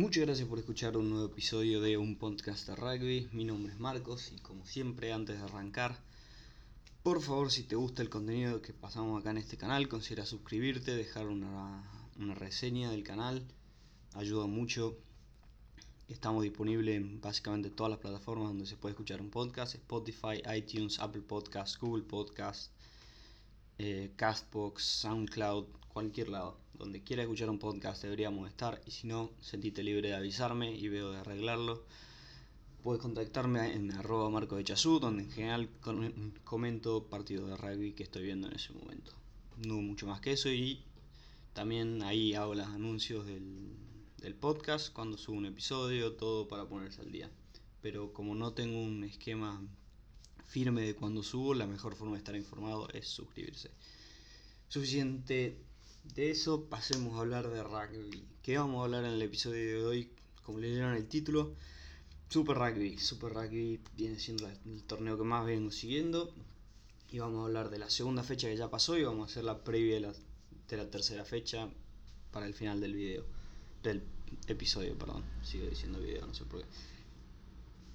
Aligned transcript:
Muchas 0.00 0.24
gracias 0.24 0.48
por 0.48 0.58
escuchar 0.58 0.96
un 0.96 1.10
nuevo 1.10 1.26
episodio 1.26 1.78
de 1.82 1.98
un 1.98 2.16
podcast 2.16 2.66
de 2.66 2.74
rugby. 2.74 3.28
Mi 3.32 3.44
nombre 3.44 3.70
es 3.70 3.78
Marcos 3.78 4.32
y 4.34 4.40
como 4.40 4.64
siempre 4.64 5.12
antes 5.12 5.36
de 5.36 5.44
arrancar, 5.44 5.94
por 7.02 7.20
favor 7.20 7.50
si 7.50 7.64
te 7.64 7.76
gusta 7.76 8.00
el 8.00 8.08
contenido 8.08 8.62
que 8.62 8.72
pasamos 8.72 9.20
acá 9.20 9.30
en 9.30 9.36
este 9.36 9.58
canal, 9.58 9.88
considera 9.88 10.24
suscribirte, 10.24 10.96
dejar 10.96 11.26
una, 11.26 11.84
reseña 12.34 12.90
del 12.90 13.04
canal, 13.04 13.46
ayuda 14.14 14.46
mucho. 14.46 14.96
Estamos 16.08 16.44
disponibles 16.44 16.96
en 16.96 17.20
básicamente 17.20 17.68
todas 17.68 17.90
las 17.90 18.00
plataformas 18.00 18.48
donde 18.48 18.64
se 18.64 18.78
puede 18.78 18.94
escuchar 18.94 19.20
un 19.20 19.28
podcast, 19.28 19.74
Spotify, 19.74 20.40
iTunes, 20.56 20.98
Apple 20.98 21.20
Podcasts, 21.20 21.78
Google 21.78 22.04
Podcasts, 22.04 22.70
eh, 23.82 24.12
Castbox, 24.14 24.82
SoundCloud, 24.82 25.64
cualquier 25.88 26.28
lado. 26.28 26.58
Donde 26.74 27.02
quiera 27.02 27.22
escuchar 27.22 27.48
un 27.48 27.58
podcast 27.58 28.02
deberíamos 28.02 28.46
estar 28.46 28.82
y 28.86 28.90
si 28.90 29.06
no, 29.06 29.30
sentite 29.40 29.82
libre 29.82 30.10
de 30.10 30.14
avisarme 30.14 30.74
y 30.74 30.88
veo 30.88 31.10
de 31.10 31.20
arreglarlo. 31.20 31.82
Puedes 32.82 33.00
contactarme 33.00 33.72
en 33.72 33.90
arroba 33.92 34.28
marco 34.28 34.56
de 34.56 34.64
Chazú, 34.64 35.00
donde 35.00 35.22
en 35.22 35.30
general 35.30 35.70
comento 36.44 37.04
partidos 37.04 37.48
de 37.48 37.56
rugby 37.56 37.92
que 37.92 38.02
estoy 38.02 38.24
viendo 38.24 38.48
en 38.48 38.56
ese 38.56 38.74
momento. 38.74 39.12
No 39.56 39.76
mucho 39.76 40.06
más 40.06 40.20
que 40.20 40.32
eso 40.32 40.50
y 40.50 40.82
también 41.54 42.02
ahí 42.02 42.34
hago 42.34 42.54
los 42.54 42.66
anuncios 42.66 43.24
del, 43.24 43.76
del 44.18 44.34
podcast 44.34 44.92
cuando 44.92 45.16
subo 45.16 45.38
un 45.38 45.46
episodio, 45.46 46.12
todo 46.12 46.48
para 46.48 46.66
ponerse 46.66 47.00
al 47.00 47.12
día. 47.12 47.30
Pero 47.80 48.12
como 48.12 48.34
no 48.34 48.52
tengo 48.52 48.78
un 48.78 49.04
esquema 49.04 49.62
firme 50.50 50.82
de 50.82 50.96
cuando 50.96 51.22
subo, 51.22 51.54
la 51.54 51.66
mejor 51.66 51.94
forma 51.94 52.14
de 52.14 52.18
estar 52.18 52.34
informado 52.34 52.88
es 52.90 53.06
suscribirse. 53.06 53.70
Suficiente 54.68 55.56
de 56.14 56.30
eso, 56.30 56.64
pasemos 56.64 57.14
a 57.14 57.20
hablar 57.20 57.48
de 57.48 57.62
rugby. 57.62 58.24
¿Qué 58.42 58.58
vamos 58.58 58.80
a 58.80 58.84
hablar 58.84 59.04
en 59.04 59.12
el 59.12 59.22
episodio 59.22 59.78
de 59.78 59.84
hoy? 59.84 60.10
Como 60.42 60.58
leyeron 60.58 60.94
el 60.94 61.06
título, 61.06 61.54
Super 62.28 62.56
Rugby. 62.56 62.98
Super 62.98 63.32
Rugby 63.32 63.80
viene 63.96 64.18
siendo 64.18 64.48
el 64.48 64.82
torneo 64.84 65.16
que 65.16 65.22
más 65.22 65.46
vengo 65.46 65.70
siguiendo. 65.70 66.34
Y 67.12 67.20
vamos 67.20 67.42
a 67.42 67.46
hablar 67.46 67.70
de 67.70 67.78
la 67.78 67.88
segunda 67.88 68.24
fecha 68.24 68.48
que 68.48 68.56
ya 68.56 68.70
pasó 68.70 68.98
y 68.98 69.04
vamos 69.04 69.28
a 69.28 69.30
hacer 69.30 69.44
la 69.44 69.62
previa 69.62 69.94
de 69.94 70.00
la, 70.00 70.12
de 70.68 70.76
la 70.76 70.90
tercera 70.90 71.24
fecha 71.24 71.68
para 72.32 72.46
el 72.46 72.54
final 72.54 72.80
del 72.80 72.94
video. 72.94 73.24
Del 73.84 74.02
episodio, 74.48 74.98
perdón. 74.98 75.22
Sigo 75.44 75.66
diciendo 75.66 76.00
video, 76.00 76.26
no 76.26 76.34
sé 76.34 76.44
por 76.44 76.60
qué. 76.60 76.66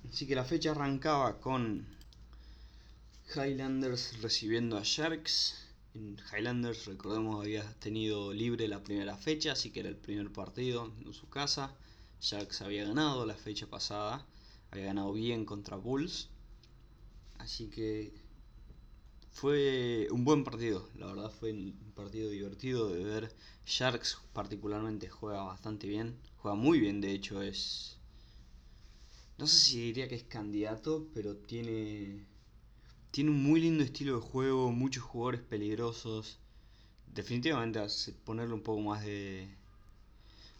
Así 0.09 0.25
que 0.25 0.35
la 0.35 0.45
fecha 0.45 0.71
arrancaba 0.71 1.41
con 1.41 1.85
Highlanders 3.33 4.21
recibiendo 4.21 4.77
a 4.77 4.83
Sharks. 4.83 5.55
En 5.93 6.17
Highlanders, 6.31 6.85
recordemos, 6.85 7.43
había 7.43 7.63
tenido 7.79 8.33
libre 8.33 8.67
la 8.67 8.83
primera 8.83 9.17
fecha, 9.17 9.53
así 9.53 9.71
que 9.71 9.79
era 9.81 9.89
el 9.89 9.97
primer 9.97 10.31
partido 10.31 10.93
en 11.03 11.13
su 11.13 11.27
casa. 11.27 11.75
Sharks 12.21 12.61
había 12.61 12.85
ganado 12.85 13.25
la 13.25 13.35
fecha 13.35 13.67
pasada, 13.67 14.25
había 14.71 14.85
ganado 14.85 15.11
bien 15.11 15.43
contra 15.43 15.75
Bulls. 15.75 16.29
Así 17.39 17.67
que 17.67 18.13
fue 19.31 20.07
un 20.11 20.23
buen 20.23 20.43
partido, 20.43 20.87
la 20.95 21.07
verdad 21.07 21.31
fue 21.31 21.51
un 21.51 21.93
partido 21.93 22.29
divertido 22.29 22.89
de 22.89 23.03
ver. 23.03 23.35
Sharks 23.65 24.17
particularmente 24.33 25.09
juega 25.09 25.43
bastante 25.43 25.87
bien, 25.87 26.17
juega 26.37 26.55
muy 26.55 26.79
bien, 26.79 27.01
de 27.01 27.11
hecho 27.11 27.41
es... 27.41 27.97
No 29.37 29.47
sé 29.47 29.59
si 29.59 29.81
diría 29.81 30.07
que 30.07 30.15
es 30.15 30.23
candidato, 30.23 31.07
pero 31.13 31.35
tiene 31.35 32.25
tiene 33.15 33.31
un 33.31 33.41
muy 33.41 33.61
lindo 33.61 33.81
estilo 33.81 34.15
de 34.19 34.21
juego, 34.21 34.73
muchos 34.73 35.01
jugadores 35.01 35.39
peligrosos. 35.39 36.37
Definitivamente 37.07 37.79
a 37.79 37.87
ponerle 38.25 38.53
un 38.53 38.61
poco 38.61 38.81
más 38.81 39.05
de. 39.05 39.47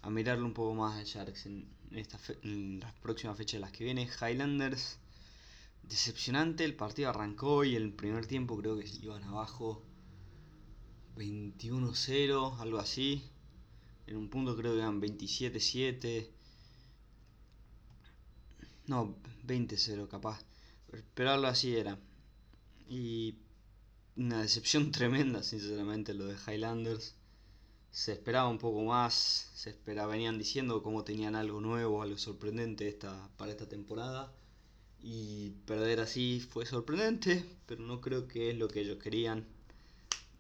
a 0.02 0.10
mirarle 0.10 0.46
un 0.46 0.54
poco 0.54 0.74
más 0.74 0.96
a 0.96 1.04
Sharks 1.04 1.48
en, 1.48 1.68
esta 1.92 2.18
en 2.44 2.80
las 2.80 2.94
próximas 2.94 3.36
fechas 3.36 3.56
de 3.56 3.60
las 3.60 3.74
que 3.74 3.84
viene. 3.84 4.08
Highlanders, 4.22 5.00
decepcionante, 5.84 6.64
el 6.64 6.76
partido 6.76 7.10
arrancó 7.10 7.66
y 7.66 7.76
el 7.76 7.92
primer 7.92 8.26
tiempo 8.26 8.58
creo 8.58 8.80
que 8.80 8.88
iban 9.02 9.26
abajo 9.26 9.84
21-0, 11.18 12.58
algo 12.60 12.80
así. 12.80 13.22
En 14.08 14.16
un 14.16 14.30
punto 14.30 14.56
creo 14.56 14.72
que 14.76 14.80
eran 14.80 15.02
27-7. 15.02 16.30
No, 18.88 19.18
20-0 19.46 20.08
capaz. 20.08 20.40
Pero 21.16 21.32
algo 21.32 21.48
así 21.48 21.76
era. 21.76 22.00
Y 22.88 23.36
una 24.16 24.42
decepción 24.42 24.92
tremenda, 24.94 25.44
sinceramente, 25.44 26.14
lo 26.14 26.26
de 26.26 26.36
Highlanders. 26.36 27.16
Se 27.92 28.12
esperaba 28.12 28.50
un 28.50 28.58
poco 28.58 28.84
más, 28.84 29.52
se 29.56 29.70
esperaba, 29.70 30.12
venían 30.12 30.38
diciendo 30.38 30.84
cómo 30.84 31.04
tenían 31.06 31.36
algo 31.36 31.62
nuevo, 31.62 32.02
algo 32.02 32.18
sorprendente 32.18 32.88
esta, 32.88 33.30
para 33.38 33.52
esta 33.52 33.70
temporada. 33.70 34.34
Y 35.02 35.52
perder 35.66 36.02
así 36.02 36.42
fue 36.42 36.66
sorprendente, 36.66 37.46
pero 37.66 37.84
no 37.84 38.02
creo 38.02 38.28
que 38.28 38.50
es 38.52 38.58
lo 38.58 38.68
que 38.68 38.82
ellos 38.82 39.02
querían. 39.02 39.46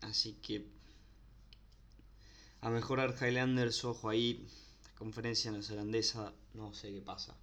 Así 0.02 0.34
que 0.42 0.66
a 2.62 2.70
mejorar 2.72 3.16
Highlanders, 3.22 3.86
ojo 3.86 4.10
ahí, 4.10 4.44
conferencia 4.98 5.52
neozelandesa, 5.52 6.34
no 6.56 6.74
sé 6.74 6.92
qué 6.92 7.00
pasa. 7.00 7.38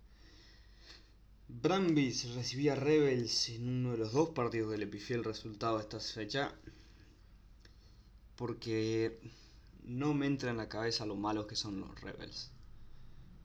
Brambis 1.62 2.34
recibía 2.34 2.74
Rebels 2.74 3.50
en 3.50 3.68
uno 3.68 3.92
de 3.92 3.98
los 3.98 4.12
dos 4.12 4.30
partidos 4.30 4.72
del 4.72 4.82
Epifiel 4.82 5.22
resultado 5.22 5.76
de 5.76 5.82
esta 5.82 6.00
fecha. 6.00 6.52
Porque 8.34 9.20
no 9.84 10.12
me 10.12 10.26
entra 10.26 10.50
en 10.50 10.56
la 10.56 10.68
cabeza 10.68 11.06
lo 11.06 11.14
malos 11.14 11.46
que 11.46 11.54
son 11.54 11.78
los 11.78 12.00
Rebels. 12.00 12.50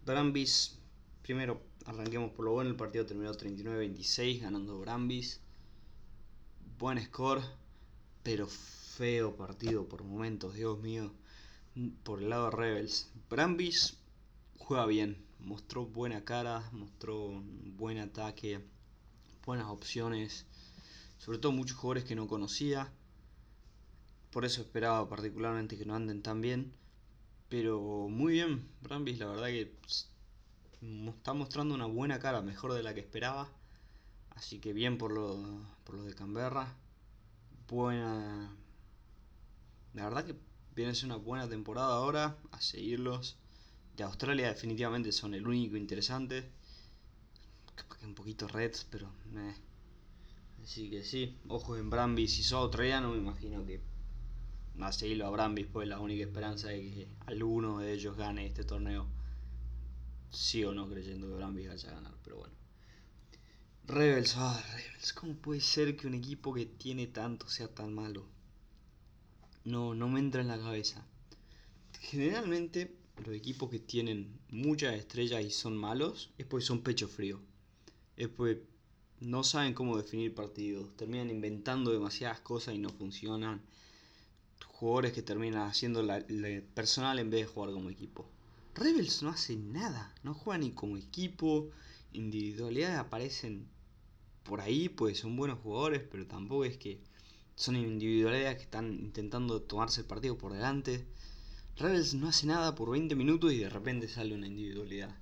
Brambis, 0.03 0.79
primero 1.21 1.61
arranquemos 1.85 2.31
por 2.31 2.45
lo 2.45 2.53
bueno, 2.53 2.71
el 2.71 2.75
partido 2.75 3.05
terminó 3.05 3.31
39-26 3.31 4.41
ganando 4.41 4.79
Brambis. 4.79 5.39
Buen 6.79 6.99
score, 6.99 7.43
pero 8.23 8.47
feo 8.47 9.35
partido 9.35 9.87
por 9.87 10.03
momentos, 10.03 10.55
Dios 10.55 10.79
mío. 10.79 11.13
Por 12.01 12.23
el 12.23 12.29
lado 12.29 12.45
de 12.45 12.57
Rebels. 12.57 13.11
Brambis 13.29 13.95
juega 14.57 14.87
bien, 14.87 15.26
mostró 15.39 15.85
buena 15.85 16.23
cara, 16.23 16.69
mostró 16.71 17.25
un 17.25 17.75
buen 17.77 17.97
ataque, 17.99 18.65
buenas 19.45 19.67
opciones, 19.67 20.45
sobre 21.17 21.37
todo 21.37 21.51
muchos 21.51 21.77
jugadores 21.77 22.03
que 22.03 22.15
no 22.15 22.27
conocía, 22.27 22.91
por 24.31 24.45
eso 24.45 24.61
esperaba 24.61 25.07
particularmente 25.07 25.77
que 25.77 25.85
no 25.85 25.95
anden 25.95 26.21
tan 26.21 26.41
bien, 26.41 26.73
pero 27.49 28.07
muy 28.09 28.33
bien, 28.33 28.67
Brambis 28.81 29.19
la 29.19 29.27
verdad 29.27 29.47
que 29.47 29.73
está 31.07 31.33
mostrando 31.33 31.75
una 31.75 31.85
buena 31.85 32.19
cara, 32.19 32.41
mejor 32.41 32.73
de 32.73 32.83
la 32.83 32.93
que 32.93 32.99
esperaba, 32.99 33.49
así 34.31 34.59
que 34.59 34.73
bien 34.73 34.97
por 34.97 35.11
lo, 35.11 35.37
por 35.85 35.95
lo 35.95 36.03
de 36.03 36.13
Canberra, 36.13 36.75
buena, 37.67 38.55
la 39.93 40.03
verdad 40.03 40.25
que 40.25 40.35
viene 40.75 40.91
a 40.91 40.95
ser 40.95 41.05
una 41.05 41.15
buena 41.15 41.47
temporada 41.47 41.95
ahora, 41.95 42.37
a 42.51 42.61
seguirlos 42.61 43.37
de 43.97 44.03
Australia 44.03 44.49
definitivamente 44.49 45.11
son 45.11 45.33
el 45.33 45.47
único 45.47 45.75
interesante. 45.75 46.51
Un 48.03 48.13
poquito 48.13 48.47
Reds, 48.47 48.85
pero 48.89 49.11
Así 50.63 50.89
que 50.89 51.03
sí, 51.03 51.37
ojo 51.47 51.77
en 51.77 51.89
Brambis. 51.89 52.33
Si 52.33 52.43
sos 52.43 52.61
australiano, 52.61 53.11
me 53.11 53.17
imagino 53.17 53.65
que 53.65 53.81
a 54.79 54.91
seguirlo 54.91 55.25
a 55.25 55.29
Brambis, 55.31 55.65
pues 55.65 55.87
la 55.87 55.99
única 55.99 56.23
esperanza 56.23 56.69
de 56.69 56.79
que 56.79 57.07
alguno 57.25 57.79
de 57.79 57.93
ellos 57.93 58.15
gane 58.15 58.45
este 58.45 58.63
torneo. 58.63 59.07
Sí 60.29 60.63
o 60.63 60.73
no 60.73 60.87
creyendo 60.87 61.27
que 61.27 61.33
Brambis 61.33 61.67
vaya 61.67 61.89
a 61.89 61.93
ganar, 61.95 62.13
pero 62.23 62.37
bueno. 62.37 62.53
Rebels, 63.85 64.35
ah, 64.37 64.61
Rebels, 64.73 65.13
¿cómo 65.13 65.35
puede 65.35 65.61
ser 65.61 65.95
que 65.97 66.07
un 66.07 66.13
equipo 66.13 66.53
que 66.53 66.65
tiene 66.65 67.07
tanto 67.07 67.47
sea 67.49 67.73
tan 67.73 67.93
malo? 67.93 68.27
No, 69.63 69.95
no 69.95 70.07
me 70.07 70.19
entra 70.19 70.41
en 70.41 70.49
la 70.49 70.59
cabeza. 70.59 71.05
Generalmente 72.01 73.06
los 73.25 73.35
equipos 73.35 73.69
que 73.69 73.79
tienen 73.79 74.39
muchas 74.49 74.95
estrellas 74.95 75.43
y 75.43 75.49
son 75.49 75.75
malos 75.75 76.31
es 76.37 76.45
porque 76.45 76.65
son 76.65 76.81
pecho 76.81 77.07
frío. 77.07 77.39
Es 78.15 78.27
porque 78.27 78.63
no 79.19 79.43
saben 79.43 79.73
cómo 79.73 79.97
definir 79.97 80.33
partidos. 80.33 80.95
Terminan 80.95 81.29
inventando 81.29 81.91
demasiadas 81.91 82.39
cosas 82.39 82.75
y 82.75 82.79
no 82.79 82.89
funcionan. 82.89 83.61
Jugadores 84.67 85.13
que 85.13 85.23
terminan 85.23 85.67
haciendo 85.67 86.03
la, 86.03 86.23
personal 86.73 87.19
en 87.19 87.29
vez 87.29 87.41
de 87.41 87.53
jugar 87.53 87.71
como 87.71 87.89
equipo. 87.89 88.29
Rebels 88.75 89.23
no 89.23 89.29
hace 89.29 89.55
nada. 89.55 90.13
No 90.23 90.33
juega 90.33 90.59
ni 90.59 90.71
como 90.71 90.97
equipo. 90.97 91.69
Individualidades 92.13 92.99
aparecen 92.99 93.67
por 94.43 94.61
ahí, 94.61 94.87
pues 94.89 95.19
son 95.19 95.35
buenos 95.35 95.59
jugadores, 95.59 96.03
pero 96.09 96.25
tampoco 96.25 96.65
es 96.65 96.77
que 96.77 97.01
son 97.55 97.75
individualidades 97.75 98.57
que 98.57 98.63
están 98.63 98.93
intentando 98.93 99.61
tomarse 99.61 100.01
el 100.01 100.07
partido 100.07 100.37
por 100.37 100.53
delante. 100.53 101.05
Rebels 101.79 102.15
no 102.15 102.27
hace 102.27 102.47
nada 102.47 102.73
por 102.73 102.89
20 102.89 103.13
minutos 103.13 103.53
y 103.53 103.59
de 103.59 103.69
repente 103.69 104.07
sale 104.07 104.33
una 104.33 104.47
individualidad. 104.47 105.15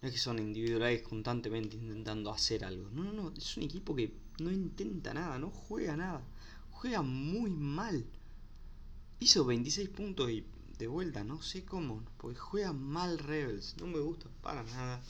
No 0.00 0.08
es 0.08 0.12
que 0.12 0.18
son 0.18 0.40
individualidades 0.40 1.02
constantemente 1.02 1.76
intentando 1.76 2.32
hacer 2.32 2.64
algo. 2.64 2.90
No, 2.90 3.04
no, 3.04 3.12
no. 3.12 3.32
Es 3.36 3.56
un 3.56 3.62
equipo 3.62 3.94
que 3.94 4.12
no 4.40 4.50
intenta 4.50 5.14
nada, 5.14 5.38
no 5.38 5.50
juega 5.50 5.96
nada. 5.96 6.20
Juega 6.72 7.02
muy 7.02 7.50
mal. 7.52 8.04
Hizo 9.20 9.44
26 9.44 9.90
puntos 9.90 10.28
y 10.28 10.44
de 10.76 10.88
vuelta, 10.88 11.22
no 11.22 11.40
sé 11.40 11.64
cómo, 11.64 12.02
porque 12.16 12.36
juega 12.36 12.72
mal 12.72 13.20
Rebels, 13.20 13.76
no 13.78 13.86
me 13.86 14.00
gusta 14.00 14.28
para 14.42 14.64
nada. 14.64 15.00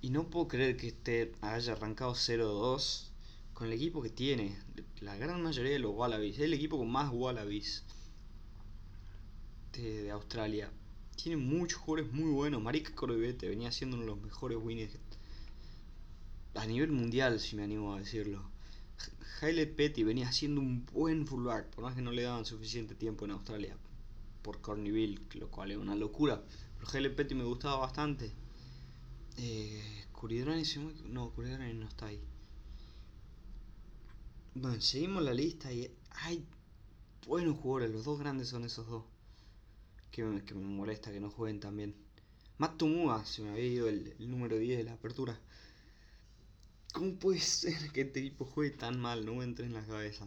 Y 0.00 0.10
no 0.10 0.30
puedo 0.30 0.46
creer 0.46 0.76
que 0.76 0.86
este 0.86 1.32
haya 1.40 1.72
arrancado 1.72 2.14
0-2 2.14 3.08
con 3.54 3.66
el 3.66 3.72
equipo 3.72 4.00
que 4.02 4.10
tiene. 4.10 4.56
La 5.00 5.16
gran 5.16 5.42
mayoría 5.42 5.72
de 5.72 5.80
los 5.80 5.96
Wallabies, 5.96 6.36
es 6.36 6.42
el 6.42 6.54
equipo 6.54 6.78
con 6.78 6.88
más 6.88 7.10
Wallabies 7.12 7.82
de, 9.72 10.02
de 10.04 10.10
Australia. 10.10 10.70
Tiene 11.16 11.36
muchos 11.36 11.80
jugadores 11.80 12.12
muy 12.12 12.30
buenos. 12.30 12.62
Marika 12.62 12.94
Corvette 12.94 13.48
venía 13.48 13.70
siendo 13.72 13.96
uno 13.96 14.04
de 14.06 14.12
los 14.12 14.20
mejores 14.20 14.58
winners 14.60 14.96
a 16.54 16.66
nivel 16.66 16.92
mundial, 16.92 17.40
si 17.40 17.56
me 17.56 17.62
animo 17.64 17.94
a 17.94 17.98
decirlo. 17.98 18.50
Haile 19.40 19.66
Petty 19.66 20.02
venía 20.02 20.30
siendo 20.32 20.60
un 20.60 20.84
buen 20.86 21.26
fullback, 21.26 21.66
por 21.70 21.84
más 21.84 21.94
que 21.94 22.02
no 22.02 22.12
le 22.12 22.22
daban 22.22 22.44
suficiente 22.44 22.94
tiempo 22.94 23.24
en 23.24 23.30
Australia 23.30 23.76
por 24.42 24.60
Cornyville, 24.60 25.20
lo 25.34 25.50
cual 25.50 25.70
es 25.70 25.76
una 25.76 25.94
locura. 25.94 26.42
Pero 26.78 26.90
Haile 26.92 27.10
Petty 27.10 27.34
me 27.34 27.44
gustaba 27.44 27.76
bastante. 27.76 28.32
Eh, 29.36 30.04
Curidrani, 30.12 30.64
no, 31.06 31.30
Curidrani 31.30 31.74
no 31.74 31.86
está 31.86 32.06
ahí. 32.06 32.22
Bueno, 34.54 34.80
seguimos 34.80 35.22
la 35.22 35.32
lista 35.32 35.72
y 35.72 35.90
hay 36.10 36.44
buenos 37.26 37.58
jugadores, 37.58 37.90
los 37.90 38.04
dos 38.04 38.18
grandes 38.18 38.48
son 38.48 38.64
esos 38.64 38.86
dos. 38.88 39.04
Que 40.10 40.24
me, 40.24 40.44
que 40.44 40.54
me 40.54 40.64
molesta 40.64 41.12
que 41.12 41.20
no 41.20 41.30
jueguen 41.30 41.60
también. 41.60 41.94
Matt 42.60 42.76
Tumua, 42.76 43.24
se 43.24 43.40
me 43.40 43.50
había 43.50 43.64
ido 43.64 43.88
el, 43.88 44.14
número 44.18 44.58
10 44.58 44.76
de 44.76 44.84
la 44.84 44.92
apertura. 44.92 45.40
¿Cómo 46.92 47.14
puede 47.14 47.40
ser 47.40 47.90
que 47.92 48.02
este 48.02 48.20
equipo 48.20 48.44
juegue 48.44 48.76
tan 48.76 49.00
mal? 49.00 49.24
No 49.24 49.36
me 49.36 49.44
entre 49.44 49.64
en 49.64 49.72
la 49.72 49.86
cabeza. 49.86 50.26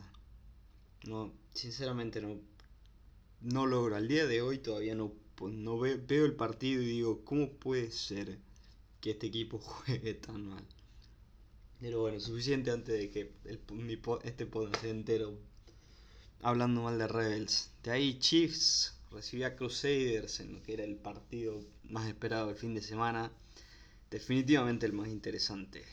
No, 1.06 1.32
sinceramente 1.54 2.22
no. 2.22 2.40
No 3.42 3.68
logro. 3.68 3.96
Al 3.96 4.08
día 4.08 4.26
de 4.26 4.42
hoy 4.42 4.58
todavía 4.58 4.96
no, 4.96 5.14
pues, 5.36 5.54
no 5.54 5.78
ve, 5.78 5.96
veo 5.98 6.26
el 6.26 6.36
partido 6.36 6.82
y 6.82 6.88
digo, 6.88 7.24
¿cómo 7.24 7.52
puede 7.52 7.92
ser 7.92 8.40
que 9.00 9.12
este 9.12 9.28
equipo 9.28 9.60
juegue 9.60 10.16
tan 10.16 10.48
mal? 10.48 10.66
Pero 11.80 12.02
bueno, 12.02 12.20
suficiente 12.20 12.72
antes 12.72 12.98
de 12.98 13.10
que 13.12 13.32
el, 13.46 13.60
mi, 13.74 14.00
este 14.24 14.46
podcast 14.48 14.86
entero 14.86 15.38
hablando 16.42 16.82
mal 16.82 16.98
de 16.98 17.08
Rebels. 17.08 17.70
De 17.84 17.92
ahí 17.92 18.18
Chiefs 18.18 18.98
recibió 19.14 19.48
a 19.48 19.56
Crusaders 19.56 20.40
en 20.40 20.54
lo 20.54 20.64
que 20.64 20.74
era 20.74 20.84
el 20.84 20.96
partido 20.96 21.62
más 21.84 22.08
esperado 22.08 22.48
del 22.48 22.58
fin 22.58 22.74
de 22.74 22.82
semana. 22.82 23.32
Definitivamente 24.10 24.86
el 24.86 24.94
más 24.94 25.08
interesante. 25.08 25.84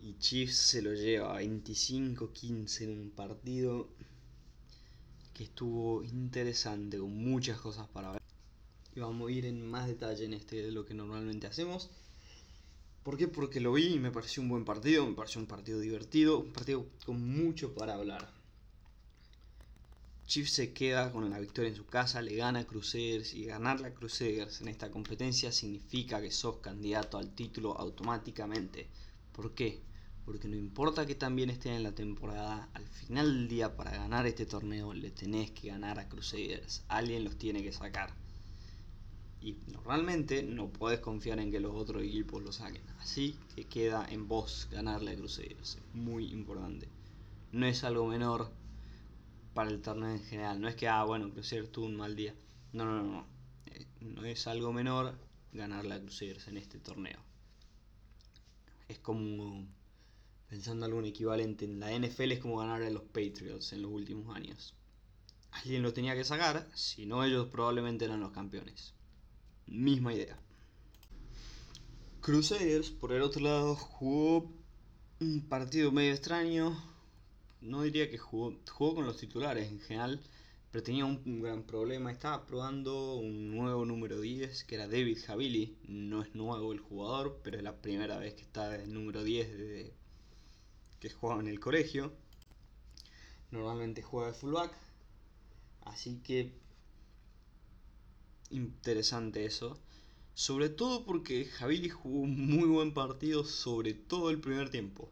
Y 0.00 0.18
Chiefs 0.18 0.56
se 0.56 0.82
lo 0.82 0.92
lleva 0.94 1.40
25-15 1.40 2.80
en 2.82 2.90
un 2.90 3.10
partido 3.10 3.88
que 5.32 5.44
estuvo 5.44 6.02
interesante, 6.04 6.98
con 6.98 7.16
muchas 7.16 7.60
cosas 7.60 7.88
para 7.88 8.12
ver. 8.12 8.22
Y 8.94 9.00
vamos 9.00 9.28
a 9.28 9.32
ir 9.32 9.46
en 9.46 9.66
más 9.66 9.86
detalle 9.86 10.24
en 10.24 10.34
este 10.34 10.62
de 10.62 10.72
lo 10.72 10.84
que 10.84 10.94
normalmente 10.94 11.46
hacemos. 11.46 11.90
¿Por 13.02 13.16
qué? 13.16 13.28
Porque 13.28 13.60
lo 13.60 13.72
vi 13.72 13.94
y 13.94 13.98
me 13.98 14.10
pareció 14.10 14.42
un 14.42 14.48
buen 14.48 14.64
partido, 14.64 15.06
me 15.06 15.14
pareció 15.14 15.40
un 15.40 15.46
partido 15.46 15.78
divertido, 15.78 16.38
un 16.38 16.52
partido 16.52 16.86
con 17.04 17.20
mucho 17.20 17.74
para 17.74 17.94
hablar. 17.94 18.43
Chiefs 20.34 20.50
se 20.50 20.72
queda 20.72 21.12
con 21.12 21.30
la 21.30 21.38
victoria 21.38 21.68
en 21.68 21.76
su 21.76 21.86
casa, 21.86 22.20
le 22.20 22.34
gana 22.34 22.58
a 22.58 22.66
Crusaders 22.66 23.34
y 23.34 23.44
ganar 23.44 23.78
la 23.78 23.94
Crusaders 23.94 24.62
en 24.62 24.66
esta 24.66 24.90
competencia 24.90 25.52
significa 25.52 26.20
que 26.20 26.32
sos 26.32 26.56
candidato 26.56 27.18
al 27.18 27.32
título 27.36 27.78
automáticamente. 27.78 28.88
¿Por 29.30 29.54
qué? 29.54 29.80
Porque 30.24 30.48
no 30.48 30.56
importa 30.56 31.06
que 31.06 31.14
también 31.14 31.50
estén 31.50 31.74
en 31.74 31.84
la 31.84 31.94
temporada, 31.94 32.68
al 32.74 32.84
final 32.84 33.32
del 33.32 33.46
día 33.46 33.76
para 33.76 33.92
ganar 33.92 34.26
este 34.26 34.44
torneo 34.44 34.92
le 34.92 35.12
tenés 35.12 35.52
que 35.52 35.68
ganar 35.68 36.00
a 36.00 36.08
Crusaders. 36.08 36.82
Alguien 36.88 37.22
los 37.22 37.38
tiene 37.38 37.62
que 37.62 37.70
sacar. 37.70 38.12
Y 39.40 39.56
normalmente 39.72 40.42
no 40.42 40.68
puedes 40.68 40.98
confiar 40.98 41.38
en 41.38 41.52
que 41.52 41.60
los 41.60 41.76
otros 41.76 42.02
equipos 42.02 42.42
lo 42.42 42.50
saquen. 42.50 42.82
Así 42.98 43.38
que 43.54 43.66
queda 43.66 44.04
en 44.10 44.26
vos 44.26 44.66
ganarle 44.72 45.12
a 45.12 45.16
Crusaders. 45.16 45.78
Muy 45.92 46.32
importante. 46.32 46.88
No 47.52 47.66
es 47.66 47.84
algo 47.84 48.08
menor 48.08 48.50
para 49.54 49.70
el 49.70 49.80
torneo 49.80 50.10
en 50.10 50.22
general. 50.24 50.60
No 50.60 50.68
es 50.68 50.74
que, 50.74 50.88
ah, 50.88 51.04
bueno, 51.04 51.30
Crusaders 51.30 51.72
tuvo 51.72 51.86
un 51.86 51.96
mal 51.96 52.14
día. 52.16 52.34
No, 52.72 52.84
no, 52.84 53.02
no. 53.02 53.26
No, 54.00 54.24
eh, 54.24 54.32
es 54.32 54.46
algo 54.46 54.72
menor 54.72 55.14
ganarle 55.52 55.94
a 55.94 56.00
Crusaders 56.00 56.48
en 56.48 56.58
este 56.58 56.78
torneo. 56.78 57.18
Es 58.88 58.98
como 58.98 59.66
pensando 60.48 60.86
algún 60.86 61.04
equivalente 61.04 61.64
en 61.64 61.80
la 61.80 61.90
NFL 61.90 62.32
es 62.32 62.40
como 62.40 62.58
ganar 62.58 62.82
a 62.82 62.90
los 62.90 63.02
Patriots 63.02 63.72
en 63.72 63.82
los 63.82 63.90
últimos 63.90 64.36
años. 64.36 64.74
Alguien 65.50 65.82
lo 65.82 65.92
tenía 65.92 66.14
que 66.14 66.24
sacar, 66.24 66.68
si 66.74 67.06
no 67.06 67.24
ellos 67.24 67.48
probablemente 67.48 68.04
eran 68.04 68.20
los 68.20 68.32
campeones. 68.32 68.94
Misma 69.66 70.12
idea. 70.14 70.38
Crusaders, 72.20 72.90
por 72.90 73.12
el 73.12 73.22
otro 73.22 73.42
lado, 73.42 73.74
jugó 73.76 74.52
un 75.20 75.46
partido 75.48 75.92
medio 75.92 76.12
extraño. 76.12 76.93
No 77.64 77.82
diría 77.82 78.10
que 78.10 78.18
jugó, 78.18 78.54
jugó 78.70 78.96
con 78.96 79.06
los 79.06 79.16
titulares 79.16 79.70
en 79.70 79.80
general, 79.80 80.20
pero 80.70 80.84
tenía 80.84 81.06
un, 81.06 81.40
gran 81.40 81.62
problema. 81.62 82.12
Estaba 82.12 82.44
probando 82.44 83.14
un 83.14 83.50
nuevo 83.56 83.86
número 83.86 84.20
10, 84.20 84.64
que 84.64 84.74
era 84.74 84.86
David 84.86 85.18
Javili. 85.26 85.78
No 85.88 86.20
es 86.20 86.34
nuevo 86.34 86.72
el 86.72 86.80
jugador, 86.80 87.40
pero 87.42 87.56
es 87.56 87.62
la 87.62 87.80
primera 87.80 88.18
vez 88.18 88.34
que 88.34 88.42
está 88.42 88.74
el 88.76 88.92
número 88.92 89.24
10 89.24 89.56
desde 89.56 89.94
que 91.00 91.08
jugaba 91.08 91.40
en 91.40 91.48
el 91.48 91.58
colegio. 91.58 92.12
Normalmente 93.50 94.02
juega 94.02 94.28
de 94.28 94.34
fullback. 94.34 94.76
Así 95.86 96.20
que 96.22 96.52
interesante 98.50 99.46
eso. 99.46 99.78
Sobre 100.34 100.68
todo 100.68 101.06
porque 101.06 101.46
Javili 101.46 101.88
jugó 101.88 102.18
un 102.18 102.46
muy 102.46 102.68
buen 102.68 102.92
partido, 102.92 103.44
sobre 103.44 103.94
todo 103.94 104.28
el 104.28 104.38
primer 104.38 104.68
tiempo. 104.68 105.10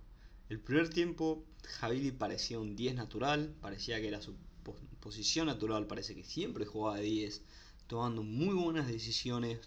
El 0.52 0.60
primer 0.60 0.90
tiempo 0.90 1.46
Javili 1.64 2.10
parecía 2.10 2.58
un 2.58 2.76
10 2.76 2.96
natural, 2.96 3.54
parecía 3.62 3.98
que 4.02 4.08
era 4.08 4.20
su 4.20 4.36
posición 5.00 5.46
natural, 5.46 5.86
parece 5.86 6.14
que 6.14 6.24
siempre 6.24 6.66
jugaba 6.66 6.98
de 6.98 7.04
10, 7.04 7.40
tomando 7.86 8.22
muy 8.22 8.54
buenas 8.54 8.86
decisiones, 8.86 9.60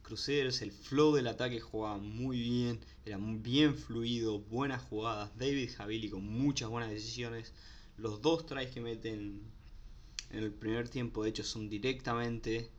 Crusaders, 0.00 0.62
el 0.62 0.72
flow 0.72 1.14
del 1.14 1.26
ataque 1.26 1.60
jugaba 1.60 1.98
muy 1.98 2.40
bien, 2.40 2.80
era 3.04 3.18
bien 3.20 3.76
fluido, 3.76 4.38
buenas 4.38 4.82
jugadas. 4.84 5.36
David 5.36 5.68
Javili 5.76 6.08
con 6.08 6.24
muchas 6.24 6.70
buenas 6.70 6.88
decisiones. 6.88 7.52
Los 7.98 8.22
dos 8.22 8.46
tries 8.46 8.70
que 8.70 8.80
meten 8.80 9.42
en 10.30 10.38
el 10.38 10.50
primer 10.50 10.88
tiempo, 10.88 11.22
de 11.24 11.28
hecho, 11.28 11.44
son 11.44 11.68
directamente 11.68 12.70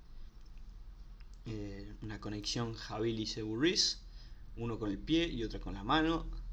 eh, 1.46 1.94
una 2.01 2.19
conexión 2.19 2.74
Javili-Seburris, 2.74 4.00
uno 4.58 4.80
con 4.80 4.89
el 4.89 4.98
pie 4.98 5.27
y 5.27 5.44
otro 5.44 5.62
con 5.62 5.75
la 5.75 5.84
mano. 5.84 6.45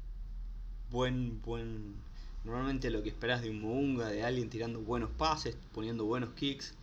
Buen, 0.93 1.41
buen. 1.41 1.95
Normalmente 2.43 2.91
lo 2.91 3.01
que 3.01 3.09
esperas 3.09 3.41
de 3.41 3.49
un 3.49 3.61
Mounga, 3.61 4.09
de 4.09 4.21
alguien 4.21 4.51
tirando 4.51 4.79
buenos 4.79 5.09
pases, 5.09 5.57
poniendo 5.71 6.05
buenos 6.05 6.35
kicks 6.35 6.75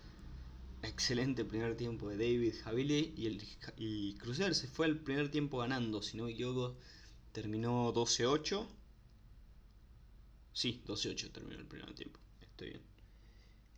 excelente 0.82 1.44
primer 1.44 1.76
tiempo 1.76 2.08
de 2.08 2.16
David 2.16 2.54
Javili 2.64 3.14
y, 3.16 3.26
el, 3.26 3.40
y 3.76 4.14
Cruzeiro 4.14 4.52
se 4.52 4.66
fue 4.66 4.86
al 4.86 4.96
primer 4.96 5.30
tiempo 5.30 5.58
ganando, 5.58 6.02
si 6.02 6.16
no 6.16 6.24
me 6.24 6.32
equivoco, 6.32 6.74
terminó 7.30 7.94
12-8. 7.94 8.66
Sí, 10.54 10.82
12-8 10.88 11.30
terminó 11.30 11.60
el 11.60 11.66
primer 11.66 11.94
tiempo, 11.94 12.18
estoy 12.40 12.70
bien. 12.70 12.82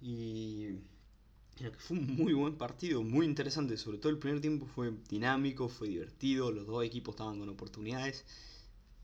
Y 0.00 1.68
fue 1.76 1.98
un 1.98 2.16
muy 2.16 2.32
buen 2.32 2.56
partido, 2.56 3.02
muy 3.02 3.26
interesante, 3.26 3.76
sobre 3.76 3.98
todo 3.98 4.08
el 4.08 4.18
primer 4.18 4.40
tiempo 4.40 4.64
fue 4.64 4.94
dinámico, 5.10 5.68
fue 5.68 5.88
divertido, 5.88 6.50
los 6.50 6.66
dos 6.66 6.82
equipos 6.86 7.16
estaban 7.16 7.38
con 7.38 7.50
oportunidades, 7.50 8.24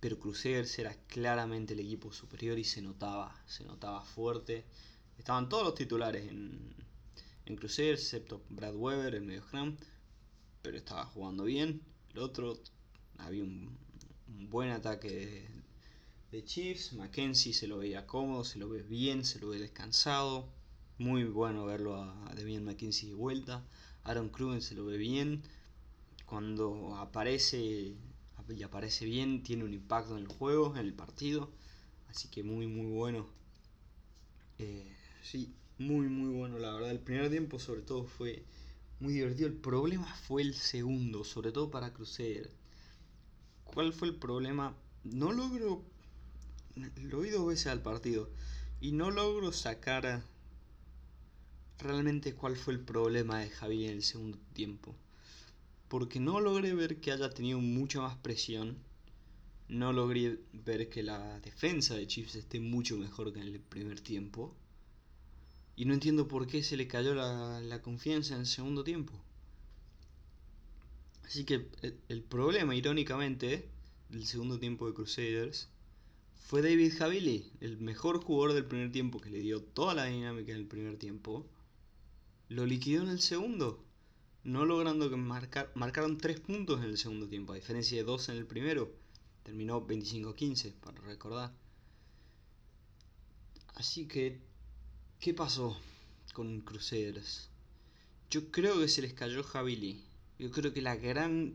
pero 0.01 0.19
Crusaders 0.19 0.79
era 0.79 0.95
claramente 1.07 1.75
el 1.75 1.81
equipo 1.81 2.13
superior 2.13 2.59
y 2.59 2.65
se 2.65 2.83
notaba, 2.83 3.35
se 3.47 3.65
notaba 3.65 4.03
fuerte. 4.03 4.65
Estaban 5.19 5.49
todos 5.49 5.65
los 5.65 5.75
titulares 5.75 6.29
en, 6.29 6.75
en 7.47 7.57
Crusader, 7.57 7.95
excepto 7.95 8.43
Brad 8.51 8.77
Weber, 8.77 9.15
el 9.15 9.23
medio 9.23 9.43
scrum, 9.43 9.77
pero 10.63 10.77
estaba 10.77 11.05
jugando 11.07 11.45
bien. 11.45 11.81
El 12.13 12.19
otro, 12.19 12.59
había 13.19 13.43
un, 13.43 13.77
buen 14.51 14.71
ataque 14.71 15.49
de, 16.31 16.45
Chiefs. 16.45 16.93
Mackenzie 16.93 17.53
se 17.53 17.67
lo 17.67 17.79
veía 17.79 18.07
cómodo, 18.07 18.45
se 18.45 18.59
lo 18.59 18.69
ve 18.69 18.83
bien, 18.83 19.25
se 19.25 19.41
lo 19.41 19.49
ve 19.49 19.59
descansado. 19.59 20.49
Muy 20.99 21.25
bueno 21.25 21.65
verlo 21.65 21.97
a 21.97 22.33
Demian 22.35 22.65
Mackenzie 22.65 23.09
de 23.09 23.15
vuelta. 23.15 23.65
Aaron 24.05 24.29
Krugen 24.29 24.61
se 24.61 24.75
lo 24.75 24.85
ve 24.85 24.99
bien. 24.99 25.43
Cuando 26.27 26.97
aparece 26.97 27.97
y 28.53 28.63
aparece 28.63 29.05
bien, 29.05 29.43
tiene 29.43 29.65
un 29.65 29.75
impacto 29.75 30.17
en 30.17 30.23
el 30.23 30.29
juego, 30.29 30.75
en 30.77 30.79
el 30.87 30.95
partido. 30.95 31.51
Así 32.09 32.29
que 32.29 32.43
muy, 32.43 32.67
muy 32.67 32.87
bueno. 32.87 33.27
Eh, 34.59 34.91
sí, 35.23 35.55
muy, 35.79 36.09
muy 36.09 36.35
bueno, 36.35 36.59
la 36.59 36.73
verdad. 36.73 36.91
El 36.91 37.01
primer 37.01 37.31
tiempo, 37.31 37.59
sobre 37.59 37.83
todo, 37.83 38.05
fue 38.05 38.45
muy 39.01 39.13
divertido. 39.13 39.49
El 39.49 39.55
problema 39.55 40.07
fue 40.27 40.43
el 40.43 40.55
segundo, 40.55 41.25
sobre 41.25 41.53
todo 41.53 41.71
para 41.71 41.93
Crusader. 41.93 42.51
¿Cuál 43.65 43.93
fue 43.93 44.09
el 44.09 44.17
problema? 44.17 44.77
No 45.05 45.33
logro. 45.33 45.85
Lo 47.03 47.21
vi 47.21 47.31
dos 47.31 47.47
veces 47.47 47.69
al 47.69 47.83
partido. 47.83 48.31
Y 48.81 48.93
no 48.93 49.11
logro 49.11 49.53
sacar 49.53 50.23
realmente 51.79 52.35
cuál 52.35 52.57
fue 52.57 52.75
el 52.75 52.81
problema 52.81 53.41
de 53.41 53.51
Javi 53.51 53.87
en 53.87 53.93
el 53.93 54.03
segundo 54.03 54.39
tiempo. 54.53 54.95
Porque 55.89 56.21
no 56.21 56.41
logré 56.41 56.75
ver 56.75 57.01
que 57.01 57.13
haya 57.13 57.31
tenido 57.31 57.59
mucha 57.61 58.01
más 58.01 58.17
presión. 58.17 58.77
No 59.69 59.93
logré 59.93 60.39
ver 60.53 60.89
que 60.89 61.03
la 61.03 61.41
defensa 61.41 61.95
de 61.95 62.07
Chiefs 62.07 62.35
esté 62.37 62.61
mucho 62.61 62.97
mejor 62.97 63.33
que 63.33 63.41
en 63.41 63.47
el 63.49 63.61
primer 63.61 64.01
tiempo. 64.01 64.55
Y 65.77 65.85
no 65.85 65.95
entiendo 65.95 66.29
por 66.29 66.47
qué 66.47 66.63
se 66.63 66.77
le 66.77 66.89
cayó 66.89 67.15
la, 67.15 67.81
confianza 67.83 68.35
en 68.35 68.41
el 68.41 68.47
segundo 68.47 68.85
tiempo. 68.85 69.13
Así 71.25 71.45
que 71.45 71.69
el, 72.09 72.23
problema, 72.23 72.75
irónicamente, 72.75 73.69
del 74.09 74.27
segundo 74.27 74.59
tiempo 74.59 74.87
de 74.87 74.95
Crusaders 74.95 75.69
fue 76.47 76.63
David 76.63 76.95
Javili, 76.97 77.53
el 77.61 77.77
mejor 77.79 78.23
jugador 78.23 78.55
del 78.55 78.65
primer 78.65 78.91
tiempo 78.91 79.21
que 79.21 79.31
le 79.31 79.41
dio 79.41 79.63
toda 79.63 79.95
la 79.95 80.07
dinámica 80.07 80.53
en 80.53 80.59
el 80.59 80.67
primer 80.67 80.97
tiempo 80.97 81.47
lo 82.49 82.65
liquidó 82.65 83.03
en 83.03 83.11
el 83.11 83.21
segundo. 83.21 83.85
No 84.45 84.65
logrando 84.65 85.11
que 85.11 85.17
marcar, 85.17 85.71
marcaron 85.75 86.19
3 86.19 86.41
puntos 86.41 86.79
en 86.81 86.87
el 86.87 86.99
segundo 86.99 87.29
tiempo, 87.29 87.53
a 87.53 87.57
diferencia 87.57 87.99
de 87.99 88.05
2 88.05 88.29
en 88.31 88.37
el 88.37 88.47
primero. 88.47 88.91
Terminó 89.43 89.87
25-15, 89.87 90.75
para 90.75 91.01
recordar. 91.01 91.53
Así 93.75 94.07
que, 94.07 94.41
¿qué 95.21 95.35
pasó 95.35 95.77
con 96.33 96.61
Crusaders? 96.61 97.51
Yo 98.31 98.51
creo 98.51 98.79
que 98.81 98.89
se 98.89 99.03
les 99.03 99.13
cayó 99.13 99.43
Javili. 99.43 100.05
Yo 100.39 100.51
creo 100.51 100.73
que 100.73 100.83
la 100.83 100.97
gran... 100.97 101.55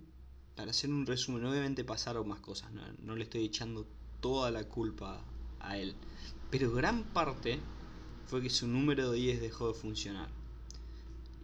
Para 0.55 0.71
hacer 0.71 0.89
un 0.91 1.05
resumen, 1.05 1.45
obviamente 1.45 1.83
pasaron 1.83 2.27
más 2.27 2.39
cosas, 2.39 2.71
no, 2.73 2.81
no 2.99 3.15
le 3.15 3.23
estoy 3.23 3.43
echando 3.43 3.87
toda 4.21 4.51
la 4.51 4.65
culpa 4.65 5.25
a 5.59 5.77
él. 5.77 5.95
Pero 6.51 6.71
gran 6.71 7.03
parte 7.05 7.59
fue 8.27 8.41
que 8.41 8.51
su 8.51 8.67
número 8.67 9.11
10 9.11 9.41
dejó 9.41 9.69
de 9.69 9.73
funcionar. 9.73 10.29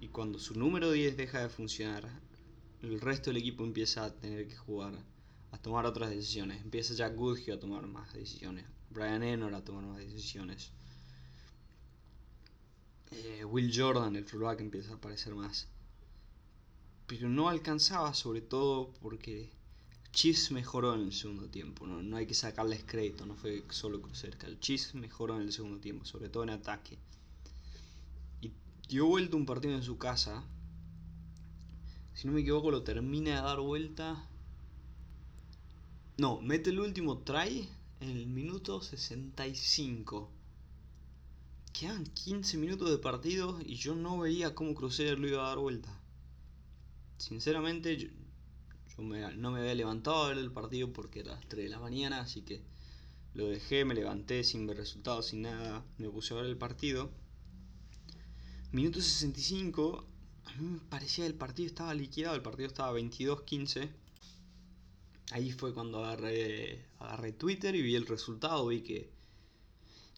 Y 0.01 0.07
cuando 0.07 0.39
su 0.39 0.57
número 0.57 0.91
10 0.91 1.17
deja 1.17 1.41
de 1.41 1.49
funcionar, 1.49 2.09
el 2.81 3.01
resto 3.01 3.29
del 3.29 3.37
equipo 3.37 3.65
empieza 3.65 4.05
a 4.05 4.13
tener 4.13 4.47
que 4.47 4.55
jugar, 4.55 4.93
a 5.51 5.57
tomar 5.57 5.85
otras 5.85 6.09
decisiones. 6.09 6.61
Empieza 6.61 6.93
Jack 6.93 7.15
Goodhue 7.15 7.51
a 7.51 7.59
tomar 7.59 7.85
más 7.87 8.13
decisiones. 8.13 8.65
Brian 8.89 9.23
Ennor 9.23 9.53
a 9.53 9.63
tomar 9.63 9.83
más 9.83 9.97
decisiones. 9.97 10.71
Eh, 13.11 13.43
Will 13.43 13.71
Jordan, 13.75 14.15
el 14.15 14.25
fullback, 14.25 14.61
empieza 14.61 14.93
a 14.93 14.95
aparecer 14.95 15.35
más. 15.35 15.67
Pero 17.05 17.27
no 17.27 17.49
alcanzaba, 17.49 18.13
sobre 18.13 18.41
todo 18.41 18.93
porque 19.01 19.51
Chiefs 20.13 20.51
mejoró 20.51 20.95
en 20.95 21.01
el 21.01 21.13
segundo 21.13 21.49
tiempo. 21.49 21.87
No, 21.87 22.01
no 22.01 22.15
hay 22.15 22.25
que 22.25 22.35
sacarles 22.35 22.85
crédito, 22.85 23.25
no 23.25 23.35
fue 23.35 23.65
solo 23.69 24.01
cerca. 24.13 24.47
El 24.47 24.59
Chiefs 24.61 24.95
mejoró 24.95 25.35
en 25.35 25.41
el 25.41 25.51
segundo 25.51 25.79
tiempo, 25.79 26.05
sobre 26.05 26.29
todo 26.29 26.43
en 26.43 26.51
ataque 26.51 26.99
dio 28.89 29.05
vuelta 29.05 29.37
un 29.37 29.45
partido 29.45 29.75
en 29.75 29.83
su 29.83 29.99
casa. 29.99 30.43
Si 32.15 32.27
no 32.27 32.33
me 32.33 32.41
equivoco, 32.41 32.71
lo 32.71 32.81
termina 32.81 33.35
de 33.35 33.41
dar 33.41 33.59
vuelta. 33.59 34.27
No, 36.17 36.41
mete 36.41 36.71
el 36.71 36.79
último 36.79 37.19
try 37.19 37.69
en 38.01 38.09
el 38.09 38.25
minuto 38.25 38.81
65. 38.81 40.31
Quedan 41.71 42.03
15 42.03 42.57
minutos 42.57 42.89
de 42.89 42.97
partido 42.97 43.59
y 43.63 43.75
yo 43.75 43.93
no 43.93 44.17
veía 44.17 44.55
cómo 44.55 44.73
Crusader 44.73 45.19
lo 45.19 45.27
iba 45.27 45.45
a 45.45 45.49
dar 45.49 45.59
vuelta. 45.59 45.95
Sinceramente, 47.17 47.95
yo, 47.95 48.09
no 48.97 49.51
me 49.51 49.59
había 49.59 49.75
levantado 49.75 50.23
a 50.23 50.29
ver 50.29 50.39
el 50.39 50.51
partido 50.51 50.91
porque 50.91 51.19
era 51.19 51.35
las 51.35 51.47
3 51.47 51.65
de 51.65 51.69
la 51.69 51.79
mañana, 51.79 52.21
así 52.21 52.41
que 52.41 52.63
lo 53.35 53.47
dejé, 53.47 53.85
me 53.85 53.93
levanté 53.93 54.43
sin 54.43 54.65
ver 54.65 54.77
resultados, 54.77 55.27
sin 55.27 55.43
nada, 55.43 55.85
me 55.99 56.09
puse 56.09 56.33
a 56.33 56.37
ver 56.37 56.47
el 56.47 56.57
partido. 56.57 57.11
Minuto 58.71 59.01
65, 59.01 60.05
a 60.45 60.53
mí 60.53 60.67
me 60.67 60.79
parecía 60.79 61.23
que 61.23 61.29
el 61.29 61.35
partido 61.35 61.65
estaba 61.65 61.91
liquidado, 61.95 62.35
el 62.35 62.43
partido 62.43 62.67
estaba 62.67 62.99
22-15. 62.99 63.89
Ahí 65.31 65.51
fue 65.51 65.73
cuando 65.73 66.05
agarré, 66.05 66.85
agarré 66.99 67.31
Twitter 67.31 67.73
y 67.73 67.81
vi 67.81 67.95
el 67.95 68.05
resultado, 68.05 68.67
vi 68.67 68.81
que, 68.81 69.09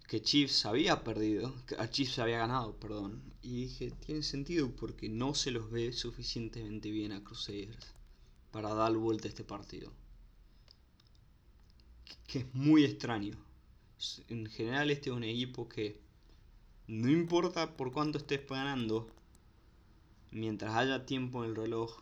que 0.05 0.21
Chiefs 0.21 0.65
había 0.65 1.01
perdido, 1.01 1.53
que 1.65 1.75
a 1.75 1.89
Chiefs 1.89 2.19
había 2.19 2.39
ganado, 2.39 2.75
perdón. 2.75 3.23
Y 3.41 3.67
dije, 3.67 3.91
tiene 4.05 4.21
sentido 4.21 4.69
porque 4.75 5.07
no 5.07 5.33
se 5.33 5.51
los 5.51 5.71
ve 5.71 5.93
suficientemente 5.93 6.91
bien 6.91 7.13
a 7.13 7.23
Crusaders 7.23 7.93
para 8.51 8.73
dar 8.73 8.91
vuelta 8.97 9.29
a 9.29 9.29
este 9.29 9.45
partido. 9.45 9.93
Que 12.27 12.39
es 12.39 12.53
muy 12.53 12.83
extraño. 12.83 13.37
En 14.27 14.45
general 14.47 14.91
este 14.91 15.09
es 15.09 15.15
un 15.15 15.23
equipo 15.23 15.69
que 15.69 16.10
no 16.91 17.09
importa 17.09 17.77
por 17.77 17.93
cuánto 17.93 18.17
estés 18.17 18.45
ganando, 18.49 19.07
mientras 20.31 20.75
haya 20.75 21.05
tiempo 21.05 21.41
en 21.41 21.51
el 21.51 21.55
reloj, 21.55 22.01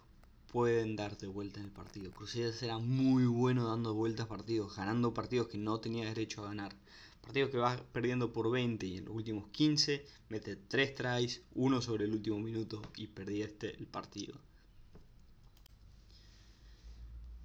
pueden 0.52 0.96
darte 0.96 1.28
vuelta 1.28 1.60
en 1.60 1.68
el 1.68 1.72
partido. 1.72 2.10
Crusaders 2.10 2.64
era 2.64 2.80
muy 2.80 3.28
bueno 3.28 3.68
dando 3.68 3.94
vueltas 3.94 4.26
partidos, 4.26 4.76
ganando 4.76 5.14
partidos 5.14 5.48
que 5.48 5.60
no 5.60 5.80
tenía 5.80 6.08
derecho 6.08 6.42
a 6.42 6.48
ganar. 6.48 6.76
Partidos 7.22 7.52
que 7.52 7.58
vas 7.58 7.80
perdiendo 7.92 8.34
por 8.34 8.50
20 8.50 8.88
y 8.88 8.98
en 8.98 9.06
los 9.06 9.14
últimos 9.14 9.48
15 9.50 10.08
mete 10.30 10.56
3 10.56 10.96
tries, 10.96 11.44
uno 11.54 11.84
sobre 11.84 12.06
el 12.06 12.14
último 12.14 12.40
minuto 12.40 12.82
y 12.98 13.06
perdiste 13.06 13.78
el 13.78 13.86
partido. 13.86 14.40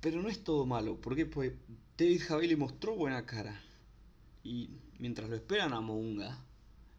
Pero 0.01 0.23
no 0.23 0.31
es 0.31 0.43
todo 0.43 0.65
malo, 0.65 0.99
porque 0.99 1.27
pues 1.27 1.53
David 1.99 2.23
Javili 2.27 2.57
mostró 2.57 2.97
buena 2.97 3.27
cara. 3.27 3.63
Y 4.43 4.71
mientras 4.99 5.29
lo 5.29 5.37
esperan 5.37 5.75
a 5.75 5.83
Mounga, 5.83 6.43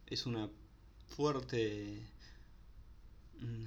es 0.07 0.25
una 0.25 0.49
fuerte. 1.07 2.01
Mm, 3.39 3.65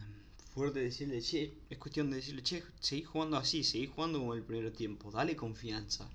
fuerte 0.54 0.80
decirle, 0.80 1.20
che, 1.20 1.52
es 1.70 1.78
cuestión 1.78 2.10
de 2.10 2.16
decirle, 2.16 2.42
che, 2.42 2.62
seguí 2.80 3.02
jugando 3.02 3.36
así, 3.36 3.62
seguí 3.64 3.86
jugando 3.86 4.18
como 4.18 4.34
el 4.34 4.42
primer 4.42 4.72
tiempo, 4.72 5.10
dale 5.10 5.36
confianza. 5.36 6.10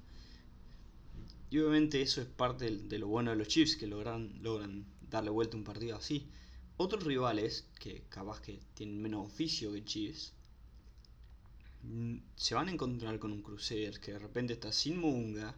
Y 1.49 1.59
obviamente 1.59 2.01
eso 2.01 2.21
es 2.21 2.27
parte 2.27 2.69
de, 2.71 2.99
lo 2.99 3.07
bueno 3.07 3.31
de 3.31 3.37
los 3.37 3.47
Chiefs, 3.47 3.75
que 3.75 3.85
logran, 3.85 4.41
logran 4.41 4.85
darle 5.09 5.29
vuelta 5.29 5.55
a 5.55 5.59
un 5.59 5.63
partido 5.63 5.95
así. 5.95 6.27
Otros 6.77 7.03
rivales, 7.03 7.67
que 7.79 8.03
capaz 8.09 8.41
que 8.41 8.59
tienen 8.73 9.01
menos 9.01 9.27
oficio 9.27 9.71
que 9.71 9.85
Chiefs, 9.85 10.33
mm, 11.83 12.17
se 12.35 12.55
van 12.55 12.69
a 12.69 12.71
encontrar 12.71 13.19
con 13.19 13.31
un 13.31 13.43
Crusader 13.43 13.99
que 13.99 14.13
de 14.13 14.19
repente 14.19 14.53
está 14.53 14.71
sin 14.71 14.97
Munga 14.97 15.55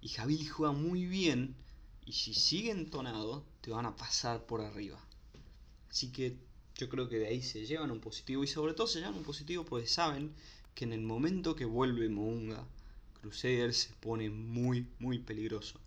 y 0.00 0.08
Javi 0.08 0.44
juega 0.46 0.72
muy 0.72 1.06
bien 1.06 1.56
y 2.04 2.12
si 2.12 2.34
sigue 2.34 2.70
entonado, 2.70 3.44
te 3.60 3.70
van 3.70 3.86
a 3.86 3.96
pasar 3.96 4.44
por 4.46 4.60
arriba. 4.60 4.98
Así 5.90 6.10
que 6.10 6.36
yo 6.76 6.88
creo 6.88 7.08
que 7.08 7.18
de 7.18 7.28
ahí 7.28 7.42
se 7.42 7.64
llevan 7.66 7.90
un 7.90 8.00
positivo. 8.00 8.42
Y 8.42 8.46
sobre 8.46 8.74
todo 8.74 8.86
se 8.86 8.98
llevan 8.98 9.14
un 9.14 9.24
positivo 9.24 9.64
porque 9.64 9.86
saben 9.86 10.34
que 10.74 10.84
en 10.84 10.92
el 10.92 11.02
momento 11.02 11.54
que 11.54 11.64
vuelve 11.64 12.08
Mounga, 12.08 12.66
Crusader 13.20 13.72
se 13.72 13.92
pone 13.94 14.30
muy, 14.30 14.86
muy 14.98 15.18
peligroso. 15.18 15.78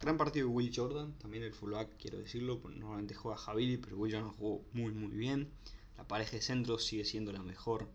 Gran 0.00 0.16
partido 0.16 0.48
de 0.48 0.54
Will 0.54 0.72
Jordan, 0.74 1.12
también 1.18 1.42
el 1.42 1.52
fullback, 1.52 1.96
quiero 1.98 2.18
decirlo, 2.18 2.60
normalmente 2.76 3.14
juega 3.14 3.36
Javili, 3.36 3.76
pero 3.78 3.96
Will 3.96 4.14
Jordan 4.14 4.32
jugó 4.32 4.64
muy, 4.72 4.92
muy 4.92 5.10
bien. 5.16 5.48
La 5.96 6.06
pareja 6.06 6.32
de 6.32 6.42
centro 6.42 6.78
sigue 6.78 7.04
siendo 7.04 7.32
la 7.32 7.42
mejor 7.42 7.88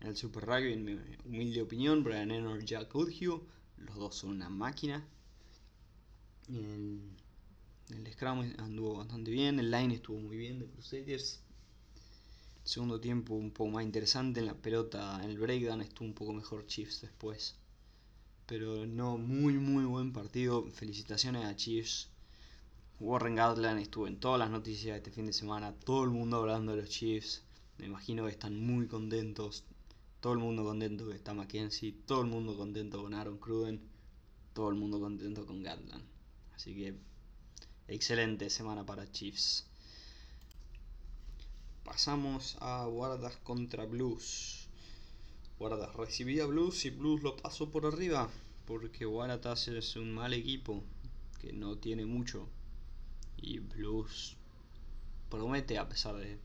en 0.00 0.08
el 0.08 0.16
Super 0.16 0.46
Rugby, 0.46 0.72
en 0.72 0.84
mi 0.84 0.98
humilde 1.24 1.62
opinión. 1.62 2.04
Brian 2.04 2.30
Ennor, 2.30 2.64
Jack 2.64 2.92
Goodhue, 2.92 3.42
los 3.76 3.96
dos 3.96 4.16
son 4.16 4.30
una 4.30 4.48
máquina. 4.48 5.06
El, 6.48 7.00
el 7.90 8.12
Scrum 8.12 8.54
anduvo 8.58 8.96
bastante 8.98 9.30
bien, 9.30 9.58
el 9.58 9.70
line 9.70 9.94
estuvo 9.94 10.18
muy 10.18 10.36
bien 10.36 10.58
de 10.58 10.66
Crusaders. 10.66 11.40
El 12.62 12.68
segundo 12.68 13.00
tiempo 13.00 13.34
un 13.34 13.50
poco 13.50 13.70
más 13.70 13.84
interesante 13.84 14.40
en 14.40 14.46
la 14.46 14.54
pelota, 14.54 15.20
en 15.22 15.30
el 15.30 15.38
breakdown 15.38 15.82
estuvo 15.82 16.06
un 16.08 16.14
poco 16.14 16.32
mejor 16.32 16.66
Chiefs 16.66 17.02
después. 17.02 17.54
Pero 18.46 18.86
no, 18.86 19.18
muy 19.18 19.54
muy 19.54 19.84
buen 19.84 20.12
partido. 20.12 20.64
Felicitaciones 20.70 21.44
a 21.44 21.54
Chiefs. 21.54 22.08
Warren 22.98 23.36
Gatland 23.36 23.80
estuvo 23.80 24.06
en 24.06 24.18
todas 24.18 24.38
las 24.38 24.50
noticias 24.50 24.96
este 24.96 25.10
fin 25.10 25.26
de 25.26 25.34
semana. 25.34 25.74
Todo 25.74 26.04
el 26.04 26.10
mundo 26.10 26.38
hablando 26.38 26.72
de 26.72 26.82
los 26.82 26.90
Chiefs. 26.90 27.42
Me 27.76 27.86
imagino 27.86 28.24
que 28.24 28.30
están 28.30 28.58
muy 28.58 28.86
contentos. 28.86 29.64
Todo 30.20 30.32
el 30.32 30.38
mundo 30.38 30.64
contento 30.64 31.06
que 31.08 31.14
está 31.14 31.34
Mackenzie. 31.34 31.94
Todo 32.06 32.22
el 32.22 32.28
mundo 32.28 32.56
contento 32.56 33.02
con 33.02 33.12
Aaron 33.12 33.38
Cruden. 33.38 33.80
Todo 34.54 34.70
el 34.70 34.76
mundo 34.76 34.98
contento 34.98 35.44
con 35.44 35.62
Gatland. 35.62 36.17
Así 36.58 36.74
que 36.74 36.92
excelente 37.86 38.50
semana 38.50 38.84
para 38.84 39.08
Chiefs. 39.12 39.64
Pasamos 41.84 42.56
a 42.58 42.84
Guardas 42.86 43.36
contra 43.44 43.84
Blues. 43.86 44.66
Guardas 45.60 45.94
recibía 45.94 46.46
Blues 46.46 46.84
y 46.84 46.90
Blues 46.90 47.22
lo 47.22 47.36
pasó 47.36 47.70
por 47.70 47.86
arriba. 47.86 48.28
Porque 48.66 49.06
Waratahs 49.06 49.68
es 49.68 49.94
un 49.94 50.12
mal 50.12 50.34
equipo 50.34 50.82
que 51.40 51.52
no 51.52 51.78
tiene 51.78 52.06
mucho. 52.06 52.48
Y 53.36 53.60
Blues 53.60 54.36
promete 55.30 55.78
a 55.78 55.88
pesar 55.88 56.16
de 56.16 56.40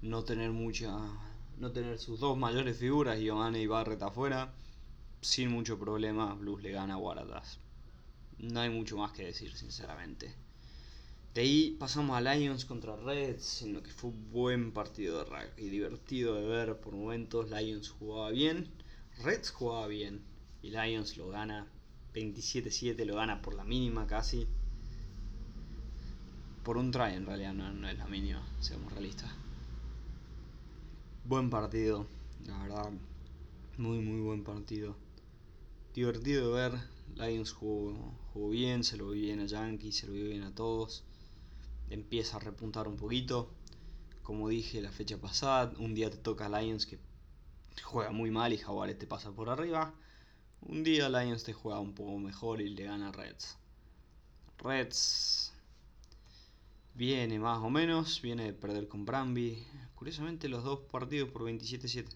no 0.00 0.22
tener 0.22 0.52
mucha. 0.52 0.96
no 1.58 1.72
tener 1.72 1.98
sus 1.98 2.20
dos 2.20 2.38
mayores 2.38 2.78
figuras, 2.78 3.18
Giovanni 3.18 3.62
y 3.62 3.66
Barrett 3.66 4.02
afuera. 4.02 4.54
Sin 5.22 5.50
mucho 5.50 5.76
problema, 5.76 6.34
Blues 6.34 6.62
le 6.62 6.70
gana 6.70 6.94
a 6.94 6.98
Waratahs 6.98 7.63
no 8.38 8.60
hay 8.60 8.70
mucho 8.70 8.96
más 8.96 9.12
que 9.12 9.24
decir, 9.24 9.54
sinceramente. 9.56 10.34
De 11.34 11.40
ahí 11.40 11.76
pasamos 11.80 12.16
a 12.16 12.20
Lions 12.20 12.64
contra 12.64 12.94
Reds, 12.94 13.62
en 13.62 13.72
lo 13.72 13.82
que 13.82 13.90
fue 13.90 14.10
un 14.10 14.30
buen 14.30 14.72
partido 14.72 15.18
de 15.18 15.24
rugby, 15.24 15.68
divertido 15.68 16.36
de 16.36 16.46
ver 16.46 16.80
por 16.80 16.94
momentos. 16.94 17.50
Lions 17.50 17.90
jugaba 17.90 18.30
bien, 18.30 18.68
Reds 19.22 19.50
jugaba 19.50 19.88
bien 19.88 20.22
y 20.62 20.70
Lions 20.70 21.16
lo 21.16 21.30
gana 21.30 21.66
27-7, 22.14 23.04
lo 23.04 23.16
gana 23.16 23.42
por 23.42 23.54
la 23.54 23.64
mínima 23.64 24.06
casi. 24.06 24.46
Por 26.62 26.76
un 26.76 26.92
try 26.92 27.14
en 27.14 27.26
realidad, 27.26 27.52
no, 27.52 27.72
no 27.72 27.88
es 27.88 27.98
la 27.98 28.06
mínima, 28.06 28.46
seamos 28.60 28.92
realistas. 28.92 29.30
Buen 31.24 31.50
partido, 31.50 32.06
la 32.46 32.62
verdad, 32.62 32.90
muy 33.76 33.98
muy 33.98 34.20
buen 34.20 34.44
partido. 34.44 34.94
Divertido 35.94 36.54
de 36.54 36.70
ver, 36.70 36.80
Lions 37.16 37.52
jugó, 37.52 38.14
jugó 38.34 38.50
bien, 38.50 38.84
se 38.84 38.98
lo 38.98 39.08
vio 39.10 39.22
bien 39.22 39.40
a 39.40 39.46
Yankees, 39.46 39.96
se 39.96 40.06
lo 40.06 40.12
vio 40.12 40.26
bien 40.26 40.42
a 40.42 40.54
todos 40.54 41.04
empieza 41.90 42.36
a 42.36 42.40
repuntar 42.40 42.88
un 42.88 42.96
poquito. 42.96 43.50
Como 44.22 44.48
dije 44.48 44.80
la 44.80 44.90
fecha 44.90 45.18
pasada, 45.18 45.72
un 45.78 45.94
día 45.94 46.10
te 46.10 46.16
toca 46.16 46.48
Lions 46.48 46.86
que 46.86 46.98
juega 47.82 48.10
muy 48.10 48.30
mal 48.30 48.52
y 48.52 48.58
Jaguares 48.58 48.98
te 48.98 49.06
pasa 49.06 49.32
por 49.32 49.48
arriba. 49.50 49.94
Un 50.62 50.82
día 50.82 51.08
Lions 51.08 51.44
te 51.44 51.52
juega 51.52 51.80
un 51.80 51.94
poco 51.94 52.18
mejor 52.18 52.60
y 52.60 52.70
le 52.70 52.84
gana 52.84 53.12
Reds. 53.12 53.58
Reds 54.58 55.52
viene 56.94 57.38
más 57.38 57.58
o 57.58 57.70
menos, 57.70 58.22
viene 58.22 58.44
de 58.44 58.52
perder 58.54 58.88
con 58.88 59.04
Bramby. 59.04 59.62
Curiosamente 59.94 60.48
los 60.48 60.64
dos 60.64 60.80
partidos 60.90 61.28
por 61.30 61.42
27-7. 61.42 62.06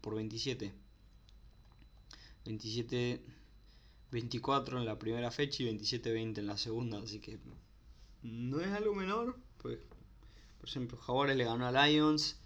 por 0.00 0.14
27. 0.14 0.72
27 2.44 3.41
24 4.12 4.78
en 4.78 4.84
la 4.84 4.98
primera 4.98 5.30
fecha 5.30 5.62
y 5.62 5.66
27-20 5.66 6.38
en 6.38 6.46
la 6.46 6.58
segunda, 6.58 6.98
así 6.98 7.18
que 7.18 7.38
no 8.22 8.60
es 8.60 8.68
algo 8.68 8.94
menor. 8.94 9.36
Pues, 9.56 9.78
por 10.60 10.68
ejemplo, 10.68 10.98
Jaguares 10.98 11.36
le 11.36 11.44
ganó 11.44 11.66
a 11.66 11.88
Lions. 11.88 12.36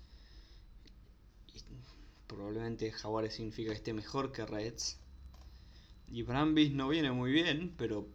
Y 1.52 1.58
probablemente 2.28 2.92
Jaguares 2.92 3.34
significa 3.34 3.70
que 3.70 3.76
esté 3.76 3.92
mejor 3.92 4.32
que 4.32 4.46
Reds. 4.46 4.98
Y 6.08 6.22
Brambis 6.22 6.72
no 6.72 6.88
viene 6.88 7.10
muy 7.10 7.32
bien, 7.32 7.74
pero 7.76 8.06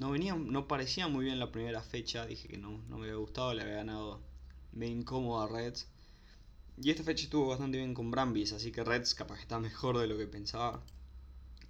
no 0.00 0.10
venía, 0.10 0.34
no 0.34 0.66
parecía 0.66 1.06
muy 1.06 1.24
bien 1.24 1.38
la 1.38 1.52
primera 1.52 1.82
fecha. 1.82 2.26
Dije 2.26 2.48
que 2.48 2.58
no, 2.58 2.82
no 2.88 2.98
me 2.98 3.04
había 3.04 3.16
gustado, 3.16 3.54
le 3.54 3.62
había 3.62 3.76
ganado 3.76 4.20
me 4.72 4.88
incómodo 4.88 5.40
a 5.40 5.46
Reds. 5.46 5.86
Y 6.76 6.90
esta 6.90 7.04
fecha 7.04 7.24
estuvo 7.24 7.46
bastante 7.46 7.78
bien 7.78 7.94
con 7.94 8.10
Brambis, 8.10 8.52
así 8.52 8.72
que 8.72 8.82
Reds 8.82 9.14
capaz 9.14 9.36
que 9.36 9.42
está 9.42 9.60
mejor 9.60 9.96
de 9.96 10.08
lo 10.08 10.18
que 10.18 10.26
pensaba. 10.26 10.82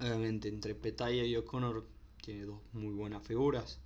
Obviamente 0.01 0.49
entre 0.49 0.75
Petaya 0.75 1.25
y 1.25 1.37
O'Connor 1.37 1.87
tiene 2.23 2.45
dos 2.45 2.61
muy 2.73 2.93
buenas 2.93 3.27
figuras 3.27 3.79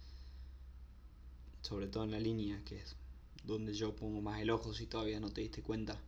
sobre 1.63 1.87
todo 1.87 2.05
en 2.05 2.11
la 2.11 2.21
línea, 2.21 2.63
que 2.65 2.79
es 2.79 2.97
donde 3.45 3.75
yo 3.75 3.95
pongo 3.95 4.21
más 4.21 4.41
el 4.41 4.51
ojo 4.51 4.75
si 4.75 4.87
todavía 4.87 5.21
no 5.21 5.31
te 5.31 5.41
diste 5.43 5.63
cuenta. 5.63 5.99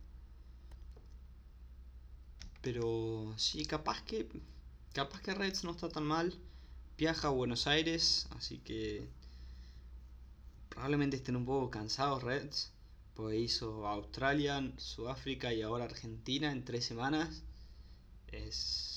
Pero 2.61 3.33
sí, 3.37 3.65
capaz 3.65 4.03
que 4.03 4.27
capaz 4.93 5.21
que 5.21 5.33
Reds 5.33 5.63
no 5.63 5.71
está 5.71 5.89
tan 5.89 6.05
mal. 6.05 6.33
Viaja 6.97 7.27
a 7.27 7.31
Buenos 7.31 7.67
Aires, 7.67 8.27
así 8.37 8.59
que 8.59 9.07
probablemente 10.69 11.17
estén 11.17 11.35
un 11.35 11.45
poco 11.45 11.69
cansados 11.69 12.23
Reds, 12.23 12.71
pues 13.15 13.39
hizo 13.39 13.87
Australia, 13.87 14.71
Sudáfrica 14.77 15.53
y 15.53 15.61
ahora 15.61 15.85
Argentina 15.85 16.51
en 16.51 16.63
tres 16.63 16.85
semanas. 16.85 17.41
Es, 18.31 18.92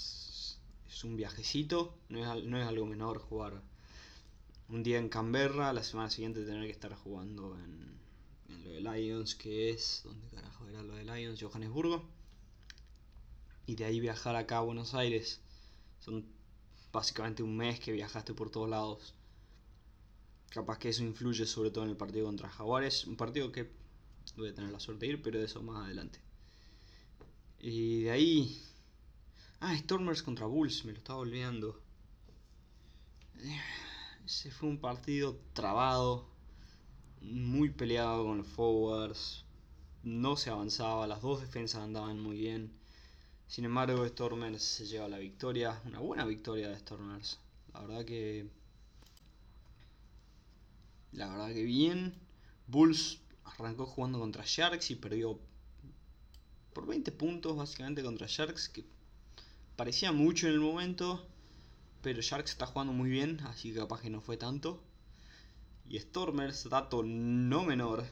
es 0.97 1.05
un 1.05 1.15
viajecito, 1.15 1.95
no 2.09 2.19
es, 2.21 2.45
no 2.45 2.59
es 2.59 2.67
algo 2.67 2.87
menor 2.87 3.19
jugar 3.19 3.61
un 4.71 4.83
día 4.83 4.99
en 4.99 5.11
Canberra, 5.11 5.75
la 5.75 5.83
semana 5.83 6.09
siguiente 6.09 6.43
tener 6.43 6.65
que 6.65 6.73
estar 6.73 6.95
jugando 6.95 7.55
en, 7.59 8.01
lo 8.65 8.71
de 8.71 8.81
Lions, 8.81 9.35
que 9.35 9.69
es, 9.71 10.01
¿dónde 10.05 10.27
carajo 10.29 10.67
era 10.69 10.83
lo 10.83 10.95
de 10.95 11.05
Lions? 11.05 11.41
Johannesburgo. 11.41 12.03
Y 13.67 13.77
de 13.77 13.85
ahí 13.85 14.01
viajar 14.01 14.37
acá 14.37 14.59
a 14.59 14.63
Buenos 14.63 14.95
Aires. 14.95 15.41
Son 16.01 16.25
básicamente 16.93 17.43
un 17.43 17.57
mes 17.57 17.79
que 17.79 17.93
viajaste 17.93 18.33
por 18.33 18.51
todos 18.51 18.69
lados. 18.69 19.15
Capaz 20.49 20.79
que 20.79 20.89
eso 20.89 21.03
influye 21.03 21.45
sobre 21.45 21.71
todo 21.71 21.85
en 21.85 21.91
el 21.91 21.97
partido 21.97 22.25
contra 22.25 22.49
Jaguares. 22.49 23.07
Un 23.07 23.17
partido 23.17 23.53
que 23.53 23.71
voy 24.37 24.49
a 24.49 24.55
tener 24.55 24.71
la 24.71 24.81
suerte 24.81 25.05
de 25.05 25.13
ir, 25.13 25.23
pero 25.23 25.39
de 25.39 25.45
eso 25.45 25.63
más 25.63 25.85
adelante. 25.85 26.19
Y 27.61 28.05
de 28.05 28.11
ahí... 28.11 28.63
Ah, 29.61 29.77
Stormers 29.77 30.23
contra 30.23 30.47
Bulls, 30.47 30.85
me 30.85 30.93
lo 30.93 30.99
estaba 30.99 31.19
olvidando. 31.21 31.81
Ese 34.25 34.51
fue 34.51 34.69
un 34.69 34.79
partido 34.79 35.39
trabado, 35.53 36.29
muy 37.21 37.71
peleado 37.71 38.25
con 38.25 38.39
los 38.39 38.47
forwards, 38.47 39.45
no 40.03 40.37
se 40.37 40.51
avanzaba, 40.51 41.07
las 41.07 41.23
dos 41.23 41.41
defensas 41.41 41.83
andaban 41.83 42.21
muy 42.21 42.37
bien. 42.37 42.73
Sin 43.47 43.65
embargo, 43.65 44.07
Stormers 44.07 44.63
se 44.63 44.87
lleva 44.87 45.09
la 45.09 45.19
victoria, 45.19 45.81
una 45.85 46.01
buena 46.01 46.25
victoria 46.25 46.69
de 46.69 46.79
Stormers. 46.79 47.39
La 47.73 47.81
verdad 47.81 48.05
que 48.05 48.51
la 51.13 51.29
verdad 51.29 51.49
que 51.55 51.63
bien. 51.63 52.15
Bulls 52.67 53.21
arrancó 53.45 53.87
jugando 53.87 54.19
contra 54.19 54.45
Sharks 54.45 54.91
y 54.91 54.97
perdió 54.97 55.39
por 56.73 56.87
20 56.87 57.11
puntos 57.13 57.57
básicamente 57.57 58.03
contra 58.03 58.27
Sharks, 58.29 58.69
que 58.69 58.85
parecía 59.77 60.11
mucho 60.11 60.49
en 60.49 60.55
el 60.55 60.61
momento, 60.61 61.27
pero 62.03 62.23
Sharks 62.23 62.53
está 62.53 62.67
jugando 62.67 62.95
muy 62.95 63.11
bien, 63.11 63.41
así 63.45 63.73
que 63.73 63.79
capaz 63.79 64.01
que 64.01 64.11
no 64.11 64.23
fue 64.23 64.39
tanto. 64.39 64.83
Y 65.89 65.99
Stormers, 65.99 66.69
dato 66.69 67.03
no 67.05 67.63
menor, 67.63 68.05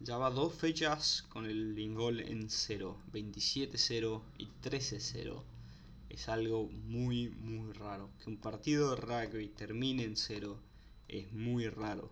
ya 0.00 0.16
va 0.16 0.30
dos 0.30 0.54
fechas 0.54 1.22
con 1.28 1.44
el 1.44 1.74
Lingol 1.74 2.20
en 2.20 2.48
0, 2.48 2.96
27-0 3.12 4.22
y 4.38 4.46
13-0. 4.62 5.42
Es 6.08 6.28
algo 6.28 6.68
muy, 6.68 7.30
muy 7.30 7.72
raro. 7.72 8.10
Que 8.22 8.30
un 8.30 8.38
partido 8.38 8.90
de 8.90 8.96
rugby 8.96 9.48
termine 9.48 10.04
en 10.04 10.16
0 10.16 10.56
es 11.08 11.32
muy 11.32 11.68
raro. 11.68 12.10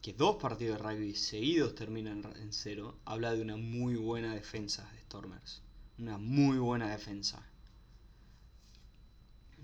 Que 0.00 0.14
dos 0.14 0.36
partidos 0.36 0.78
de 0.78 0.82
rugby 0.82 1.14
seguidos 1.14 1.74
terminen 1.74 2.24
en 2.36 2.52
0 2.52 2.96
habla 3.04 3.34
de 3.34 3.42
una 3.42 3.56
muy 3.56 3.96
buena 3.96 4.34
defensa 4.34 4.88
de 4.92 5.00
Stormers. 5.00 5.62
Una 5.98 6.16
muy 6.16 6.56
buena 6.56 6.88
defensa 6.88 7.49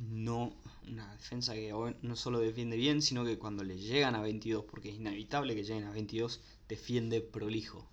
no 0.01 0.53
una 0.89 1.13
defensa 1.13 1.55
que 1.55 1.73
no 2.03 2.17
solo 2.17 2.39
defiende 2.39 2.77
bien, 2.77 3.03
sino 3.03 3.25
que 3.25 3.39
cuando 3.39 3.65
le 3.65 3.79
llegan 3.79 4.15
a 4.15 4.21
22, 4.21 4.65
porque 4.65 4.91
es 4.91 4.97
inevitable 4.97 5.55
que 5.55 5.65
lleguen 5.65 5.85
a 5.85 5.91
22, 5.91 6.41
defiende 6.69 7.21
prolijo. 7.21 7.89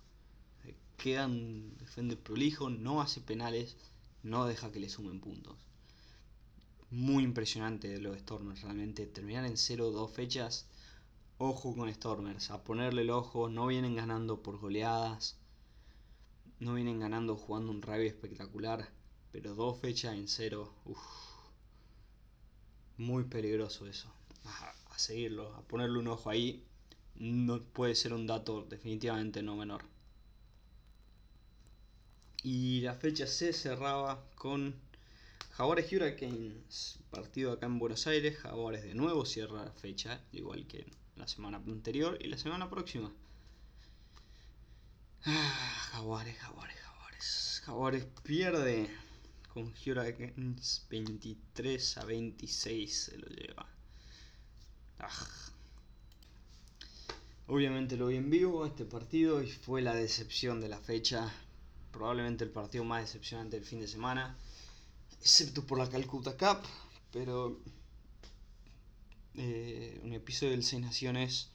Quedan, 0.96 1.76
defiende 1.78 2.16
prolijo, 2.16 2.70
no 2.70 3.00
hace 3.00 3.20
penales, 3.20 3.76
no 4.22 4.46
deja 4.46 4.70
que 4.70 4.80
le 4.80 4.88
sumen 4.88 5.20
puntos. 5.20 5.56
Muy 6.90 7.24
impresionante 7.24 7.88
de 7.88 8.18
Stormers, 8.20 8.62
realmente. 8.62 9.06
Terminar 9.06 9.44
en 9.44 9.54
0-2 9.54 10.10
fechas, 10.10 10.66
ojo 11.38 11.74
con 11.74 11.92
Stormers, 11.92 12.50
a 12.50 12.62
ponerle 12.62 13.02
el 13.02 13.10
ojo, 13.10 13.50
no 13.50 13.66
vienen 13.66 13.96
ganando 13.96 14.40
por 14.40 14.58
goleadas, 14.58 15.36
no 16.60 16.74
vienen 16.74 17.00
ganando 17.00 17.36
jugando 17.36 17.72
un 17.72 17.82
rugby 17.82 18.06
espectacular, 18.06 18.88
pero 19.32 19.56
dos 19.56 19.80
fechas 19.80 20.14
en 20.14 20.28
0, 20.28 20.72
uff 20.84 21.33
muy 22.98 23.24
peligroso 23.24 23.86
eso. 23.86 24.12
A, 24.44 24.74
seguirlo, 24.98 25.52
a 25.54 25.62
ponerle 25.62 25.98
un 25.98 26.08
ojo 26.08 26.30
ahí. 26.30 26.64
No 27.16 27.62
puede 27.62 27.94
ser 27.94 28.12
un 28.12 28.26
dato 28.26 28.66
definitivamente 28.68 29.42
no 29.42 29.56
menor. 29.56 29.84
Y 32.42 32.80
la 32.82 32.94
fecha 32.94 33.26
se 33.26 33.52
cerraba 33.52 34.22
con 34.34 34.74
Jaguares 35.52 35.90
Hurricanes, 35.92 36.98
partido 37.10 37.52
acá 37.52 37.66
en 37.66 37.78
Buenos 37.78 38.06
Aires. 38.06 38.36
Jaguares 38.38 38.82
de 38.82 38.94
nuevo 38.94 39.24
cierra 39.24 39.64
la 39.64 39.72
fecha, 39.72 40.20
igual 40.32 40.66
que 40.66 40.86
la 41.16 41.28
semana 41.28 41.58
anterior 41.58 42.18
y 42.20 42.28
la 42.28 42.36
semana 42.36 42.68
próxima. 42.68 43.10
Ah, 45.24 45.88
Jaguares, 45.92 46.36
Jaguares, 46.36 46.76
Jaguares. 46.76 47.62
Jaguares 47.64 48.06
pierde 48.24 48.90
con 49.54 49.72
Hurricanes 49.86 50.84
23 50.90 51.98
a 51.98 52.04
26 52.04 52.92
se 52.92 53.16
lo 53.16 53.28
lleva. 53.28 53.66
Ah. 54.98 55.26
Obviamente 57.46 57.96
lo 57.96 58.08
vi 58.08 58.16
en 58.16 58.30
vivo 58.30 58.66
este 58.66 58.84
partido 58.84 59.42
y 59.42 59.46
fue 59.48 59.80
la 59.80 59.94
decepción 59.94 60.60
de 60.60 60.68
la 60.68 60.80
fecha. 60.80 61.32
Probablemente 61.92 62.42
el 62.42 62.50
partido 62.50 62.82
más 62.82 63.02
decepcionante 63.02 63.56
del 63.56 63.64
fin 63.64 63.80
de 63.80 63.86
semana. 63.86 64.36
Excepto 65.20 65.64
por 65.64 65.78
la 65.78 65.88
Calcuta 65.88 66.36
Cup. 66.36 66.66
Pero 67.12 67.60
eh, 69.36 70.00
un 70.02 70.14
episodio 70.14 70.50
del 70.50 70.64
Seis 70.64 70.82
Naciones. 70.82 71.50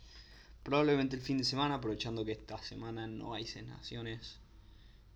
Probablemente 0.63 1.17
el 1.17 1.21
fin 1.21 1.37
de 1.37 1.43
semana, 1.43 1.75
aprovechando 1.75 2.23
que 2.23 2.31
esta 2.31 2.57
semana 2.63 3.07
no 3.07 3.33
hay 3.33 3.45
Seis 3.45 3.65
Naciones. 3.65 4.37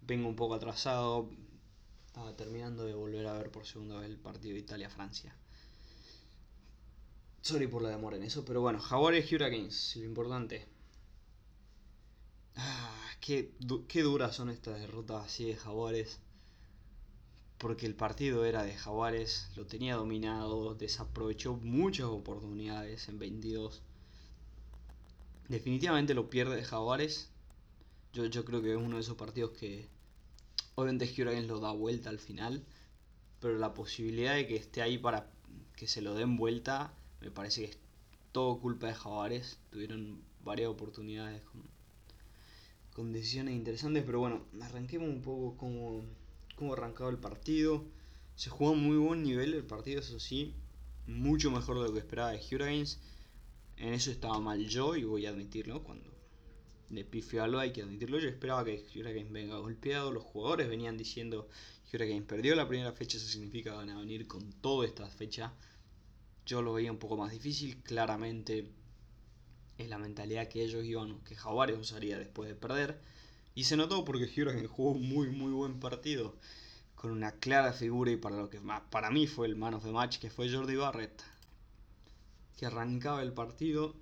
Vengo 0.01 0.27
un 0.27 0.35
poco 0.35 0.55
atrasado 0.55 1.29
estaba 2.13 2.37
terminando 2.37 2.85
de 2.85 2.93
volver 2.93 3.25
a 3.25 3.33
ver 3.33 3.49
por 3.49 3.65
segunda 3.65 3.99
vez 3.99 4.07
el 4.07 4.19
partido 4.19 4.53
de 4.53 4.59
Italia-Francia. 4.59 5.35
Sorry 7.41 7.65
por 7.65 7.81
la 7.81 7.89
demora 7.89 8.17
en 8.17 8.21
eso, 8.21 8.45
pero 8.45 8.61
bueno, 8.61 8.79
Jaguares 8.79 9.31
Hurricanes, 9.31 9.95
lo 9.95 10.03
importante. 10.03 10.67
Ah, 12.55 13.09
qué, 13.19 13.55
qué 13.87 14.03
duras 14.03 14.35
son 14.35 14.51
estas 14.51 14.79
derrotas 14.79 15.25
así 15.25 15.45
de 15.45 15.55
Jaguares. 15.55 16.19
Porque 17.57 17.87
el 17.87 17.95
partido 17.95 18.45
era 18.45 18.61
de 18.61 18.75
Jaguares, 18.75 19.49
lo 19.55 19.65
tenía 19.65 19.95
dominado, 19.95 20.75
desaprovechó 20.75 21.55
muchas 21.55 22.05
oportunidades 22.05 23.09
en 23.09 23.17
22. 23.17 23.81
Definitivamente 25.49 26.13
lo 26.13 26.29
pierde 26.29 26.57
de 26.57 26.63
Jaguares. 26.63 27.31
Yo, 28.13 28.27
yo 28.27 28.45
creo 28.45 28.61
que 28.61 28.73
es 28.73 28.77
uno 28.77 28.97
de 28.97 29.01
esos 29.01 29.17
partidos 29.17 29.57
que 29.57 29.89
obviamente 30.75 31.05
Hurricanes 31.05 31.47
lo 31.47 31.59
da 31.59 31.71
vuelta 31.71 32.09
al 32.09 32.19
final. 32.19 32.63
Pero 33.39 33.57
la 33.57 33.73
posibilidad 33.73 34.35
de 34.35 34.47
que 34.47 34.55
esté 34.55 34.81
ahí 34.81 34.97
para 34.97 35.29
que 35.75 35.87
se 35.87 36.01
lo 36.01 36.13
den 36.13 36.37
vuelta 36.37 36.93
me 37.21 37.31
parece 37.31 37.61
que 37.61 37.71
es 37.71 37.77
todo 38.31 38.59
culpa 38.59 38.87
de 38.87 38.93
Jaguares. 38.93 39.59
Tuvieron 39.71 40.21
varias 40.43 40.69
oportunidades 40.69 41.41
con, 42.93 43.11
decisiones 43.11 43.55
interesantes, 43.55 44.03
pero 44.05 44.19
bueno, 44.19 44.45
arranquemos 44.61 45.09
un 45.09 45.21
poco 45.21 45.57
cómo, 45.57 46.03
cómo 46.55 46.73
arrancado 46.73 47.09
el 47.09 47.17
partido. 47.17 47.83
Se 48.35 48.49
jugó 48.49 48.71
a 48.71 48.75
muy 48.75 48.97
buen 48.97 49.23
nivel 49.23 49.53
el 49.53 49.63
partido, 49.63 49.99
eso 49.99 50.19
sí, 50.19 50.53
mucho 51.07 51.51
mejor 51.51 51.79
de 51.79 51.87
lo 51.87 51.93
que 51.93 51.99
esperaba 51.99 52.31
de 52.31 52.37
Hurricanes. 52.37 52.99
En 53.77 53.93
eso 53.93 54.11
estaba 54.11 54.39
mal 54.39 54.67
yo 54.67 54.95
y 54.95 55.03
voy 55.03 55.25
a 55.25 55.29
admitirlo 55.29 55.83
cuando 55.83 56.12
le 56.93 57.03
pifio 57.05 57.43
algo 57.43 57.59
hay 57.59 57.71
que 57.71 57.81
admitirlo. 57.81 58.19
Yo 58.19 58.29
esperaba 58.29 58.63
que 58.63 58.85
Hurricanes 58.95 59.31
venga 59.31 59.57
golpeado, 59.57 60.11
los 60.11 60.23
jugadores 60.23 60.69
venían 60.69 60.97
diciendo 60.97 61.49
Hurricanes 61.91 62.23
perdió 62.23 62.55
la 62.55 62.67
primera 62.67 62.91
fecha, 62.91 63.17
eso 63.17 63.27
significa 63.27 63.71
que 63.71 63.77
van 63.77 63.89
a 63.89 63.99
venir 63.99 64.27
con 64.27 64.51
toda 64.61 64.85
esta 64.85 65.07
fecha 65.07 65.53
yo 66.45 66.61
lo 66.61 66.73
veía 66.73 66.91
un 66.91 66.97
poco 66.97 67.17
más 67.17 67.31
difícil. 67.31 67.77
Claramente 67.83 68.69
es 69.77 69.89
la 69.89 69.97
mentalidad 69.97 70.47
que 70.47 70.63
ellos 70.63 70.83
iban, 70.83 71.19
que 71.21 71.35
Jaguares 71.35 71.77
usaría 71.77 72.17
después 72.17 72.49
de 72.49 72.55
perder. 72.55 72.99
Y 73.55 73.65
se 73.65 73.77
notó 73.77 74.03
porque 74.03 74.25
Hurricane 74.25 74.67
jugó 74.67 74.93
muy 74.95 75.29
muy 75.29 75.51
buen 75.51 75.79
partido. 75.79 76.35
Con 76.95 77.11
una 77.11 77.31
clara 77.33 77.73
figura 77.73 78.11
y 78.11 78.17
para 78.17 78.37
lo 78.37 78.49
que 78.49 78.61
para 78.89 79.11
mí 79.11 79.27
fue 79.27 79.47
el 79.47 79.55
man 79.55 79.73
of 79.73 79.83
the 79.83 79.91
match, 79.91 80.19
que 80.19 80.29
fue 80.29 80.51
Jordi 80.51 80.75
Barrett. 80.75 81.23
Que 82.57 82.65
arrancaba 82.65 83.21
el 83.21 83.33
partido 83.33 83.95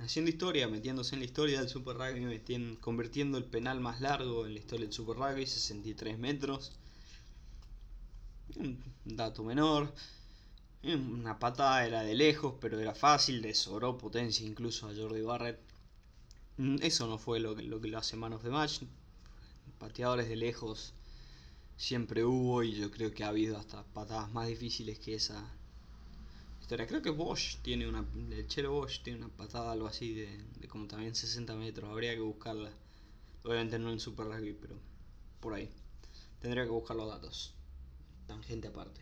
haciendo 0.00 0.30
historia, 0.30 0.68
metiéndose 0.68 1.14
en 1.14 1.20
la 1.20 1.26
historia 1.26 1.60
del 1.60 1.68
Super 1.68 1.96
Rugby, 1.96 2.76
convirtiendo 2.80 3.38
el 3.38 3.44
penal 3.44 3.80
más 3.80 4.00
largo 4.00 4.46
en 4.46 4.54
la 4.54 4.60
historia 4.60 4.86
del 4.86 4.94
Super 4.94 5.16
Rugby, 5.16 5.46
63 5.46 6.18
metros. 6.18 6.72
Un 8.56 8.82
dato 9.04 9.44
menor. 9.44 9.92
Una 10.82 11.38
patada 11.38 11.86
era 11.86 12.02
de 12.02 12.14
lejos, 12.14 12.54
pero 12.60 12.80
era 12.80 12.94
fácil, 12.94 13.42
le 13.42 13.54
sobró 13.54 13.98
potencia 13.98 14.46
incluso 14.46 14.88
a 14.88 14.94
Jordi 14.94 15.20
Barrett. 15.20 15.60
Mm, 16.56 16.76
eso 16.82 17.06
no 17.06 17.18
fue 17.18 17.38
lo 17.38 17.54
que 17.54 17.62
lo, 17.62 17.80
que 17.80 17.88
lo 17.88 17.98
hace 17.98 18.16
manos 18.16 18.42
de 18.42 18.50
match. 18.50 18.80
Pateadores 19.78 20.28
de 20.28 20.36
lejos 20.36 20.94
siempre 21.76 22.24
hubo 22.24 22.62
y 22.62 22.72
yo 22.72 22.90
creo 22.90 23.12
que 23.12 23.24
ha 23.24 23.28
habido 23.28 23.58
hasta 23.58 23.84
patadas 23.84 24.30
más 24.32 24.48
difíciles 24.48 24.98
que 24.98 25.14
esa 25.14 25.54
Creo 26.76 27.02
que 27.02 27.10
Bosch 27.10 27.56
tiene 27.62 27.88
una, 27.88 28.06
el 28.30 28.46
Chelo 28.46 28.72
Bosch 28.72 29.02
tiene 29.02 29.18
una 29.18 29.28
patada 29.28 29.72
algo 29.72 29.88
así 29.88 30.14
de, 30.14 30.38
de 30.60 30.68
como 30.68 30.86
también 30.86 31.14
60 31.14 31.54
metros. 31.56 31.90
Habría 31.90 32.14
que 32.14 32.20
buscarla. 32.20 32.70
Obviamente 33.42 33.78
no 33.78 33.90
en 33.90 33.98
Super 33.98 34.26
Rugby, 34.26 34.52
pero 34.52 34.76
por 35.40 35.54
ahí. 35.54 35.68
Tendría 36.40 36.64
que 36.64 36.70
buscar 36.70 36.96
los 36.96 37.08
datos. 37.08 37.54
Tangente 38.26 38.68
aparte. 38.68 39.00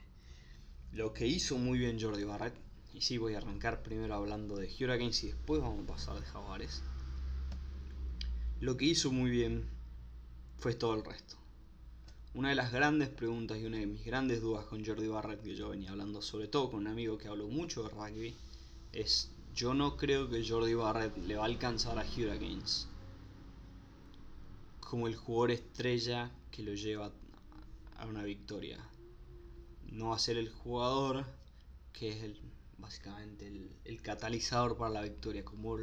Lo 0.92 1.12
que 1.12 1.26
hizo 1.26 1.58
muy 1.58 1.78
bien 1.78 2.00
Jordi 2.00 2.24
Barrett, 2.24 2.54
y 2.94 3.02
sí 3.02 3.18
voy 3.18 3.34
a 3.34 3.38
arrancar 3.38 3.82
primero 3.82 4.14
hablando 4.14 4.56
de 4.56 4.66
Hurricanes 4.66 5.22
y 5.24 5.28
después 5.28 5.60
vamos 5.60 5.84
a 5.84 5.86
pasar 5.86 6.18
de 6.18 6.26
Jaguares. 6.26 6.82
Lo 8.60 8.76
que 8.76 8.86
hizo 8.86 9.12
muy 9.12 9.30
bien 9.30 9.68
fue 10.56 10.74
todo 10.74 10.94
el 10.94 11.04
resto. 11.04 11.36
Una 12.38 12.50
de 12.50 12.54
las 12.54 12.70
grandes 12.70 13.08
preguntas 13.08 13.58
y 13.58 13.64
una 13.64 13.78
de 13.78 13.86
mis 13.88 14.04
grandes 14.04 14.40
dudas 14.40 14.64
con 14.66 14.86
Jordi 14.86 15.08
Barrett, 15.08 15.42
que 15.42 15.56
yo 15.56 15.70
venía 15.70 15.90
hablando 15.90 16.22
sobre 16.22 16.46
todo 16.46 16.70
con 16.70 16.78
un 16.78 16.86
amigo 16.86 17.18
que 17.18 17.26
habló 17.26 17.48
mucho 17.48 17.82
de 17.82 17.88
rugby, 17.88 18.36
es 18.92 19.32
yo 19.56 19.74
no 19.74 19.96
creo 19.96 20.30
que 20.30 20.48
Jordi 20.48 20.74
Barrett 20.74 21.16
le 21.16 21.34
va 21.34 21.42
a 21.42 21.46
alcanzar 21.46 21.98
a 21.98 22.02
Hurricanes 22.02 22.86
como 24.78 25.08
el 25.08 25.16
jugador 25.16 25.50
estrella 25.50 26.30
que 26.52 26.62
lo 26.62 26.74
lleva 26.74 27.10
a 27.96 28.06
una 28.06 28.22
victoria. 28.22 28.78
No 29.90 30.10
va 30.10 30.14
a 30.14 30.20
ser 30.20 30.36
el 30.36 30.48
jugador 30.48 31.24
que 31.92 32.10
es 32.10 32.22
el, 32.22 32.40
básicamente 32.78 33.48
el, 33.84 34.00
catalizador 34.00 34.76
para 34.76 34.90
la 34.90 35.02
victoria, 35.02 35.44
como, 35.44 35.76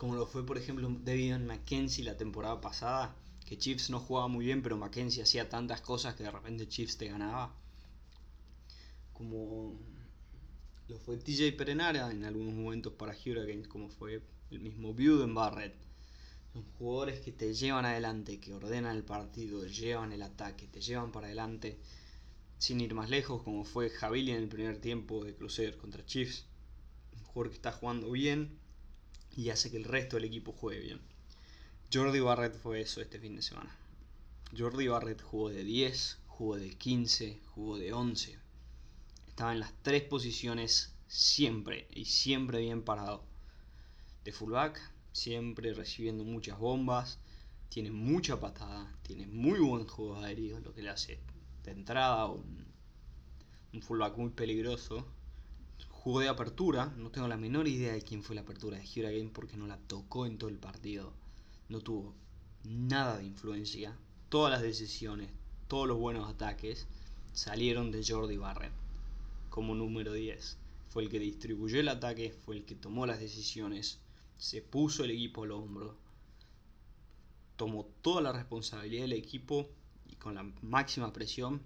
como 0.00 0.16
lo 0.16 0.26
fue 0.26 0.44
por 0.44 0.58
ejemplo 0.58 0.90
David 1.04 1.36
Mackenzie 1.36 2.02
la 2.02 2.16
temporada 2.16 2.60
pasada, 2.60 3.14
que 3.50 3.58
Chiefs 3.58 3.90
no 3.90 3.98
jugaba 3.98 4.28
muy 4.28 4.44
bien, 4.44 4.62
pero 4.62 4.76
Mackenzie 4.76 5.24
hacía 5.24 5.48
tantas 5.48 5.80
cosas 5.80 6.14
que 6.14 6.22
de 6.22 6.30
repente 6.30 6.68
Chiefs 6.68 6.96
te 6.96 7.08
ganaba. 7.08 7.52
Como 9.12 9.76
lo 10.86 10.96
fue 11.00 11.16
TJ 11.16 11.56
Perenara 11.56 12.12
en 12.12 12.24
algunos 12.24 12.54
momentos 12.54 12.92
para 12.92 13.12
Hurricanes, 13.12 13.66
como 13.66 13.88
fue 13.88 14.22
el 14.52 14.60
mismo 14.60 14.94
Buden 14.94 15.34
Barrett. 15.34 15.74
Son 16.52 16.62
jugadores 16.78 17.18
que 17.22 17.32
te 17.32 17.52
llevan 17.52 17.86
adelante, 17.86 18.38
que 18.38 18.54
ordenan 18.54 18.94
el 18.94 19.02
partido, 19.02 19.66
llevan 19.66 20.12
el 20.12 20.22
ataque, 20.22 20.68
te 20.68 20.80
llevan 20.80 21.10
para 21.10 21.26
adelante 21.26 21.80
sin 22.56 22.80
ir 22.80 22.94
más 22.94 23.10
lejos, 23.10 23.42
como 23.42 23.64
fue 23.64 23.90
Javili 23.90 24.30
en 24.30 24.42
el 24.44 24.48
primer 24.48 24.80
tiempo 24.80 25.24
de 25.24 25.34
Crusader 25.34 25.76
contra 25.76 26.06
Chiefs. 26.06 26.44
Un 27.18 27.24
jugador 27.24 27.50
que 27.50 27.56
está 27.56 27.72
jugando 27.72 28.12
bien 28.12 28.60
y 29.36 29.50
hace 29.50 29.72
que 29.72 29.76
el 29.76 29.84
resto 29.84 30.14
del 30.14 30.26
equipo 30.26 30.52
juegue 30.52 30.82
bien. 30.82 31.09
Jordi 31.92 32.20
Barrett 32.20 32.54
fue 32.54 32.82
eso 32.82 33.00
este 33.00 33.18
fin 33.18 33.34
de 33.34 33.42
semana. 33.42 33.76
Jordi 34.56 34.86
Barrett 34.86 35.20
jugó 35.22 35.48
de 35.50 35.64
10, 35.64 36.18
jugó 36.28 36.54
de 36.54 36.70
15, 36.78 37.40
jugó 37.52 37.78
de 37.78 37.92
11. 37.92 38.38
Estaba 39.26 39.52
en 39.52 39.58
las 39.58 39.74
tres 39.82 40.04
posiciones 40.04 40.94
siempre 41.08 41.88
y 41.90 42.04
siempre 42.04 42.60
bien 42.60 42.82
parado. 42.82 43.24
De 44.22 44.30
fullback, 44.30 44.80
siempre 45.10 45.74
recibiendo 45.74 46.22
muchas 46.22 46.60
bombas, 46.60 47.18
tiene 47.68 47.90
mucha 47.90 48.38
patada, 48.38 48.96
tiene 49.02 49.26
muy 49.26 49.58
buen 49.58 49.88
juego 49.88 50.14
aéreo, 50.18 50.60
lo 50.60 50.72
que 50.72 50.82
le 50.82 50.90
hace 50.90 51.18
de 51.64 51.72
entrada, 51.72 52.26
un, 52.26 52.66
un 53.72 53.82
fullback 53.82 54.16
muy 54.16 54.30
peligroso. 54.30 55.04
Jugó 55.88 56.20
de 56.20 56.28
apertura, 56.28 56.94
no 56.96 57.10
tengo 57.10 57.26
la 57.26 57.36
menor 57.36 57.66
idea 57.66 57.94
de 57.94 58.02
quién 58.02 58.22
fue 58.22 58.36
la 58.36 58.42
apertura 58.42 58.78
de 58.78 59.02
Game 59.02 59.32
porque 59.34 59.56
no 59.56 59.66
la 59.66 59.76
tocó 59.76 60.24
en 60.26 60.38
todo 60.38 60.50
el 60.50 60.58
partido. 60.60 61.18
No 61.70 61.80
tuvo 61.80 62.14
nada 62.64 63.16
de 63.16 63.24
influencia. 63.24 63.96
Todas 64.28 64.52
las 64.52 64.60
decisiones, 64.60 65.30
todos 65.68 65.88
los 65.88 65.98
buenos 65.98 66.28
ataques 66.28 66.86
salieron 67.32 67.90
de 67.92 68.04
Jordi 68.04 68.36
Barrett 68.36 68.72
como 69.50 69.74
número 69.74 70.12
10. 70.12 70.58
Fue 70.88 71.04
el 71.04 71.08
que 71.08 71.20
distribuyó 71.20 71.78
el 71.78 71.88
ataque, 71.88 72.32
fue 72.44 72.56
el 72.56 72.64
que 72.64 72.74
tomó 72.74 73.06
las 73.06 73.20
decisiones, 73.20 74.00
se 74.36 74.62
puso 74.62 75.04
el 75.04 75.12
equipo 75.12 75.44
al 75.44 75.52
hombro, 75.52 75.96
tomó 77.56 77.84
toda 78.02 78.20
la 78.20 78.32
responsabilidad 78.32 79.02
del 79.02 79.12
equipo 79.12 79.68
con 80.18 80.34
la 80.34 80.42
máxima 80.62 81.12
presión, 81.12 81.60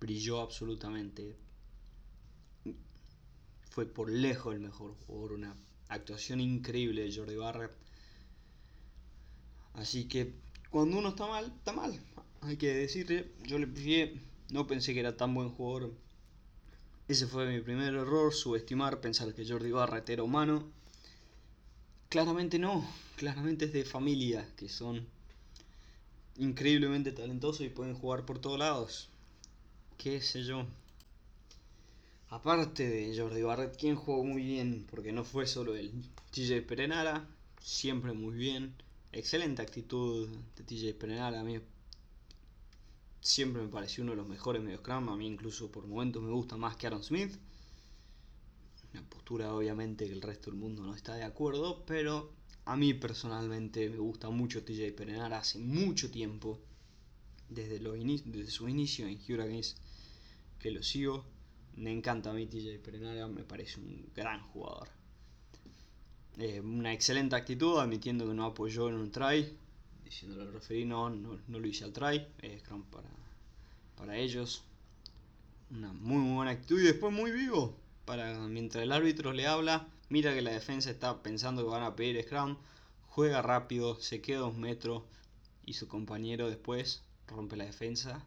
brilló 0.00 0.40
absolutamente. 0.40 1.36
Fue 3.70 3.86
por 3.86 4.10
lejos 4.10 4.52
el 4.52 4.60
mejor 4.60 4.94
jugador, 5.06 5.32
una 5.32 5.56
actuación 5.88 6.40
increíble 6.40 7.02
de 7.02 7.14
Jordi 7.14 7.36
Barrett. 7.36 7.72
Así 9.74 10.06
que 10.06 10.32
cuando 10.70 10.98
uno 10.98 11.10
está 11.10 11.26
mal, 11.26 11.52
está 11.56 11.72
mal. 11.72 12.00
Hay 12.40 12.56
que 12.56 12.74
decirle, 12.74 13.30
yo 13.44 13.58
le 13.58 13.66
prefiero, 13.66 14.12
no 14.50 14.66
pensé 14.66 14.92
que 14.92 15.00
era 15.00 15.16
tan 15.16 15.34
buen 15.34 15.50
jugador. 15.50 15.92
Ese 17.06 17.26
fue 17.26 17.46
mi 17.46 17.60
primer 17.60 17.94
error, 17.94 18.32
subestimar, 18.32 19.00
pensar 19.00 19.34
que 19.34 19.46
Jordi 19.46 19.70
Barrett 19.70 20.08
era 20.08 20.22
humano. 20.22 20.64
Claramente 22.08 22.58
no, 22.58 22.88
claramente 23.16 23.66
es 23.66 23.72
de 23.72 23.84
familia, 23.84 24.48
que 24.56 24.68
son 24.68 25.06
increíblemente 26.36 27.12
talentosos 27.12 27.66
y 27.66 27.68
pueden 27.68 27.94
jugar 27.94 28.24
por 28.24 28.38
todos 28.38 28.58
lados. 28.58 29.08
Qué 29.98 30.20
sé 30.20 30.44
yo. 30.44 30.66
Aparte 32.30 32.88
de 32.88 33.16
Jordi 33.16 33.42
Barrett, 33.42 33.76
quien 33.76 33.96
jugó 33.96 34.24
muy 34.24 34.42
bien, 34.42 34.86
porque 34.90 35.12
no 35.12 35.24
fue 35.24 35.46
solo 35.46 35.76
él. 35.76 35.92
TJ 36.32 36.62
Perenara, 36.62 37.28
siempre 37.60 38.12
muy 38.12 38.34
bien. 38.34 38.74
Excelente 39.16 39.62
actitud 39.62 40.28
de 40.56 40.64
TJ 40.64 40.94
Perenara. 40.98 41.38
A 41.38 41.44
mí 41.44 41.60
siempre 43.20 43.62
me 43.62 43.68
pareció 43.68 44.02
uno 44.02 44.10
de 44.10 44.16
los 44.16 44.26
mejores 44.26 44.60
mediocram. 44.60 45.08
A 45.08 45.16
mí 45.16 45.24
incluso 45.24 45.70
por 45.70 45.86
momentos 45.86 46.20
me 46.20 46.32
gusta 46.32 46.56
más 46.56 46.76
que 46.76 46.88
Aaron 46.88 47.04
Smith. 47.04 47.36
Una 48.92 49.08
postura 49.08 49.54
obviamente 49.54 50.06
que 50.06 50.12
el 50.12 50.20
resto 50.20 50.50
del 50.50 50.58
mundo 50.58 50.82
no 50.82 50.96
está 50.96 51.14
de 51.14 51.22
acuerdo, 51.22 51.84
pero 51.86 52.32
a 52.64 52.76
mí 52.76 52.92
personalmente 52.92 53.88
me 53.88 53.98
gusta 53.98 54.30
mucho 54.30 54.64
TJ 54.64 54.92
Perenar 54.96 55.32
hace 55.32 55.60
mucho 55.60 56.10
tiempo, 56.10 56.60
desde, 57.48 57.78
desde 57.78 58.50
su 58.50 58.68
inicio 58.68 59.06
en 59.06 59.16
Hurricanes, 59.16 59.76
que 60.58 60.72
lo 60.72 60.82
sigo. 60.82 61.24
Me 61.76 61.92
encanta 61.92 62.30
a 62.30 62.34
mí 62.34 62.46
TJ 62.46 62.80
Perenara, 62.80 63.28
me 63.28 63.44
parece 63.44 63.78
un 63.78 64.10
gran 64.12 64.40
jugador. 64.48 64.93
Eh, 66.36 66.60
una 66.60 66.92
excelente 66.92 67.36
actitud, 67.36 67.78
admitiendo 67.78 68.26
que 68.26 68.34
no 68.34 68.44
apoyó 68.44 68.88
en 68.88 68.96
un 68.96 69.12
try, 69.12 69.56
diciéndole 70.04 70.42
al 70.42 70.52
referee 70.52 70.84
no, 70.84 71.08
no, 71.10 71.38
lo 71.46 71.66
hice 71.66 71.84
al 71.84 71.92
try, 71.92 72.26
es 72.42 72.60
scrum 72.62 72.82
para, 72.84 73.08
para 73.96 74.16
ellos. 74.16 74.64
Una 75.70 75.92
muy, 75.92 76.18
muy 76.18 76.34
buena 76.34 76.50
actitud 76.50 76.80
y 76.80 76.84
después 76.84 77.12
muy 77.12 77.30
vivo. 77.30 77.76
Para 78.04 78.34
mientras 78.48 78.82
el 78.82 78.92
árbitro 78.92 79.32
le 79.32 79.46
habla, 79.46 79.88
mira 80.08 80.34
que 80.34 80.42
la 80.42 80.50
defensa 80.50 80.90
está 80.90 81.22
pensando 81.22 81.62
que 81.62 81.70
van 81.70 81.84
a 81.84 81.94
pedir 81.94 82.20
scrum, 82.22 82.56
juega 83.08 83.40
rápido, 83.40 83.94
se 84.00 84.20
queda 84.20 84.40
dos 84.40 84.56
metros 84.56 85.04
y 85.64 85.74
su 85.74 85.86
compañero 85.86 86.48
después 86.48 87.02
rompe 87.28 87.56
la 87.56 87.64
defensa 87.64 88.26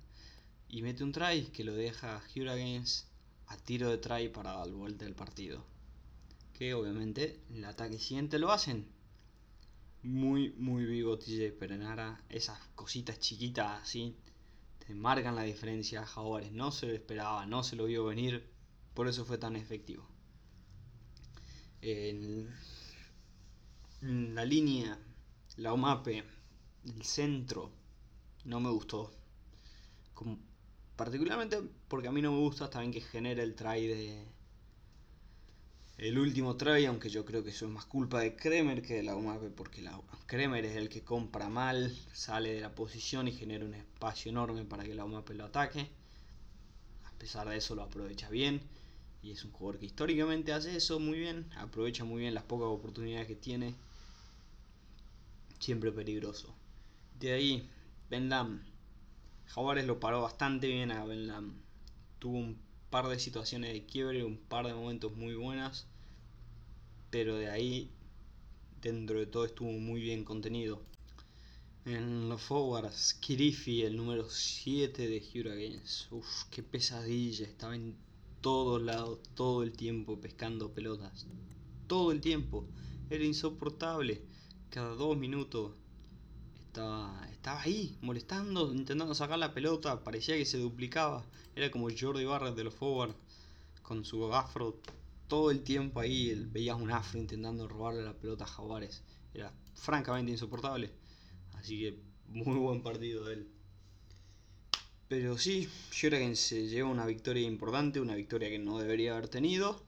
y 0.69 0.81
mete 0.81 1.03
un 1.03 1.11
try 1.11 1.43
que 1.47 1.63
lo 1.63 1.73
deja 1.73 2.21
Hurricanes 2.35 3.05
a 3.47 3.57
tiro 3.57 3.89
de 3.89 3.97
try 3.97 4.29
para 4.29 4.53
dar 4.53 4.69
vuelta 4.69 5.05
del 5.05 5.13
partido. 5.13 5.63
Que 6.57 6.73
obviamente 6.73 7.39
en 7.49 7.57
el 7.57 7.65
ataque 7.65 7.99
siguiente 7.99 8.39
lo 8.39 8.51
hacen. 8.51 8.87
Muy, 10.03 10.53
muy 10.53 10.85
vivo 10.85 11.19
TJ 11.19 11.51
Perenara. 11.51 12.23
Esas 12.29 12.59
cositas 12.75 13.19
chiquitas 13.19 13.83
así 13.83 14.15
te 14.85 14.95
marcan 14.95 15.35
la 15.35 15.43
diferencia. 15.43 16.05
Jaguares 16.05 16.51
no 16.51 16.71
se 16.71 16.87
lo 16.87 16.93
esperaba, 16.93 17.45
no 17.45 17.63
se 17.63 17.75
lo 17.75 17.85
vio 17.85 18.05
venir. 18.05 18.49
Por 18.93 19.07
eso 19.07 19.25
fue 19.25 19.37
tan 19.37 19.55
efectivo. 19.55 20.07
En 21.81 22.49
la 24.01 24.45
línea, 24.45 24.97
la 25.57 25.73
OMAPE, 25.73 26.23
el 26.85 27.03
centro, 27.03 27.71
no 28.45 28.59
me 28.59 28.71
gustó. 28.71 29.11
Particularmente 30.95 31.61
porque 31.87 32.07
a 32.07 32.11
mí 32.11 32.21
no 32.21 32.31
me 32.31 32.39
gusta 32.39 32.69
también 32.69 32.91
que 32.91 33.01
genere 33.01 33.43
el 33.43 33.53
try 33.53 33.85
de. 33.85 34.36
El 35.97 36.19
último 36.19 36.55
try, 36.55 36.85
aunque 36.85 37.09
yo 37.09 37.25
creo 37.25 37.43
que 37.43 37.49
eso 37.49 37.65
es 37.65 37.71
más 37.71 37.85
culpa 37.85 38.19
de 38.19 38.35
Kremer 38.35 38.83
que 38.83 38.95
de 38.95 39.03
la 39.03 39.15
UMAP, 39.15 39.49
porque 39.55 39.81
la, 39.81 39.99
Kremer 40.27 40.63
es 40.65 40.75
el 40.75 40.89
que 40.89 41.03
compra 41.03 41.49
mal, 41.49 41.97
sale 42.13 42.53
de 42.53 42.61
la 42.61 42.75
posición 42.75 43.27
y 43.27 43.31
genera 43.31 43.65
un 43.65 43.73
espacio 43.73 44.29
enorme 44.29 44.63
para 44.63 44.83
que 44.83 44.93
la 44.93 45.05
UMAP 45.05 45.29
lo 45.31 45.45
ataque. 45.45 45.89
A 47.05 47.11
pesar 47.17 47.49
de 47.49 47.57
eso 47.57 47.73
lo 47.73 47.81
aprovecha 47.81 48.29
bien. 48.29 48.61
Y 49.23 49.31
es 49.31 49.43
un 49.43 49.51
jugador 49.51 49.79
que 49.79 49.87
históricamente 49.87 50.53
hace 50.53 50.75
eso 50.75 50.99
muy 50.99 51.17
bien. 51.17 51.49
Aprovecha 51.57 52.03
muy 52.03 52.21
bien 52.21 52.35
las 52.35 52.43
pocas 52.43 52.67
oportunidades 52.67 53.27
que 53.27 53.35
tiene. 53.35 53.73
Siempre 55.59 55.91
peligroso. 55.91 56.53
De 57.19 57.33
ahí, 57.33 57.69
Ben 58.09 58.29
Lam 58.29 58.61
Jaguares 59.47 59.85
lo 59.85 59.99
paró 59.99 60.21
bastante 60.21 60.67
bien 60.67 60.91
a 60.91 61.05
Benlam. 61.05 61.55
Tuvo 62.19 62.37
un 62.37 62.66
par 62.89 63.07
de 63.07 63.19
situaciones 63.19 63.73
de 63.73 63.85
quiebre, 63.85 64.23
un 64.23 64.37
par 64.37 64.65
de 64.65 64.73
momentos 64.73 65.15
muy 65.15 65.35
buenas. 65.35 65.87
Pero 67.09 67.35
de 67.35 67.49
ahí, 67.49 67.91
dentro 68.81 69.19
de 69.19 69.25
todo, 69.25 69.45
estuvo 69.45 69.71
muy 69.71 70.01
bien 70.01 70.23
contenido. 70.23 70.81
En 71.85 72.27
los 72.27 72.41
forwards, 72.41 73.13
Kirifi, 73.13 73.83
el 73.83 73.95
número 73.95 74.29
7 74.29 75.07
de 75.07 75.17
Hurricanes. 75.19 76.07
Uf, 76.11 76.43
qué 76.51 76.61
pesadilla. 76.61 77.45
Estaba 77.45 77.75
en 77.75 77.95
todos 78.41 78.81
lados, 78.81 79.19
todo 79.35 79.63
el 79.63 79.71
tiempo 79.71 80.19
pescando 80.19 80.73
pelotas. 80.73 81.27
Todo 81.87 82.11
el 82.11 82.19
tiempo. 82.19 82.67
Era 83.09 83.23
insoportable. 83.23 84.21
Cada 84.69 84.95
dos 84.95 85.17
minutos 85.17 85.71
estaba, 87.31 87.61
ahí, 87.61 87.97
molestando, 88.01 88.73
intentando 88.73 89.13
sacar 89.15 89.39
la 89.39 89.53
pelota, 89.53 90.03
parecía 90.03 90.37
que 90.37 90.45
se 90.45 90.57
duplicaba. 90.57 91.25
Era 91.55 91.71
como 91.71 91.89
Jordi 91.89 92.25
Barrett 92.25 92.55
de 92.55 92.63
los 92.63 92.73
forward, 92.73 93.15
con 93.81 94.05
su 94.05 94.33
afro 94.33 94.79
todo 95.27 95.51
el 95.51 95.63
tiempo 95.63 95.99
ahí, 95.99 96.33
veías 96.51 96.79
un 96.79 96.91
afro 96.91 97.19
intentando 97.19 97.67
robarle 97.67 98.03
la 98.03 98.13
pelota 98.13 98.45
a 98.45 98.47
Jaguares. 98.47 99.03
Era 99.33 99.51
francamente 99.73 100.31
insoportable. 100.31 100.91
Así 101.53 101.79
que 101.79 101.99
muy 102.27 102.57
buen 102.57 102.81
partido 102.81 103.25
de 103.25 103.33
él. 103.33 103.47
Pero 105.07 105.37
sí, 105.37 105.69
que 105.91 106.35
se 106.35 106.67
lleva 106.67 106.89
una 106.89 107.05
victoria 107.05 107.47
importante, 107.47 108.01
una 108.01 108.15
victoria 108.15 108.49
que 108.49 108.59
no 108.59 108.77
debería 108.77 109.13
haber 109.13 109.29
tenido. 109.29 109.81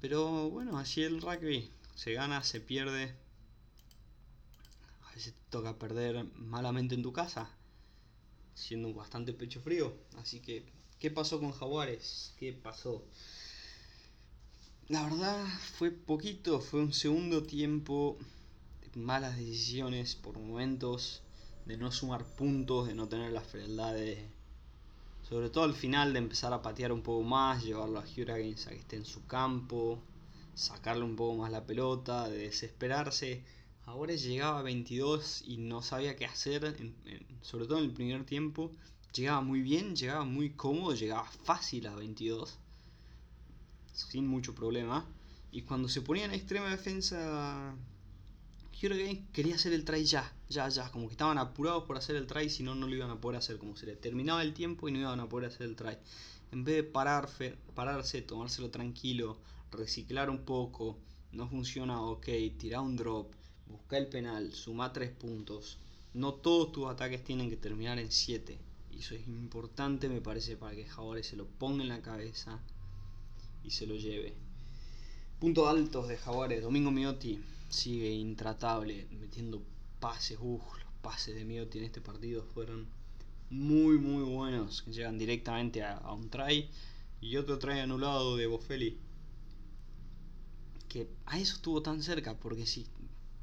Pero 0.00 0.50
bueno, 0.50 0.78
así 0.78 1.02
el 1.02 1.20
rugby. 1.20 1.70
Se 1.94 2.12
gana, 2.12 2.42
se 2.42 2.60
pierde, 2.60 3.14
a 5.12 5.14
veces 5.14 5.34
te 5.34 5.50
toca 5.50 5.78
perder 5.78 6.24
malamente 6.36 6.94
en 6.94 7.02
tu 7.02 7.12
casa, 7.12 7.50
siendo 8.54 8.94
bastante 8.94 9.34
pecho 9.34 9.60
frío. 9.60 9.94
Así 10.16 10.40
que, 10.40 10.64
¿qué 10.98 11.10
pasó 11.10 11.38
con 11.38 11.52
Jaguares? 11.52 12.32
¿Qué 12.38 12.54
pasó? 12.54 13.04
La 14.88 15.04
verdad 15.04 15.44
fue 15.76 15.90
poquito, 15.90 16.60
fue 16.60 16.80
un 16.80 16.94
segundo 16.94 17.42
tiempo 17.42 18.16
de 18.80 19.00
malas 19.00 19.36
decisiones 19.36 20.14
por 20.14 20.38
momentos, 20.38 21.22
de 21.66 21.76
no 21.76 21.92
sumar 21.92 22.24
puntos, 22.24 22.88
de 22.88 22.94
no 22.94 23.06
tener 23.06 23.32
la 23.32 23.42
frialdad 23.42 23.92
de, 23.92 24.30
sobre 25.28 25.50
todo 25.50 25.64
al 25.64 25.74
final, 25.74 26.14
de 26.14 26.20
empezar 26.20 26.54
a 26.54 26.62
patear 26.62 26.90
un 26.90 27.02
poco 27.02 27.22
más, 27.22 27.62
llevarlo 27.62 27.98
a 27.98 28.02
Hurricanes 28.04 28.66
a 28.66 28.70
que 28.70 28.76
esté 28.76 28.96
en 28.96 29.04
su 29.04 29.26
campo, 29.26 30.02
sacarle 30.54 31.04
un 31.04 31.16
poco 31.16 31.36
más 31.36 31.52
la 31.52 31.66
pelota, 31.66 32.30
de 32.30 32.38
desesperarse 32.38 33.44
Ahora 33.84 34.14
llegaba 34.14 34.60
a 34.60 34.62
22 34.62 35.42
y 35.44 35.56
no 35.56 35.82
sabía 35.82 36.14
qué 36.14 36.24
hacer, 36.24 36.76
sobre 37.40 37.66
todo 37.66 37.78
en 37.78 37.84
el 37.84 37.92
primer 37.92 38.24
tiempo. 38.24 38.70
Llegaba 39.12 39.40
muy 39.40 39.60
bien, 39.60 39.96
llegaba 39.96 40.24
muy 40.24 40.50
cómodo, 40.50 40.94
llegaba 40.94 41.24
fácil 41.24 41.88
a 41.88 41.96
22, 41.96 42.58
sin 43.92 44.28
mucho 44.28 44.54
problema. 44.54 45.04
Y 45.50 45.62
cuando 45.62 45.88
se 45.88 46.00
ponía 46.00 46.24
en 46.24 46.32
extrema 46.32 46.70
defensa, 46.70 47.74
Hurricane 48.80 49.26
quería 49.32 49.56
hacer 49.56 49.72
el 49.72 49.84
try 49.84 50.04
ya, 50.04 50.32
ya, 50.48 50.68
ya. 50.68 50.90
Como 50.92 51.08
que 51.08 51.12
estaban 51.12 51.38
apurados 51.38 51.84
por 51.84 51.96
hacer 51.96 52.14
el 52.14 52.28
try, 52.28 52.48
si 52.48 52.62
no, 52.62 52.76
no 52.76 52.86
lo 52.86 52.94
iban 52.94 53.10
a 53.10 53.20
poder 53.20 53.38
hacer. 53.38 53.58
Como 53.58 53.76
se 53.76 53.86
le 53.86 53.96
terminaba 53.96 54.42
el 54.42 54.54
tiempo 54.54 54.88
y 54.88 54.92
no 54.92 55.00
iban 55.00 55.18
a 55.18 55.28
poder 55.28 55.50
hacer 55.50 55.66
el 55.66 55.74
try. 55.74 55.98
En 56.52 56.62
vez 56.62 56.76
de 56.76 56.82
pararse, 56.84 57.56
pararse 57.74 58.22
tomárselo 58.22 58.70
tranquilo, 58.70 59.38
reciclar 59.72 60.30
un 60.30 60.44
poco, 60.44 60.98
no 61.32 61.48
funciona, 61.48 62.00
ok, 62.00 62.28
tirar 62.58 62.80
un 62.80 62.96
drop 62.96 63.32
busca 63.72 63.98
el 63.98 64.06
penal, 64.06 64.52
suma 64.52 64.92
3 64.92 65.10
puntos. 65.10 65.78
No 66.14 66.34
todos 66.34 66.72
tus 66.72 66.86
ataques 66.86 67.24
tienen 67.24 67.50
que 67.50 67.56
terminar 67.56 67.98
en 67.98 68.12
7. 68.12 68.58
Y 68.92 68.98
eso 68.98 69.14
es 69.14 69.26
importante, 69.26 70.08
me 70.08 70.20
parece, 70.20 70.56
para 70.56 70.76
que 70.76 70.84
Jaguares 70.84 71.26
se 71.26 71.36
lo 71.36 71.46
ponga 71.46 71.82
en 71.82 71.88
la 71.88 72.02
cabeza 72.02 72.60
y 73.64 73.70
se 73.70 73.86
lo 73.86 73.96
lleve. 73.96 74.34
Puntos 75.40 75.66
altos 75.66 76.08
de 76.08 76.16
Jaguares. 76.18 76.62
Domingo 76.62 76.90
Miotti 76.90 77.42
sigue 77.68 78.10
intratable, 78.10 79.08
metiendo 79.18 79.62
pases. 79.98 80.38
Uf, 80.40 80.62
los 80.78 80.92
pases 81.00 81.34
de 81.34 81.44
Miotti 81.44 81.78
en 81.78 81.84
este 81.84 82.00
partido 82.00 82.44
fueron 82.44 82.86
muy, 83.50 83.98
muy 83.98 84.22
buenos. 84.22 84.84
Llegan 84.86 85.18
directamente 85.18 85.82
a, 85.82 86.12
un 86.12 86.28
try. 86.30 86.68
Y 87.20 87.36
otro 87.36 87.58
try 87.58 87.80
anulado 87.80 88.36
de 88.36 88.46
Boffelli. 88.46 88.98
Que 90.88 91.08
a 91.26 91.38
eso 91.38 91.54
estuvo 91.56 91.82
tan 91.82 92.02
cerca, 92.02 92.38
porque 92.38 92.66
si 92.66 92.86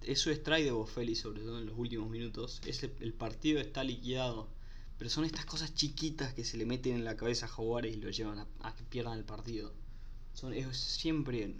eso 0.02 0.32
es 0.32 0.44
try 0.44 0.64
de 0.64 0.72
Boffelli, 0.72 1.16
sobre 1.16 1.42
todo 1.42 1.60
en 1.60 1.66
los 1.66 1.78
últimos 1.78 2.10
minutos. 2.10 2.62
Es 2.66 2.84
el, 2.84 3.14
partido 3.14 3.60
está 3.60 3.84
liquidado. 3.84 4.48
Pero 4.98 5.10
son 5.10 5.24
estas 5.24 5.46
cosas 5.46 5.74
chiquitas 5.74 6.34
que 6.34 6.44
se 6.44 6.58
le 6.58 6.66
meten 6.66 6.96
en 6.96 7.06
la 7.06 7.16
cabeza 7.16 7.46
a 7.46 7.50
Jaguares 7.50 7.96
y 7.96 8.00
lo 8.00 8.10
llevan 8.10 8.46
a, 8.60 8.76
que 8.76 8.84
pierdan 8.84 9.18
el 9.18 9.24
partido. 9.24 9.74
Son, 10.34 10.54
es 10.54 10.78
siempre 10.78 11.56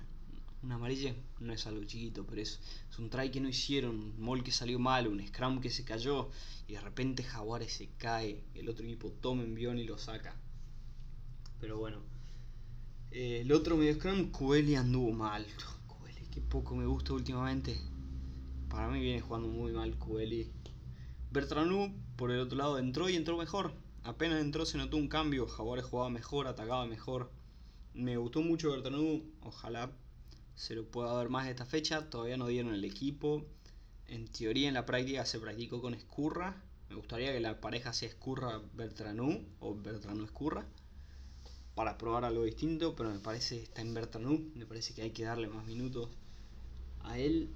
una 0.62 0.76
amarilla 0.76 1.16
no 1.40 1.54
es 1.54 1.66
algo 1.68 1.84
chiquito, 1.86 2.26
pero 2.26 2.42
es, 2.42 2.60
es, 2.92 3.00
un 3.00 3.10
try 3.10 3.32
que 3.32 3.40
no 3.40 3.48
hicieron, 3.48 3.96
un 3.96 4.22
mall 4.22 4.44
que 4.44 4.52
salió 4.52 4.78
mal, 4.78 5.08
un 5.08 5.26
scrum 5.26 5.62
que 5.62 5.70
se 5.70 5.86
cayó 5.86 6.30
y 6.68 6.74
de 6.74 6.82
repente 6.82 7.24
Jaguares 7.24 7.72
se 7.72 7.88
cae, 7.98 8.44
el 8.56 8.68
otro 8.68 8.86
equipo 8.86 9.10
toma 9.22 9.44
envión 9.44 9.80
y 9.80 9.86
lo 9.86 9.98
saca. 9.98 10.36
Pero 11.62 11.78
bueno, 11.78 12.02
eh, 13.12 13.40
el 13.42 13.52
otro 13.54 13.78
medio 13.78 13.96
scrum, 13.96 14.32
Coeli 14.32 14.76
anduvo 14.76 15.12
mal. 15.12 15.46
Coeli, 15.88 16.28
que 16.28 16.42
poco 16.42 16.76
me 16.76 16.86
gusta 16.86 17.14
últimamente. 17.14 17.80
Para 18.70 18.88
mí 18.88 19.00
viene 19.00 19.20
jugando 19.20 19.48
muy 19.48 19.72
mal 19.72 19.98
Kueli. 19.98 20.52
Bertranu, 21.32 21.94
por 22.16 22.32
el 22.32 22.40
otro 22.40 22.58
lado, 22.58 22.78
entró 22.78 23.10
y 23.10 23.16
entró 23.16 23.38
mejor. 23.38 23.74
Apenas 24.04 24.42
entró 24.42 24.66
se 24.66 24.78
notó 24.78 24.98
un 24.98 25.08
cambio. 25.08 25.48
Jaguares 25.48 25.86
jugaba 25.86 26.10
mejor, 26.10 26.48
atacaba 26.48 26.86
mejor. 26.86 27.32
Me 27.94 28.18
gustó 28.18 28.42
mucho 28.42 28.72
Bertranu. 28.72 29.24
Ojalá 29.42 29.92
se 30.56 30.76
lo 30.76 30.86
pueda 30.86 31.18
ver 31.18 31.30
más 31.30 31.48
esta 31.48 31.66
fecha. 31.66 32.10
Todavía 32.10 32.38
no 32.38 32.48
dieron 32.48 32.74
el 32.74 32.86
equipo. 32.86 33.44
En 34.08 34.28
teoría, 34.28 34.68
en 34.68 34.76
la 34.76 34.86
práctica 34.86 35.26
se 35.26 35.40
practicó 35.40 35.82
con 35.82 35.94
Escurra. 35.94 36.62
Me 36.90 36.96
gustaría 36.96 37.32
que 37.32 37.40
la 37.40 37.60
pareja 37.60 37.94
sea 37.94 38.10
Escurra 38.10 38.62
Bertranu 38.74 39.46
o 39.60 39.76
Bertranu 39.76 40.24
Escurra 40.24 40.66
para 41.76 41.98
probar 41.98 42.26
algo 42.26 42.44
distinto, 42.44 42.96
pero 42.96 43.10
me 43.10 43.20
parece 43.20 43.64
está 43.64 43.82
en 43.82 43.94
Bertranu, 43.94 44.52
me 44.56 44.66
parece 44.66 44.94
que 44.94 45.02
hay 45.02 45.12
que 45.12 45.24
darle 45.24 45.48
más 45.48 45.66
minutos 45.66 46.10
a 47.04 47.18
él 47.18 47.50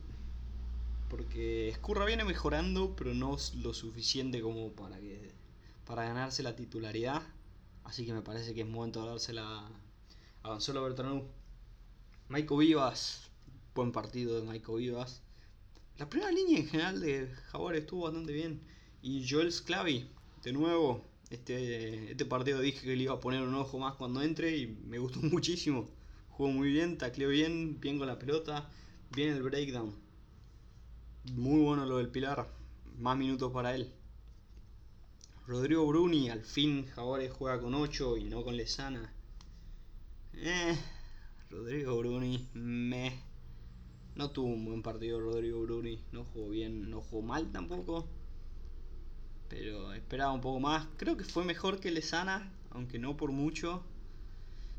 porque 1.16 1.70
Escurra 1.70 2.06
viene 2.06 2.24
mejorando, 2.24 2.96
pero 2.96 3.14
no 3.14 3.38
lo 3.62 3.74
suficiente 3.76 4.42
como 4.42 4.72
para 4.72 5.00
que 5.00 5.32
para 5.86 6.06
ganarse 6.06 6.42
la 6.42 6.56
titularidad. 6.56 7.22
Así 7.84 8.04
que 8.04 8.14
me 8.14 8.24
parece 8.24 8.56
que 8.56 8.62
es 8.62 8.68
momento 8.68 9.04
de 9.04 9.10
dársela 9.10 9.70
avanzó 10.42 10.74
la 10.74 10.82
Bertranú. 10.82 11.28
Maiko 12.30 12.58
Vivas, 12.58 13.30
buen 13.76 13.92
partido 13.92 14.40
de 14.40 14.48
Maiko 14.48 14.78
Vivas. 14.78 15.22
La 16.00 16.10
primera 16.10 16.32
línea 16.32 16.58
en 16.58 16.68
general 16.68 17.00
de 17.00 17.28
Jaguar 17.52 17.76
estuvo 17.76 18.06
bastante 18.06 18.34
bien. 18.34 18.60
Y 19.04 19.30
Joel 19.30 19.52
Sclavi, 19.52 20.10
de 20.42 20.52
nuevo, 20.52 21.06
este, 21.30 22.10
este 22.10 22.26
partido 22.26 22.60
dije 22.60 22.88
que 22.88 22.96
le 22.96 23.04
iba 23.04 23.14
a 23.14 23.20
poner 23.20 23.44
un 23.44 23.54
ojo 23.54 23.78
más 23.78 23.94
cuando 23.98 24.24
entre 24.24 24.58
y 24.58 24.66
me 24.66 24.98
gustó 24.98 25.20
muchísimo. 25.22 25.88
Jugó 26.30 26.50
muy 26.50 26.70
bien, 26.70 26.98
tacleó 26.98 27.30
bien, 27.30 27.80
bien 27.80 28.00
con 28.00 28.08
la 28.08 28.18
pelota, 28.18 28.68
bien 29.12 29.30
el 29.30 29.44
breakdown. 29.44 30.03
Muy 31.32 31.62
bueno 31.62 31.86
lo 31.86 32.00
del 32.00 32.10
Pilar, 32.10 32.50
más 32.98 33.18
minutos 33.18 33.50
para 33.54 33.74
él. 33.74 33.94
Rodrigo 35.48 35.88
Bruni, 35.88 36.30
al 36.30 36.44
fin 36.44 36.86
Jaguares 36.86 37.32
juega 37.32 37.62
con 37.62 37.74
8 37.74 38.18
y 38.18 38.26
no 38.26 38.44
con 38.44 38.58
Lesana. 38.58 39.14
Eh, 40.34 40.78
Rodrigo 41.50 41.98
Bruni, 41.98 42.50
me. 42.54 43.22
No 44.16 44.32
tuvo 44.32 44.48
un 44.48 44.66
buen 44.66 44.84
partido 44.84 45.22
Rodrigo 45.22 45.62
Bruni, 45.62 46.04
no 46.12 46.26
jugó 46.26 46.50
bien, 46.50 46.90
no 46.90 47.00
jugó 47.00 47.22
mal 47.22 47.54
tampoco. 47.54 48.06
Pero 49.48 49.94
esperaba 49.94 50.34
un 50.34 50.42
poco 50.42 50.60
más. 50.60 50.88
Creo 50.98 51.16
que 51.16 51.24
fue 51.24 51.46
mejor 51.46 51.80
que 51.80 51.90
Lesana, 51.90 52.52
aunque 52.70 53.00
no 53.00 53.16
por 53.16 53.32
mucho. 53.32 53.82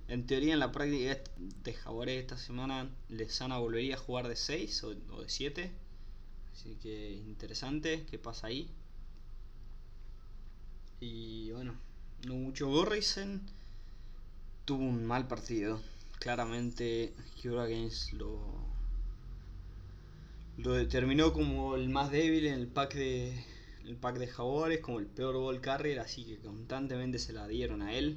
En 0.08 0.26
teoría, 0.26 0.52
en 0.52 0.60
la 0.60 0.72
práctica 0.72 1.22
de 1.38 1.72
Jaguares 1.72 2.20
esta 2.20 2.36
semana, 2.36 2.94
Lesana 3.08 3.56
volvería 3.56 3.94
a 3.94 3.98
jugar 3.98 4.28
de 4.28 4.36
6 4.36 4.84
o 4.84 4.94
de 4.94 5.28
7. 5.28 5.83
Así 6.54 6.76
que 6.76 7.10
interesante 7.10 8.06
qué 8.08 8.16
pasa 8.16 8.46
ahí. 8.46 8.70
Y 11.00 11.50
bueno, 11.50 11.74
no 12.26 12.34
mucho. 12.34 12.68
Gorrison 12.68 13.42
tuvo 14.64 14.84
un 14.84 15.04
mal 15.04 15.26
partido. 15.26 15.80
Claramente, 16.20 17.12
Hura 17.44 17.66
Games 17.66 18.12
lo, 18.12 18.38
lo 20.56 20.72
determinó 20.74 21.32
como 21.32 21.74
el 21.74 21.88
más 21.88 22.12
débil 22.12 22.46
en 22.46 22.54
el 22.54 22.68
pack 22.68 22.94
de 22.94 23.44
el 23.84 23.96
pack 23.96 24.18
de 24.18 24.80
como 24.80 25.00
el 25.00 25.06
peor 25.06 25.34
ball 25.34 25.60
carrier, 25.60 25.98
así 25.98 26.24
que 26.24 26.38
constantemente 26.38 27.18
se 27.18 27.32
la 27.32 27.48
dieron 27.48 27.82
a 27.82 27.92
él. 27.92 28.16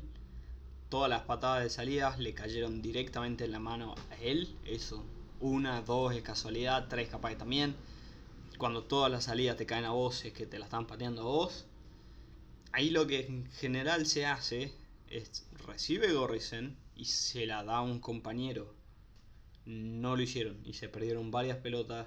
Todas 0.90 1.10
las 1.10 1.24
patadas 1.24 1.64
de 1.64 1.70
salidas 1.72 2.20
le 2.20 2.34
cayeron 2.34 2.82
directamente 2.84 3.46
en 3.46 3.52
la 3.52 3.60
mano 3.60 3.96
a 4.12 4.16
él. 4.22 4.56
Eso, 4.64 5.04
una, 5.42 5.82
dos 5.82 6.16
es 6.16 6.22
casualidad, 6.22 6.88
tres 6.88 7.10
capaz 7.10 7.36
también. 7.36 7.76
Cuando 8.58 8.84
todas 8.84 9.12
las 9.12 9.26
salidas 9.26 9.58
te 9.58 9.66
caen 9.66 9.86
a 9.86 9.92
vos 9.92 10.26
es 10.26 10.34
que 10.34 10.46
te 10.46 10.60
la 10.60 10.66
están 10.66 10.88
pateando 10.88 11.22
a 11.22 11.26
vos 11.26 11.66
ahí 12.78 12.92
lo 12.92 13.08
que 13.08 13.26
en 13.26 13.50
general 13.54 14.06
se 14.06 14.28
hace 14.28 14.72
es 15.10 15.48
recibe 15.66 16.14
Gorrison 16.14 16.76
y 16.96 17.06
se 17.06 17.48
la 17.48 17.64
da 17.64 17.78
a 17.78 17.82
un 17.82 18.00
compañero. 18.00 18.72
No 19.66 20.16
lo 20.16 20.22
hicieron 20.22 20.62
y 20.64 20.74
se 20.74 20.88
perdieron 20.88 21.32
varias 21.32 21.58
pelotas 21.58 22.06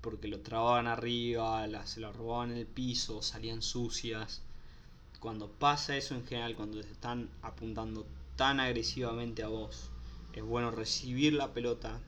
porque 0.00 0.28
lo 0.28 0.40
trababan 0.40 0.86
arriba, 0.86 1.68
se 1.86 2.00
lo 2.00 2.10
robaban 2.10 2.52
en 2.52 2.56
el 2.56 2.66
piso, 2.66 3.20
salían 3.20 3.60
sucias. 3.60 4.40
Cuando 5.20 5.50
pasa 5.50 5.96
eso 5.96 6.14
en 6.14 6.26
general, 6.26 6.56
cuando 6.56 6.80
te 6.80 6.90
están 6.90 7.28
apuntando 7.42 8.06
tan 8.36 8.60
agresivamente 8.60 9.42
a 9.42 9.48
vos, 9.48 9.90
es 10.32 10.42
bueno 10.42 10.70
recibir 10.70 11.34
la 11.34 11.52
pelota, 11.52 12.00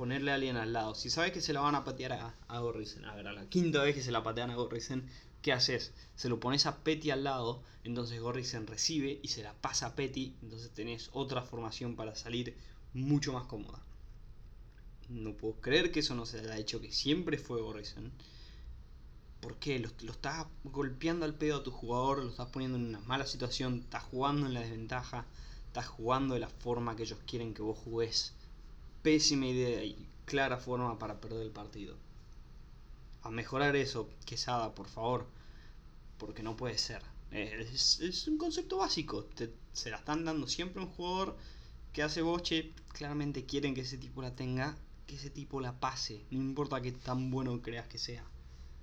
ponerle 0.00 0.30
a 0.30 0.36
alguien 0.36 0.56
al 0.56 0.72
lado. 0.72 0.94
Si 0.94 1.10
sabes 1.10 1.30
que 1.30 1.42
se 1.42 1.52
la 1.52 1.60
van 1.60 1.74
a 1.74 1.84
patear 1.84 2.14
a, 2.14 2.34
a 2.48 2.56
a 2.56 2.62
ver, 2.62 3.28
a 3.28 3.32
la 3.34 3.46
quinta 3.50 3.82
vez 3.82 3.94
que 3.94 4.00
se 4.00 4.10
la 4.10 4.22
patean 4.22 4.50
a 4.50 4.54
Gorrison, 4.54 5.04
¿qué 5.42 5.52
haces? 5.52 5.92
Se 6.16 6.30
lo 6.30 6.40
pones 6.40 6.64
a 6.64 6.78
Petty 6.82 7.10
al 7.10 7.22
lado, 7.22 7.62
entonces 7.84 8.18
Gorrison 8.18 8.66
recibe 8.66 9.20
y 9.22 9.28
se 9.28 9.42
la 9.42 9.52
pasa 9.52 9.88
a 9.88 9.94
Petty, 9.94 10.34
entonces 10.40 10.70
tenés 10.70 11.10
otra 11.12 11.42
formación 11.42 11.96
para 11.96 12.14
salir 12.14 12.56
mucho 12.94 13.34
más 13.34 13.44
cómoda. 13.44 13.78
No 15.10 15.34
puedo 15.34 15.60
creer 15.60 15.92
que 15.92 16.00
eso 16.00 16.14
no 16.14 16.24
se 16.24 16.40
haya 16.40 16.56
hecho, 16.56 16.80
que 16.80 16.92
siempre 16.92 17.36
fue 17.36 17.60
Gorrison. 17.60 18.10
¿Por 19.42 19.58
qué? 19.58 19.78
Lo, 19.80 19.90
lo, 20.00 20.12
estás 20.12 20.46
golpeando 20.64 21.26
al 21.26 21.34
pedo 21.34 21.58
a 21.58 21.62
tu 21.62 21.72
jugador, 21.72 22.24
lo 22.24 22.30
estás 22.30 22.48
poniendo 22.48 22.78
en 22.78 22.86
una 22.86 23.00
mala 23.00 23.26
situación, 23.26 23.80
estás 23.80 24.04
jugando 24.04 24.46
en 24.46 24.54
la 24.54 24.60
desventaja, 24.60 25.26
estás 25.66 25.88
jugando 25.88 26.32
de 26.32 26.40
la 26.40 26.48
forma 26.48 26.96
que 26.96 27.02
ellos 27.02 27.18
quieren 27.26 27.52
que 27.52 27.60
vos 27.60 27.76
jugués. 27.76 28.32
Pésima 29.02 29.46
idea 29.46 29.84
y 29.84 30.06
clara 30.24 30.58
forma 30.58 30.98
para 30.98 31.20
perder 31.20 31.42
el 31.42 31.50
partido 31.50 31.96
a 33.22 33.30
mejorar 33.30 33.76
eso, 33.76 34.08
Quesada, 34.24 34.74
por 34.74 34.88
favor, 34.88 35.26
porque 36.18 36.42
no 36.42 36.56
puede 36.56 36.78
ser. 36.78 37.02
Es, 37.30 38.26
un 38.28 38.38
concepto 38.38 38.78
básico, 38.78 39.26
se 39.72 39.90
la 39.90 39.98
están 39.98 40.24
dando 40.24 40.46
siempre 40.46 40.82
un 40.82 40.88
jugador 40.88 41.36
que 41.92 42.02
hace 42.02 42.22
boche, 42.22 42.72
claramente 42.92 43.44
quieren 43.44 43.74
que 43.74 43.82
ese 43.82 43.98
tipo 43.98 44.22
la 44.22 44.34
tenga, 44.34 44.76
que 45.06 45.16
ese 45.16 45.30
tipo 45.30 45.60
la 45.60 45.78
pase, 45.78 46.24
no 46.30 46.38
importa 46.38 46.80
que 46.80 46.92
tan 46.92 47.30
bueno 47.30 47.60
creas 47.62 47.88
que 47.88 47.98
sea. 47.98 48.24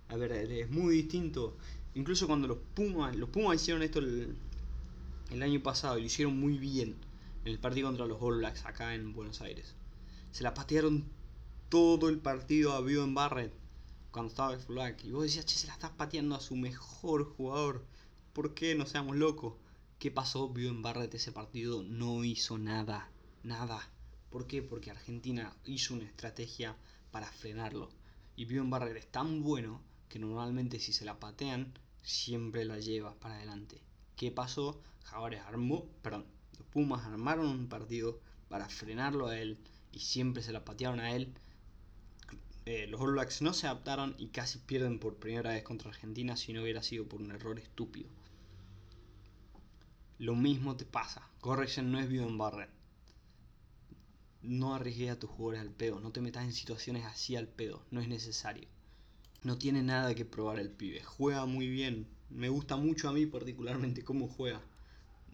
A 0.10 0.16
ver, 0.16 0.32
es 0.32 0.70
muy 0.70 0.96
distinto. 0.96 1.58
Incluso 1.96 2.28
cuando 2.28 2.48
los 2.48 2.60
Pumas, 2.76 3.16
los 3.16 3.30
Pumas 3.30 3.62
hicieron 3.62 3.84
esto 3.84 4.00
el, 4.00 4.38
el 5.32 5.44
año 5.44 5.62
pasado 5.62 5.98
y 5.98 6.02
lo 6.02 6.08
hicieron 6.08 6.40
muy 6.40 6.58
bien 6.58 6.96
en 7.44 7.52
el 7.52 7.60
partido 7.60 7.88
contra 7.88 8.06
los 8.06 8.22
All 8.22 8.38
Blacks 8.38 8.66
acá 8.66 8.94
en 8.94 9.14
Buenos 9.14 9.42
Aires. 9.42 9.77
Se 10.38 10.44
la 10.44 10.54
patearon 10.54 11.04
todo 11.68 12.10
el 12.10 12.20
partido 12.20 12.74
a 12.74 12.88
en 12.88 13.16
Barrett 13.16 13.52
cuando 14.12 14.30
estaba 14.30 14.54
el 14.54 14.64
Black. 14.68 15.04
Y 15.04 15.10
vos 15.10 15.24
decías, 15.24 15.48
che, 15.48 15.58
se 15.58 15.66
la 15.66 15.74
estás 15.74 15.90
pateando 15.90 16.36
a 16.36 16.40
su 16.40 16.56
mejor 16.56 17.24
jugador. 17.24 17.84
¿Por 18.34 18.54
qué? 18.54 18.76
No 18.76 18.86
seamos 18.86 19.16
locos. 19.16 19.56
¿Qué 19.98 20.12
pasó? 20.12 20.48
Vio 20.50 20.70
en 20.70 20.84
Barret 20.84 21.12
ese 21.16 21.32
partido, 21.32 21.82
no 21.82 22.24
hizo 22.24 22.60
nada. 22.60 23.10
Nada. 23.42 23.90
¿Por 24.30 24.46
qué? 24.46 24.62
Porque 24.62 24.92
Argentina 24.92 25.56
hizo 25.66 25.96
una 25.96 26.04
estrategia 26.04 26.78
para 27.10 27.32
frenarlo. 27.32 27.90
Y 28.36 28.46
Vio 28.46 28.62
en 28.62 28.70
Barret 28.70 28.96
es 28.96 29.08
tan 29.08 29.42
bueno 29.42 29.82
que 30.08 30.20
normalmente 30.20 30.80
si 30.80 30.94
se 30.94 31.04
la 31.04 31.20
patean, 31.20 31.74
siempre 32.04 32.64
la 32.64 32.78
lleva 32.78 33.16
para 33.16 33.38
adelante. 33.38 33.82
¿Qué 34.16 34.30
pasó? 34.30 34.80
Jaguares 35.06 35.42
armó, 35.48 35.90
perdón, 36.04 36.28
los 36.60 36.68
Pumas 36.68 37.08
armaron 37.08 37.48
un 37.48 37.68
partido 37.68 38.20
para 38.50 38.70
frenarlo 38.70 39.30
a 39.30 39.40
él 39.40 39.58
y 39.98 40.00
siempre 40.00 40.44
se 40.44 40.54
la 40.54 40.64
patearon 40.64 41.00
a 41.00 41.12
él 41.12 41.34
eh, 42.70 42.86
los 42.86 43.00
All 43.00 43.14
Blacks 43.14 43.42
no 43.42 43.54
se 43.54 43.66
adaptaron 43.66 44.14
y 44.18 44.28
casi 44.28 44.60
pierden 44.60 45.00
por 45.00 45.16
primera 45.16 45.52
vez 45.52 45.64
contra 45.64 45.90
Argentina 45.90 46.36
si 46.36 46.52
no 46.52 46.64
hubiera 46.64 46.84
sido 46.84 47.08
por 47.08 47.22
un 47.22 47.32
error 47.32 47.58
estúpido. 47.58 48.10
Lo 50.20 50.36
mismo 50.36 50.76
te 50.76 50.84
pasa. 50.84 51.30
Correction 51.40 51.90
no 51.94 51.98
es 51.98 52.10
en 52.10 52.38
Barren. 52.38 52.70
No 54.42 54.76
arriesgues 54.76 55.12
a 55.12 55.18
tus 55.18 55.30
jugadores 55.30 55.62
al 55.62 55.74
pedo. 55.74 56.02
No 56.02 56.12
te 56.12 56.20
metas 56.20 56.44
en 56.44 56.52
situaciones 56.52 57.06
así 57.06 57.38
al 57.38 57.48
pedo. 57.48 57.86
No 57.90 58.02
es 58.02 58.10
necesario. 58.10 58.68
No 59.44 59.58
tiene 59.58 59.82
nada 59.82 60.14
que 60.14 60.26
probar 60.26 60.60
el 60.60 60.70
pibe. 60.70 61.02
Juega 61.02 61.46
muy 61.46 61.70
bien. 61.70 62.06
Me 62.30 62.50
gusta 62.50 62.76
mucho 62.76 63.08
a 63.08 63.14
mí 63.14 63.26
particularmente 63.26 64.04
cómo 64.04 64.28
juega. 64.28 64.62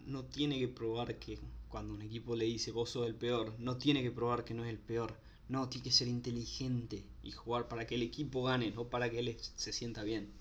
No 0.06 0.24
tiene 0.24 0.60
que 0.60 0.68
probar 0.68 1.18
que 1.18 1.40
cuando 1.74 1.92
un 1.92 2.02
equipo 2.02 2.36
le 2.36 2.44
dice 2.44 2.70
vos 2.70 2.90
sos 2.90 3.06
el 3.06 3.16
peor, 3.16 3.54
no 3.58 3.76
tiene 3.76 4.02
que 4.02 4.10
probar 4.10 4.44
que 4.44 4.54
no 4.54 4.64
es 4.64 4.70
el 4.70 4.78
peor 4.78 5.18
no, 5.48 5.68
tiene 5.68 5.84
que 5.84 5.90
ser 5.90 6.08
inteligente 6.08 7.04
y 7.22 7.30
jugar 7.30 7.68
para 7.68 7.86
que 7.86 7.96
el 7.96 8.02
equipo 8.02 8.44
gane, 8.44 8.70
no 8.70 8.88
para 8.88 9.10
que 9.10 9.18
él 9.18 9.36
se 9.38 9.72
sienta 9.72 10.02
bien. 10.02 10.32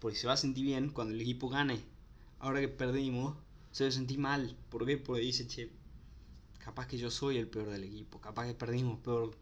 Porque 0.00 0.16
se 0.16 0.26
va 0.26 0.34
a 0.34 0.38
sentir 0.38 0.64
bien 0.64 0.90
cuando 0.90 1.14
el 1.14 1.20
equipo 1.20 1.48
gane. 1.48 1.80
Ahora 2.38 2.60
que 2.60 2.68
perdimos, 2.68 3.36
se 3.72 3.84
va 3.84 3.88
a 3.88 3.92
sentir 3.92 4.18
mal. 4.18 4.56
¿Por 4.70 4.86
qué? 4.86 4.96
Porque 4.96 5.22
dice, 5.22 5.46
che, 5.46 5.70
capaz 6.58 6.86
que 6.86 6.98
yo 6.98 7.10
soy 7.10 7.36
el 7.36 7.48
peor 7.48 7.68
del 7.68 7.84
equipo. 7.84 8.20
Capaz 8.20 8.46
que 8.46 8.54
perdimos 8.54 9.00
por, 9.00 9.36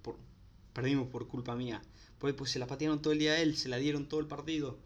perdimos 0.72 1.08
por 1.08 1.28
culpa 1.28 1.54
mía. 1.54 1.80
Pues, 2.18 2.34
pues 2.34 2.50
se 2.50 2.58
la 2.58 2.66
patearon 2.66 3.02
todo 3.02 3.12
el 3.12 3.18
día 3.20 3.32
a 3.32 3.40
él, 3.40 3.56
se 3.56 3.68
la 3.68 3.76
dieron 3.76 4.08
todo 4.08 4.20
el 4.20 4.26
partido. 4.26 4.78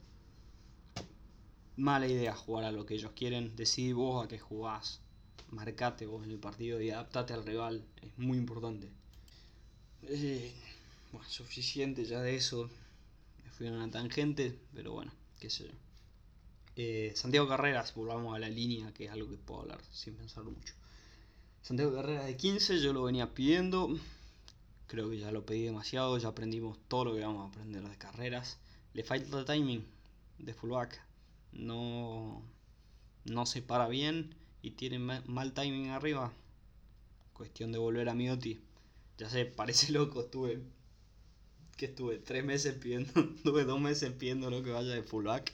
Mala 1.76 2.08
idea 2.08 2.34
jugar 2.34 2.64
a 2.64 2.72
lo 2.72 2.84
que 2.84 2.94
ellos 2.94 3.12
quieren. 3.12 3.56
Decidí 3.56 3.92
vos 3.92 4.22
a 4.24 4.28
qué 4.28 4.38
jugás. 4.38 5.00
Marcate 5.50 6.06
vos 6.06 6.24
en 6.24 6.30
el 6.30 6.38
partido 6.38 6.80
y 6.80 6.90
adaptate 6.90 7.32
al 7.32 7.44
rival. 7.44 7.84
Es 8.02 8.16
muy 8.18 8.38
importante. 8.38 8.88
Eh, 10.02 10.52
bueno, 11.12 11.28
suficiente 11.28 12.04
ya 12.04 12.20
de 12.20 12.36
eso. 12.36 12.70
Me 13.44 13.50
fui 13.50 13.66
a 13.66 13.72
una 13.72 13.90
tangente, 13.90 14.58
pero 14.74 14.92
bueno, 14.92 15.12
qué 15.38 15.50
sé 15.50 15.64
yo. 15.64 15.74
Eh, 16.76 17.12
Santiago 17.14 17.48
Carreras, 17.48 17.94
volvamos 17.94 18.34
a 18.34 18.38
la 18.38 18.48
línea, 18.48 18.92
que 18.94 19.06
es 19.06 19.10
algo 19.10 19.28
que 19.28 19.36
puedo 19.36 19.62
hablar 19.62 19.80
sin 19.90 20.14
pensarlo 20.14 20.50
mucho. 20.50 20.74
Santiago 21.62 21.94
Carreras 21.94 22.26
de 22.26 22.36
15, 22.36 22.80
yo 22.80 22.92
lo 22.92 23.02
venía 23.02 23.34
pidiendo. 23.34 23.98
Creo 24.86 25.10
que 25.10 25.18
ya 25.18 25.30
lo 25.30 25.44
pedí 25.44 25.62
demasiado, 25.62 26.16
ya 26.18 26.28
aprendimos 26.28 26.78
todo 26.88 27.06
lo 27.06 27.14
que 27.14 27.20
vamos 27.20 27.44
a 27.44 27.48
aprender 27.48 27.82
de 27.82 27.96
carreras. 27.96 28.58
Le 28.94 29.04
falta 29.04 29.44
timing 29.44 29.84
de 30.38 30.54
fullback. 30.54 31.00
No, 31.52 32.42
no 33.24 33.46
se 33.46 33.62
para 33.62 33.88
bien 33.88 34.34
y 34.62 34.72
tiene 34.72 34.98
mal 34.98 35.52
timing 35.52 35.90
arriba. 35.90 36.32
Cuestión 37.32 37.72
de 37.72 37.78
volver 37.78 38.08
a 38.08 38.14
Miotti. 38.14 38.60
Ya 39.18 39.28
sé, 39.28 39.44
parece 39.56 39.92
loco, 39.92 40.22
estuve. 40.22 40.60
Que 41.76 41.86
estuve 41.86 42.18
tres 42.18 42.44
meses 42.44 42.74
pidiendo. 42.74 43.12
Estuve 43.36 43.64
dos 43.64 43.80
meses 43.80 44.12
pidiendo 44.12 44.50
lo 44.50 44.62
que 44.62 44.70
vaya 44.70 44.90
de 44.90 45.02
fullback. 45.02 45.52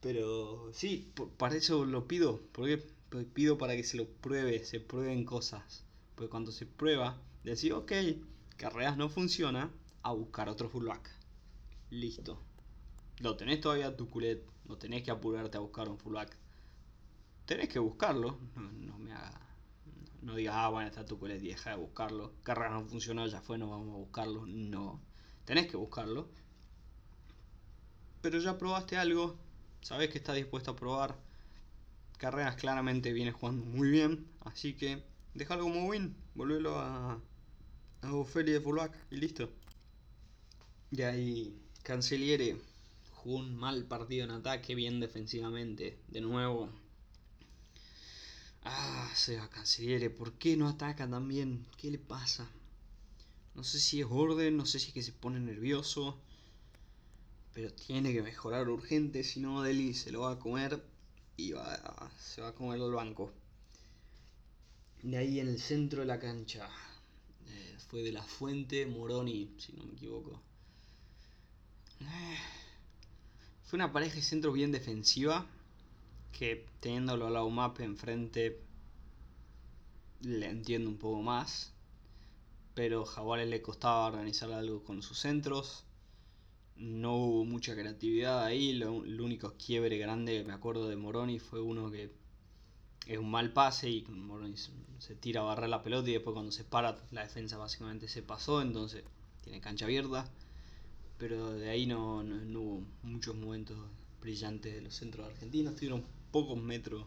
Pero 0.00 0.70
sí, 0.72 1.12
para 1.36 1.54
eso 1.56 1.84
lo 1.84 2.08
pido. 2.08 2.40
Porque 2.52 2.82
pido 3.32 3.58
para 3.58 3.76
que 3.76 3.84
se 3.84 3.96
lo 3.96 4.06
pruebe, 4.06 4.64
se 4.64 4.80
prueben 4.80 5.24
cosas. 5.24 5.84
Porque 6.14 6.30
cuando 6.30 6.50
se 6.50 6.66
prueba, 6.66 7.16
decir, 7.44 7.72
ok, 7.72 7.92
carreras 8.56 8.96
no 8.96 9.08
funciona, 9.08 9.70
a 10.02 10.12
buscar 10.12 10.48
otro 10.48 10.68
fullback. 10.68 11.10
Listo. 11.90 12.40
Lo 13.20 13.36
tenés 13.36 13.60
todavía 13.60 13.96
tu 13.96 14.08
culet, 14.08 14.44
no 14.66 14.78
tenés 14.78 15.02
que 15.02 15.10
apurarte 15.10 15.56
a 15.56 15.60
buscar 15.60 15.88
un 15.88 15.98
fullback. 15.98 16.36
Tenés 17.48 17.70
que 17.70 17.78
buscarlo, 17.78 18.38
no, 18.56 18.98
me 18.98 19.10
haga. 19.10 19.40
No 20.20 20.34
digas, 20.34 20.54
ah, 20.54 20.68
bueno, 20.68 20.86
está 20.86 21.06
tu 21.06 21.18
culet 21.18 21.42
y 21.42 21.48
deja 21.48 21.70
de 21.70 21.76
buscarlo. 21.76 22.34
Carreras 22.42 22.72
no 22.72 22.84
funcionó, 22.84 23.26
ya 23.26 23.40
fue, 23.40 23.56
no 23.56 23.70
vamos 23.70 23.94
a 23.94 23.96
buscarlo. 23.96 24.44
No. 24.44 25.00
Tenés 25.46 25.66
que 25.66 25.78
buscarlo. 25.78 26.28
Pero 28.20 28.38
ya 28.38 28.58
probaste 28.58 28.98
algo, 28.98 29.38
sabes 29.80 30.10
que 30.10 30.18
está 30.18 30.34
dispuesto 30.34 30.72
a 30.72 30.76
probar. 30.76 31.18
Carreras 32.18 32.56
claramente 32.56 33.14
viene 33.14 33.32
jugando 33.32 33.64
muy 33.64 33.88
bien, 33.88 34.28
así 34.40 34.74
que 34.74 35.02
déjalo 35.32 35.62
como 35.62 35.86
win, 35.86 36.14
volvelo 36.34 36.78
a, 36.78 37.18
a 38.02 38.12
Ophelia 38.12 38.52
de 38.52 38.60
fullback 38.60 38.92
y 39.10 39.16
listo. 39.16 39.48
Y 40.90 41.00
ahí 41.00 41.58
Canceliere 41.82 42.58
jugó 43.14 43.38
un 43.38 43.56
mal 43.56 43.86
partido 43.86 44.24
en 44.24 44.32
ataque, 44.32 44.74
bien 44.74 45.00
defensivamente. 45.00 45.98
De 46.08 46.20
nuevo. 46.20 46.68
Ah, 48.64 49.10
se 49.14 49.36
va 49.36 49.48
Canceliere, 49.48 50.10
¿por 50.10 50.34
qué 50.34 50.56
no 50.56 50.68
ataca 50.68 51.08
tan 51.08 51.28
bien? 51.28 51.66
¿Qué 51.76 51.90
le 51.90 51.98
pasa? 51.98 52.48
No 53.54 53.64
sé 53.64 53.80
si 53.80 54.00
es 54.00 54.06
orden, 54.08 54.56
no 54.56 54.66
sé 54.66 54.78
si 54.78 54.88
es 54.88 54.94
que 54.94 55.02
se 55.02 55.12
pone 55.12 55.40
nervioso. 55.40 56.18
Pero 57.54 57.72
tiene 57.72 58.12
que 58.12 58.22
mejorar 58.22 58.68
urgente, 58.68 59.24
si 59.24 59.40
no 59.40 59.62
Deli 59.62 59.94
se 59.94 60.12
lo 60.12 60.20
va 60.20 60.32
a 60.32 60.38
comer 60.38 60.82
y 61.36 61.52
va, 61.52 62.10
se 62.18 62.40
va 62.40 62.48
a 62.48 62.54
comer 62.54 62.80
el 62.80 62.92
banco. 62.92 63.32
De 65.02 65.16
ahí 65.16 65.40
en 65.40 65.48
el 65.48 65.60
centro 65.60 66.00
de 66.00 66.06
la 66.06 66.18
cancha. 66.18 66.68
Eh, 67.48 67.76
fue 67.88 68.02
de 68.02 68.12
la 68.12 68.22
fuente 68.22 68.86
Moroni, 68.86 69.54
si 69.58 69.72
no 69.72 69.84
me 69.84 69.92
equivoco. 69.92 70.40
Eh, 72.00 72.38
fue 73.64 73.76
una 73.76 73.92
pareja 73.92 74.16
de 74.16 74.22
centro 74.22 74.52
bien 74.52 74.72
defensiva. 74.72 75.46
Que 76.38 76.66
teniéndolo 76.80 77.26
a 77.26 77.30
la 77.30 77.42
UMAP 77.42 77.80
enfrente 77.80 78.60
le 80.20 80.46
entiendo 80.46 80.88
un 80.88 80.98
poco 80.98 81.20
más. 81.22 81.72
Pero 82.74 83.04
Jaguares 83.04 83.48
le 83.48 83.60
costaba 83.60 84.06
organizar 84.06 84.52
algo 84.52 84.84
con 84.84 85.02
sus 85.02 85.18
centros 85.18 85.84
no 86.78 87.16
hubo 87.16 87.44
mucha 87.44 87.74
creatividad 87.74 88.44
ahí. 88.44 88.72
Lo, 88.72 88.92
único 88.94 89.54
quiebre 89.54 89.98
grande 89.98 90.38
que 90.38 90.44
me 90.44 90.52
acuerdo 90.52 90.88
de 90.88 90.96
Moroni 90.96 91.38
fue 91.38 91.60
uno 91.60 91.90
que 91.90 92.10
es 93.06 93.18
un 93.18 93.30
mal 93.30 93.52
pase 93.52 93.90
y 93.90 94.02
Moroni 94.08 94.54
se, 94.56 95.14
tira 95.16 95.40
a 95.40 95.44
barrer 95.44 95.68
la 95.70 95.82
pelota 95.82 96.08
y 96.08 96.12
después 96.14 96.34
cuando 96.34 96.52
se 96.52 96.64
para 96.64 96.96
la 97.10 97.22
defensa 97.22 97.56
básicamente 97.56 98.08
se 98.08 98.22
pasó, 98.22 98.62
entonces 98.62 99.04
tiene 99.42 99.60
cancha 99.60 99.86
abierta. 99.86 100.30
Pero 101.18 101.52
de 101.52 101.68
ahí 101.68 101.86
no, 101.86 102.18
hubo 102.18 102.82
muchos 103.02 103.34
momentos 103.34 103.76
brillantes 104.20 104.74
de 104.74 104.80
los 104.82 104.94
centros 104.94 105.26
argentinos. 105.26 105.74
Tuvieron 105.74 106.04
pocos 106.30 106.58
metros 106.60 107.06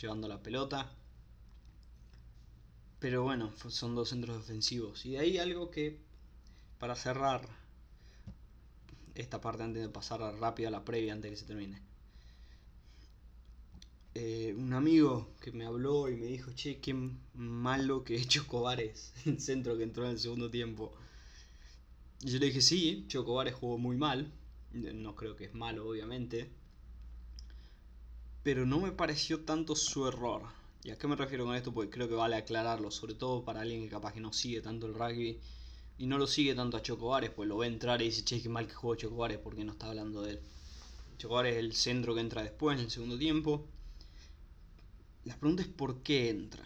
llevando 0.00 0.28
la 0.28 0.42
pelota. 0.42 0.92
Pero 2.98 3.22
bueno, 3.22 3.52
son 3.68 3.94
dos 3.94 4.10
centros 4.10 4.38
defensivos. 4.38 5.06
Y 5.06 5.12
de 5.12 5.18
ahí 5.18 5.38
algo 5.38 5.70
que, 5.70 5.98
para 6.78 6.94
cerrar 6.94 7.48
esta 9.14 9.40
parte 9.40 9.62
antes 9.62 9.82
de 9.82 9.88
pasar 9.88 10.20
rápido 10.38 10.68
a 10.68 10.72
la 10.72 10.84
previa 10.84 11.12
antes 11.12 11.30
de 11.30 11.30
que 11.30 11.40
se 11.40 11.46
termine. 11.46 11.80
Eh, 14.14 14.54
un 14.58 14.72
amigo 14.72 15.30
que 15.40 15.52
me 15.52 15.64
habló 15.64 16.08
y 16.08 16.16
me 16.16 16.26
dijo, 16.26 16.52
che, 16.52 16.80
qué 16.80 16.94
malo 17.34 18.04
que 18.04 18.16
es 18.16 18.28
Chocobares, 18.28 19.12
el 19.24 19.40
centro 19.40 19.76
que 19.76 19.84
entró 19.84 20.04
en 20.04 20.12
el 20.12 20.18
segundo 20.18 20.50
tiempo. 20.50 20.92
Yo 22.20 22.38
le 22.38 22.46
dije, 22.46 22.60
sí, 22.60 23.04
Chocobares 23.08 23.54
jugó 23.54 23.78
muy 23.78 23.96
mal, 23.96 24.32
no 24.72 25.14
creo 25.14 25.36
que 25.36 25.44
es 25.46 25.54
malo, 25.54 25.88
obviamente, 25.88 26.50
pero 28.42 28.64
no 28.64 28.80
me 28.80 28.92
pareció 28.92 29.40
tanto 29.44 29.76
su 29.76 30.06
error. 30.06 30.42
¿Y 30.82 30.90
a 30.90 30.98
qué 30.98 31.06
me 31.06 31.16
refiero 31.16 31.44
con 31.44 31.54
esto? 31.54 31.72
Porque 31.74 31.90
creo 31.90 32.08
que 32.08 32.14
vale 32.14 32.36
aclararlo, 32.36 32.90
sobre 32.90 33.14
todo 33.14 33.44
para 33.44 33.60
alguien 33.60 33.82
que 33.82 33.90
capaz 33.90 34.14
que 34.14 34.20
no 34.20 34.32
sigue 34.32 34.62
tanto 34.62 34.86
el 34.86 34.94
rugby 34.94 35.38
y 35.98 36.06
no 36.06 36.16
lo 36.16 36.26
sigue 36.26 36.54
tanto 36.54 36.78
a 36.78 36.82
Chocobares, 36.82 37.30
pues 37.30 37.46
lo 37.46 37.58
ve 37.58 37.66
entrar 37.66 38.00
y 38.00 38.06
dice, 38.06 38.24
che, 38.24 38.40
qué 38.40 38.48
mal 38.48 38.66
que 38.66 38.72
juega 38.72 39.02
Chocobares 39.02 39.38
porque 39.38 39.64
no 39.64 39.72
está 39.72 39.88
hablando 39.88 40.22
de 40.22 40.32
él. 40.32 40.40
Chocobares 41.18 41.52
es 41.52 41.58
el 41.58 41.74
centro 41.74 42.14
que 42.14 42.22
entra 42.22 42.42
después, 42.42 42.78
en 42.78 42.84
el 42.84 42.90
segundo 42.90 43.18
tiempo. 43.18 43.66
La 45.24 45.36
pregunta 45.36 45.60
es 45.62 45.68
por 45.68 46.02
qué 46.02 46.30
entra. 46.30 46.64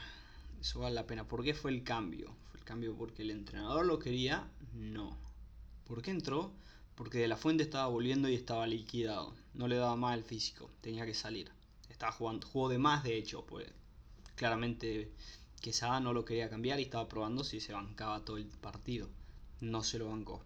Eso 0.61 0.79
vale 0.79 0.95
la 0.95 1.09
pena. 1.09 1.27
¿Por 1.27 1.43
qué 1.43 1.55
fue 1.55 1.73
el 1.73 1.83
cambio? 1.83 2.33
¿Fue 2.53 2.61
el 2.61 2.65
cambio 2.65 2.95
porque 2.97 3.23
el 3.23 3.33
entrenador 3.33 3.85
lo 3.85 3.99
quería? 3.99 4.49
No. 4.75 5.19
¿Por 5.89 6.03
qué 6.03 6.13
entró? 6.13 6.53
Porque 6.95 7.19
de 7.19 7.27
la 7.27 7.37
fuente 7.37 7.65
estaba 7.65 7.89
volviendo 7.89 8.29
y 8.29 8.35
estaba 8.35 8.69
liquidado. 8.69 9.35
No 9.55 9.67
le 9.67 9.75
daba 9.75 9.97
más 9.97 10.17
el 10.17 10.23
físico. 10.23 10.71
Tenía 10.81 11.05
que 11.05 11.15
salir. 11.15 11.51
Estaba 11.95 12.13
jugando. 12.13 12.47
Jugó 12.47 12.69
de 12.69 12.79
más, 12.79 13.03
de 13.05 13.17
hecho. 13.17 13.47
Pues 13.47 13.67
claramente 14.37 15.13
Quesada 15.61 16.01
no 16.01 16.13
lo 16.13 16.25
quería 16.27 16.51
cambiar 16.51 16.79
y 16.79 16.83
estaba 16.83 17.09
probando 17.09 17.43
si 17.43 17.59
se 17.61 17.73
bancaba 17.73 18.25
todo 18.25 18.37
el 18.37 18.47
partido 18.47 19.09
no 19.65 19.83
se 19.83 19.99
lo 19.99 20.09
bancó. 20.09 20.43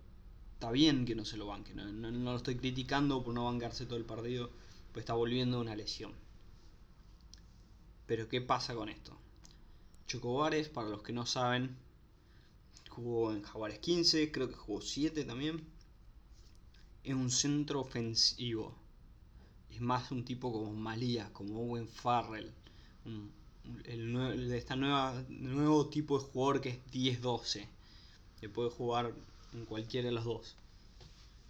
Está 0.55 0.70
bien 0.70 1.05
que 1.05 1.14
no 1.14 1.24
se 1.24 1.36
lo 1.36 1.46
banque, 1.46 1.74
no, 1.74 2.11
lo 2.11 2.36
estoy 2.36 2.57
criticando 2.57 3.22
por 3.22 3.34
no 3.34 3.44
bancarse 3.44 3.86
todo 3.86 3.96
el 3.96 4.05
partido, 4.05 4.51
pues 4.92 5.03
está 5.03 5.14
volviendo 5.14 5.61
una 5.61 5.76
lesión. 5.76 6.12
Pero 8.07 8.28
¿qué 8.28 8.40
pasa 8.40 8.74
con 8.74 8.88
esto? 8.88 9.16
Chocobares, 10.07 10.68
para 10.68 10.88
los 10.88 11.03
que 11.03 11.12
no 11.12 11.26
saben, 11.26 11.76
jugó 12.88 13.32
en 13.32 13.42
Jaguares 13.42 13.78
15, 13.78 14.32
creo 14.32 14.49
que 14.49 14.55
jugó 14.55 14.80
7 14.80 15.24
también. 15.24 15.62
Es 17.05 17.14
un 17.14 17.30
centro 17.30 17.80
ofensivo. 17.80 18.74
Es 19.78 19.82
más 19.82 20.10
un 20.10 20.24
tipo 20.24 20.52
como 20.52 20.72
Malía, 20.72 21.32
como 21.32 21.60
Owen 21.60 21.86
Farrell. 21.86 22.52
el, 23.84 24.48
de 24.48 24.58
esta 24.58 24.74
nueva 24.74 25.22
nuevo 25.28 25.88
tipo 25.88 26.18
de 26.18 26.24
jugador 26.24 26.60
que 26.60 26.70
es 26.70 26.84
10-12 26.90 27.64
que 28.40 28.48
puede 28.48 28.70
jugar 28.70 29.14
en 29.52 29.64
cualquiera 29.66 30.08
de 30.08 30.14
los 30.16 30.24
dos, 30.24 30.56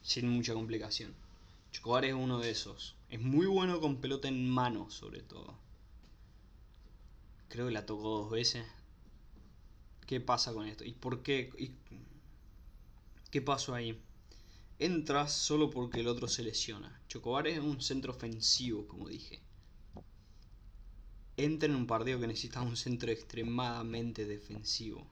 sin 0.03 0.29
mucha 0.29 0.53
complicación. 0.53 1.15
Chocobar 1.73 2.05
es 2.05 2.13
uno 2.13 2.39
de 2.39 2.51
esos. 2.51 2.97
Es 3.09 3.19
muy 3.19 3.47
bueno 3.47 3.81
con 3.81 3.97
pelota 3.97 4.29
en 4.29 4.47
mano, 4.51 4.91
sobre 4.91 5.23
todo. 5.23 5.55
Creo 7.49 7.69
que 7.69 7.73
la 7.73 7.87
tocó 7.87 8.11
dos 8.11 8.31
veces. 8.31 8.67
¿Qué 10.07 10.21
pasa 10.21 10.53
con 10.53 10.67
esto? 10.67 10.85
¿Y 10.85 10.93
por 10.93 11.23
qué? 11.23 11.51
¿Qué 13.31 13.41
pasó 13.41 13.75
ahí? 13.75 13.99
Entras 14.81 15.33
solo 15.33 15.71
porque 15.71 15.99
el 15.99 16.07
otro 16.07 16.29
se 16.29 16.45
lesiona. 16.45 17.03
Chocobar 17.09 17.49
es 17.49 17.59
un 17.59 17.81
centro 17.81 18.13
ofensivo, 18.13 18.87
como 18.87 19.09
dije. 19.09 19.41
Entra 21.37 21.69
en 21.69 21.75
un 21.75 21.89
partido 21.89 22.21
que 22.21 22.29
necesita 22.29 22.63
un 22.63 22.77
centro 22.77 23.11
extremadamente 23.11 24.25
defensivo. 24.25 25.05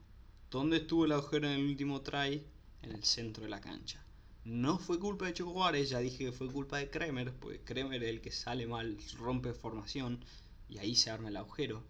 ¿Dónde 0.49 0.77
estuvo 0.77 1.03
el 1.03 1.11
agujero 1.11 1.47
en 1.47 1.59
el 1.59 1.65
último 1.65 1.99
try? 1.99 2.47
En 2.81 2.93
el 2.93 3.03
centro 3.03 3.43
de 3.43 3.49
la 3.49 3.59
cancha. 3.59 4.01
No 4.45 4.79
fue 4.79 5.01
culpa 5.01 5.25
de 5.25 5.33
Choco 5.33 5.51
Juárez, 5.51 5.89
ya 5.89 5.99
dije 5.99 6.23
que 6.23 6.31
fue 6.31 6.49
culpa 6.49 6.77
de 6.77 6.89
Kremer, 6.89 7.33
porque 7.33 7.59
Kremer 7.59 8.01
es 8.01 8.09
el 8.09 8.21
que 8.21 8.31
sale 8.31 8.67
mal, 8.67 8.97
rompe 9.17 9.51
formación 9.51 10.23
y 10.69 10.77
ahí 10.77 10.95
se 10.95 11.09
arma 11.09 11.27
el 11.27 11.35
agujero. 11.35 11.83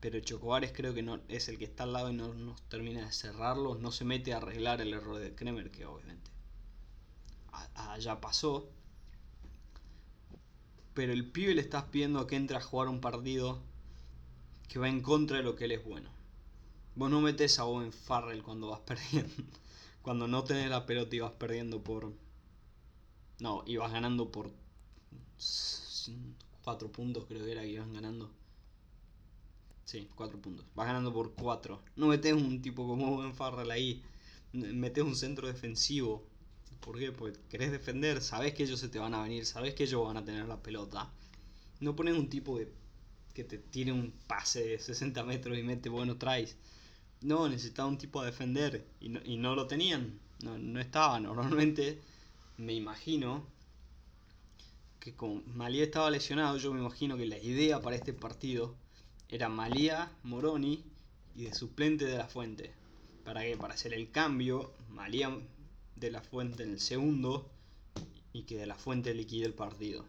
Pero 0.00 0.18
Chocobares 0.18 0.72
creo 0.74 0.92
que 0.92 1.04
no 1.04 1.20
es 1.28 1.48
el 1.48 1.56
que 1.56 1.66
está 1.66 1.84
al 1.84 1.92
lado 1.92 2.10
y 2.10 2.14
no 2.14 2.34
nos 2.34 2.60
termina 2.62 3.06
de 3.06 3.12
cerrarlo, 3.12 3.76
no 3.76 3.92
se 3.92 4.04
mete 4.04 4.32
a 4.32 4.38
arreglar 4.38 4.80
el 4.80 4.92
error 4.92 5.18
de 5.18 5.36
Kremer, 5.36 5.70
que 5.70 5.86
obviamente 5.86 6.31
allá 7.74 8.20
pasó. 8.20 8.68
Pero 10.94 11.12
el 11.12 11.30
pibe 11.30 11.54
le 11.54 11.62
estás 11.62 11.84
pidiendo 11.84 12.26
que 12.26 12.36
entre 12.36 12.56
a 12.56 12.60
jugar 12.60 12.88
un 12.88 13.00
partido 13.00 13.60
que 14.68 14.78
va 14.78 14.88
en 14.88 15.00
contra 15.02 15.38
de 15.38 15.42
lo 15.42 15.54
que 15.54 15.64
él 15.64 15.72
es 15.72 15.84
bueno. 15.84 16.10
Vos 16.94 17.10
no 17.10 17.20
metes 17.20 17.58
a 17.58 17.64
Owen 17.64 17.92
Farrell 17.92 18.42
cuando 18.42 18.68
vas 18.68 18.80
perdiendo. 18.86 19.44
Cuando 20.02 20.26
no 20.26 20.44
tenés 20.44 20.68
la 20.68 20.84
pelota 20.84 21.14
y 21.16 21.20
vas 21.20 21.32
perdiendo 21.32 21.82
por. 21.82 22.12
No, 23.40 23.62
ibas 23.66 23.92
ganando 23.92 24.30
por. 24.30 24.50
4 26.62 26.92
puntos, 26.92 27.24
creo 27.26 27.44
que 27.44 27.52
era 27.52 27.62
que 27.62 27.68
iban 27.68 27.92
ganando. 27.92 28.30
Sí, 29.84 30.08
4 30.14 30.40
puntos. 30.40 30.66
Vas 30.74 30.86
ganando 30.86 31.12
por 31.12 31.34
4. 31.34 31.80
No 31.96 32.06
metes 32.08 32.32
un 32.32 32.62
tipo 32.62 32.86
como 32.86 33.16
Owen 33.16 33.34
Farrell 33.34 33.70
ahí. 33.70 34.02
Metes 34.52 35.04
un 35.04 35.16
centro 35.16 35.48
defensivo. 35.48 36.26
¿Por 36.82 36.98
qué? 36.98 37.12
Porque 37.12 37.38
querés 37.48 37.70
defender. 37.70 38.20
Sabes 38.20 38.54
que 38.54 38.64
ellos 38.64 38.80
se 38.80 38.88
te 38.88 38.98
van 38.98 39.14
a 39.14 39.22
venir. 39.22 39.46
Sabes 39.46 39.74
que 39.74 39.84
ellos 39.84 40.04
van 40.04 40.16
a 40.16 40.24
tener 40.24 40.46
la 40.46 40.62
pelota. 40.62 41.10
No 41.80 41.96
pones 41.96 42.18
un 42.18 42.28
tipo 42.28 42.58
de 42.58 42.68
que 43.34 43.44
te 43.44 43.56
tire 43.58 43.92
un 43.92 44.12
pase 44.26 44.62
de 44.64 44.78
60 44.78 45.24
metros 45.24 45.56
y 45.56 45.62
mete 45.62 45.88
buenos 45.88 46.18
tries. 46.18 46.56
No, 47.22 47.48
necesitaba 47.48 47.88
un 47.88 47.98
tipo 47.98 48.20
a 48.20 48.26
defender 48.26 48.84
y 49.00 49.08
no, 49.08 49.20
y 49.24 49.36
no 49.36 49.54
lo 49.54 49.66
tenían. 49.66 50.18
No, 50.42 50.58
no 50.58 50.80
estaba. 50.80 51.20
Normalmente 51.20 52.00
me 52.58 52.74
imagino 52.74 53.46
que 54.98 55.14
como 55.14 55.42
Malía 55.46 55.84
estaba 55.84 56.10
lesionado, 56.10 56.58
yo 56.58 56.72
me 56.72 56.80
imagino 56.80 57.16
que 57.16 57.26
la 57.26 57.38
idea 57.38 57.80
para 57.80 57.96
este 57.96 58.12
partido 58.12 58.74
era 59.28 59.48
Malía, 59.48 60.10
Moroni 60.24 60.84
y 61.36 61.44
de 61.44 61.54
suplente 61.54 62.04
de 62.04 62.18
la 62.18 62.28
Fuente. 62.28 62.72
¿Para 63.24 63.42
qué? 63.42 63.56
Para 63.56 63.74
hacer 63.74 63.94
el 63.94 64.10
cambio, 64.10 64.74
Malía 64.88 65.30
de 65.96 66.10
la 66.10 66.20
Fuente 66.20 66.62
en 66.62 66.70
el 66.70 66.80
segundo 66.80 67.50
y 68.32 68.42
que 68.42 68.56
de 68.56 68.66
la 68.66 68.74
Fuente 68.74 69.14
liquide 69.14 69.46
el 69.46 69.54
partido. 69.54 70.04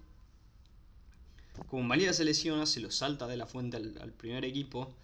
Como 1.68 1.84
Malía 1.84 2.14
se 2.14 2.26
lesiona, 2.26 2.66
se 2.66 2.80
lo 2.80 2.90
salta 2.90 3.28
de 3.28 3.38
la 3.38 3.46
Fuente 3.46 3.78
al, 3.78 4.14
primer 4.14 4.44
equipo. 4.46 4.96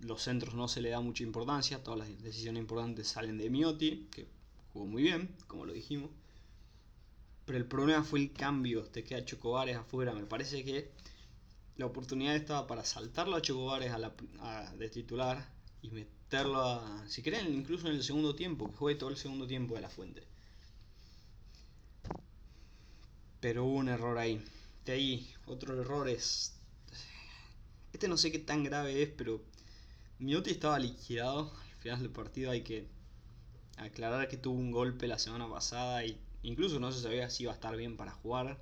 Los 0.00 0.22
centros 0.22 0.54
no 0.54 0.68
se 0.68 0.80
le 0.80 0.90
da 0.90 1.00
mucha 1.00 1.22
importancia, 1.22 1.82
todas 1.82 2.00
las 2.00 2.22
decisiones 2.22 2.60
importantes 2.60 3.08
salen 3.08 3.38
de 3.38 3.50
Miotti, 3.50 4.08
que 4.10 4.26
jugó 4.72 4.86
muy 4.86 5.02
bien, 5.02 5.34
como 5.46 5.64
lo 5.64 5.72
dijimos. 5.72 6.10
Pero 7.44 7.58
el 7.58 7.66
problema 7.66 8.02
fue 8.02 8.18
el 8.20 8.32
cambio, 8.32 8.84
te 8.84 9.04
queda 9.04 9.24
Chocobares 9.24 9.76
afuera. 9.76 10.12
Me 10.12 10.26
parece 10.26 10.64
que 10.64 10.90
la 11.76 11.86
oportunidad 11.86 12.34
estaba 12.34 12.66
para 12.66 12.84
saltarlo 12.84 13.36
a 13.36 13.42
Chocobares 13.42 13.92
a 13.92 14.74
de 14.76 14.88
titular 14.88 15.48
y 15.82 15.90
meterlo 16.26 16.60
a, 16.60 17.04
si 17.06 17.22
quieren, 17.22 17.54
incluso 17.54 17.86
en 17.86 17.94
el 17.94 18.02
segundo 18.02 18.34
tiempo, 18.34 18.68
que 18.68 18.76
juegue 18.76 18.98
todo 18.98 19.10
el 19.10 19.16
segundo 19.16 19.46
tiempo 19.46 19.76
de 19.76 19.80
la 19.80 19.88
fuente. 19.88 20.24
Pero 23.40 23.64
hubo 23.64 23.76
un 23.76 23.88
error 23.88 24.18
ahí. 24.18 24.42
De 24.84 24.92
ahí, 24.92 25.34
otro 25.46 25.80
error 25.80 26.08
es. 26.08 26.54
Este 27.92 28.08
no 28.08 28.16
sé 28.16 28.32
qué 28.32 28.40
tan 28.40 28.64
grave 28.64 29.02
es, 29.02 29.08
pero 29.16 29.40
Miotti 30.18 30.50
estaba 30.50 30.78
liquidado. 30.80 31.52
Al 31.54 31.76
final 31.80 32.02
del 32.02 32.10
partido 32.10 32.50
hay 32.50 32.62
que 32.62 32.88
aclarar 33.76 34.28
que 34.28 34.36
tuvo 34.36 34.58
un 34.58 34.72
golpe 34.72 35.06
la 35.06 35.18
semana 35.20 35.48
pasada 35.48 36.04
y 36.04 36.18
incluso 36.42 36.80
no 36.80 36.90
se 36.90 37.02
sabía 37.02 37.30
si 37.30 37.44
iba 37.44 37.52
a 37.52 37.54
estar 37.54 37.76
bien 37.76 37.96
para 37.96 38.10
jugar. 38.10 38.58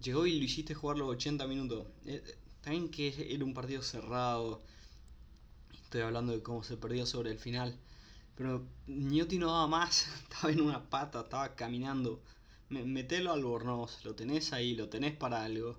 Llegó 0.00 0.26
y 0.26 0.38
lo 0.38 0.44
hiciste 0.44 0.74
jugar 0.74 0.98
los 0.98 1.08
80 1.08 1.46
minutos. 1.48 1.86
Eh, 2.06 2.22
también 2.60 2.90
que 2.90 3.34
era 3.34 3.44
un 3.44 3.54
partido 3.54 3.82
cerrado. 3.82 4.62
Estoy 5.92 6.06
hablando 6.06 6.32
de 6.32 6.42
cómo 6.42 6.62
se 6.62 6.78
perdió 6.78 7.04
sobre 7.04 7.32
el 7.32 7.38
final. 7.38 7.76
Pero 8.34 8.64
Niotti 8.86 9.36
no 9.36 9.48
daba 9.48 9.66
más. 9.66 10.06
Estaba 10.22 10.50
en 10.50 10.62
una 10.62 10.88
pata, 10.88 11.20
estaba 11.20 11.54
caminando. 11.54 12.22
Metelo 12.70 13.30
al 13.30 13.44
Bornos. 13.44 14.02
Lo 14.02 14.14
tenés 14.14 14.54
ahí, 14.54 14.74
lo 14.74 14.88
tenés 14.88 15.14
para 15.14 15.44
algo. 15.44 15.76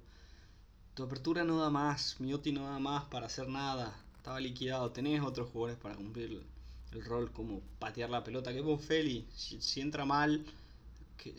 Tu 0.93 1.01
apertura 1.01 1.43
no 1.43 1.57
da 1.59 1.72
más. 1.72 2.20
Miotti 2.20 2.51
no 2.51 2.66
da 2.66 2.78
más 2.78 3.05
para 3.05 3.26
hacer 3.26 3.47
nada. 3.47 3.99
Estaba 4.18 4.39
liquidado. 4.39 4.91
Tenés 4.91 5.20
otros 5.24 5.49
jugadores 5.49 5.82
para 5.82 5.95
cumplir 5.95 6.43
el 6.91 7.05
rol 7.05 7.32
como 7.32 7.61
patear 7.80 8.11
la 8.11 8.24
pelota. 8.24 8.53
Que 8.53 8.78
Feli. 8.78 9.28
si 9.34 9.82
entra 9.82 10.05
mal 10.05 10.45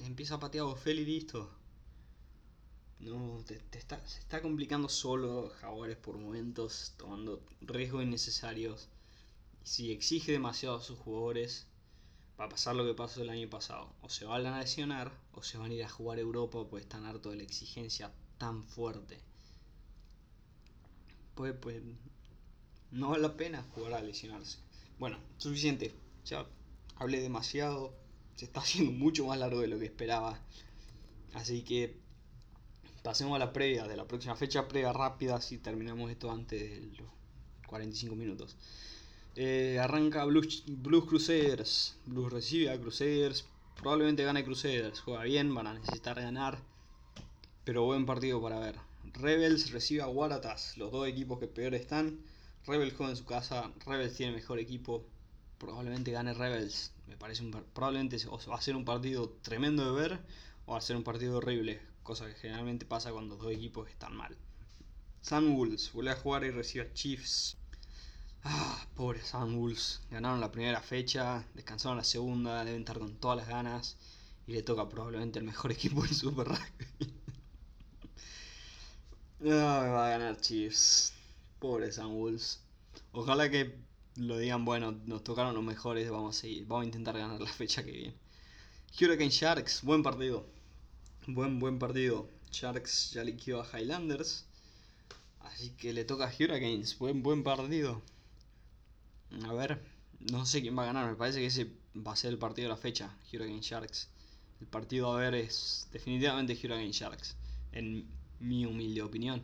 empieza 0.05 0.35
a 0.35 0.41
patear 0.41 0.65
Bofel 0.65 0.99
y 0.99 1.05
listo. 1.05 1.49
No, 3.05 3.45
te, 3.47 3.61
está, 3.79 4.05
se 4.07 4.21
está 4.21 4.41
complicando 4.41 4.89
solo 4.89 5.51
Jaguares 5.61 5.97
por 5.97 6.17
momentos, 6.17 6.95
tomando 6.97 7.43
riesgos 7.61 8.03
innecesarios. 8.03 8.89
Si 9.63 9.93
exige 9.93 10.33
demasiado 10.33 10.77
a 10.77 10.83
sus 10.83 10.99
jugadores, 10.99 11.67
va 12.41 12.47
a 12.47 12.49
pasar 12.49 12.75
lo 12.75 12.85
que 12.85 12.95
pasó 12.95 13.23
el 13.23 13.31
año 13.31 13.49
pasado. 13.49 13.93
O 14.03 14.09
se 14.09 14.25
van 14.25 14.47
a 14.47 14.59
lesionar, 14.59 15.13
o 15.33 15.43
se 15.43 15.59
van 15.59 15.71
a 15.71 15.75
ir 15.75 15.85
a 15.85 15.89
jugar 15.89 16.19
a 16.19 16.23
Europa 16.23 16.67
porque 16.69 16.83
están 16.83 17.05
hartos 17.05 17.33
de 17.33 17.39
la 17.39 17.45
exigencia 17.45 18.13
tan 18.39 18.65
fuerte. 18.65 19.19
Pues, 21.35 21.55
pues, 21.61 21.83
no 22.91 23.11
vale 23.11 23.23
la 23.23 23.37
pena 23.37 23.65
jugar 23.75 23.95
a 23.95 24.03
lesionarse. 24.03 24.59
Bueno, 24.99 25.19
suficiente. 25.39 25.95
Ya 26.25 26.47
hablé 26.97 27.21
demasiado 27.21 27.95
se 28.37 28.47
está 28.47 28.61
haciendo 28.61 28.93
mucho 28.93 29.27
más 29.27 29.39
largo 29.39 29.61
de 29.61 29.69
lo 29.69 29.79
que 29.79 29.87
esperaba. 29.87 30.39
Así 31.35 31.63
que 31.63 31.97
pasemos 33.05 33.37
a 33.37 33.39
la 33.39 33.53
previa 33.53 33.87
de 33.87 33.97
la 33.97 34.09
próxima 34.09 34.35
fecha, 34.35 34.67
previa 34.67 34.91
rápida, 34.91 35.39
si 35.39 35.59
terminamos 35.59 36.11
esto 36.11 36.31
antes 36.31 36.59
de 36.59 36.97
los 36.97 37.09
45 37.67 38.17
minutos. 38.17 38.57
Eh, 39.37 39.79
arranca 39.79 40.25
Blues, 40.25 40.65
Blues 40.67 41.05
Crusaders. 41.05 41.99
Blues 42.07 42.33
recibe 42.33 42.71
a 42.71 42.81
Crusaders. 42.81 43.45
Probablemente 43.77 44.25
gane 44.25 44.43
Crusaders. 44.43 45.01
Juega 45.01 45.25
bien, 45.25 45.55
van 45.55 45.67
a 45.67 45.75
necesitar 45.75 46.17
ganar. 46.19 46.59
Pero 47.65 47.85
buen 47.85 48.07
partido 48.07 48.41
para 48.41 48.59
ver. 48.59 48.77
Rebels 49.13 49.71
recibe 49.71 50.01
a 50.01 50.09
Waratahs. 50.09 50.79
Los 50.79 50.91
dos 50.91 51.07
equipos 51.07 51.39
que 51.39 51.47
peor 51.47 51.75
están. 51.75 52.21
Rebels 52.67 52.95
juega 52.97 53.11
en 53.11 53.19
su 53.19 53.27
casa. 53.27 53.71
Rebels 53.85 54.17
tiene 54.17 54.33
mejor 54.33 54.59
equipo. 54.59 55.05
Probablemente 55.59 56.11
gane 56.11 56.33
Rebels. 56.33 56.93
Me 57.07 57.19
parece 57.19 57.43
un, 57.43 57.51
probablemente 57.75 58.17
va 58.27 58.57
a 58.57 58.63
ser 58.63 58.77
un 58.77 58.87
partido 58.87 59.29
tremendo 59.43 59.95
de 59.95 60.01
ver 60.01 60.21
o 60.65 60.73
va 60.73 60.79
a 60.79 60.81
ser 60.81 60.97
un 60.97 61.05
partido 61.05 61.37
horrible, 61.37 61.81
cosa 62.05 62.29
que 62.29 62.35
generalmente 62.35 62.87
pasa 62.87 63.11
cuando 63.11 63.37
dos 63.37 63.51
equipos 63.51 63.89
están 63.89 64.15
mal. 64.15 64.37
Sun 65.23 65.57
Wolves 65.57 65.91
vuelve 65.93 66.13
a 66.13 66.17
jugar 66.17 66.45
y 66.45 66.51
recibe 66.51 66.85
a 66.85 66.93
Chiefs. 66.93 67.57
Ah, 68.45 68.87
pobre 68.95 69.23
Sun 69.23 69.59
Wolves. 69.59 70.03
Ganaron 70.11 70.39
la 70.39 70.53
primera 70.53 70.81
fecha, 70.81 71.45
descansaron 71.55 71.97
la 71.97 72.05
segunda, 72.05 72.65
deben 72.65 72.83
estar 72.83 72.99
con 72.99 73.17
todas 73.17 73.39
las 73.39 73.49
ganas. 73.49 73.97
Y 74.47 74.53
le 74.53 74.63
toca 74.63 74.89
probablemente 74.89 75.39
el 75.39 75.47
mejor 75.47 75.73
equipo 75.79 76.03
del 76.03 76.15
Super 76.15 76.49
Rugby. 76.49 77.15
ah, 79.51 79.89
va 79.95 80.07
a 80.07 80.11
ganar 80.11 80.41
Chiefs. 80.41 81.15
Pobre 81.59 81.91
Sun 81.91 82.15
Wolves. 82.15 82.61
Ojalá 83.13 83.51
que 83.51 83.79
lo 84.17 84.37
digan, 84.39 84.65
bueno, 84.65 84.93
nos 85.07 85.25
tocaron 85.25 85.55
los 85.55 85.65
mejores, 85.65 86.11
vamos 86.11 86.37
a 86.37 86.41
seguir, 86.43 86.67
vamos 86.67 86.83
a 86.83 86.87
intentar 86.87 87.17
ganar 87.17 87.41
la 87.41 87.51
fecha 87.51 87.83
que 87.83 87.91
viene. 87.91 88.15
Hurricane 89.01 89.31
Sharks, 89.31 89.83
buen 89.83 90.03
partido. 90.03 90.54
Buen, 91.27 91.59
buen 91.59 91.79
partido. 91.79 92.29
Sharks 92.51 93.13
ya 93.13 93.25
liquidó 93.25 93.63
a 93.63 93.67
Highlanders. 93.67 94.45
Así 95.41 95.71
que 95.71 95.95
le 95.95 96.05
toca 96.05 96.27
a 96.27 96.29
Hurricanes. 96.29 96.99
Buen, 96.99 97.23
buen 97.23 97.43
partido. 97.43 98.03
A 99.47 99.55
ver, 99.55 99.83
no 100.31 100.45
sé 100.45 100.61
quién 100.61 100.77
va 100.77 100.83
a 100.83 100.87
ganar. 100.87 101.09
Me 101.09 101.17
parece 101.17 101.39
que 101.39 101.47
ese 101.47 101.71
va 101.97 102.13
a 102.13 102.17
ser 102.17 102.31
el 102.31 102.39
partido 102.39 102.69
de 102.69 102.75
la 102.75 102.81
fecha. 102.81 103.17
Hurricane 103.33 103.63
Sharks. 103.63 104.11
El 104.61 104.67
partido 104.67 105.15
a 105.15 105.19
ver 105.19 105.35
es 105.35 105.89
definitivamente 105.93 106.53
Hurricane 106.53 106.93
Sharks. 106.93 107.37
En 107.73 108.07
mi 108.41 108.67
humilde 108.67 109.01
opinión. 109.01 109.43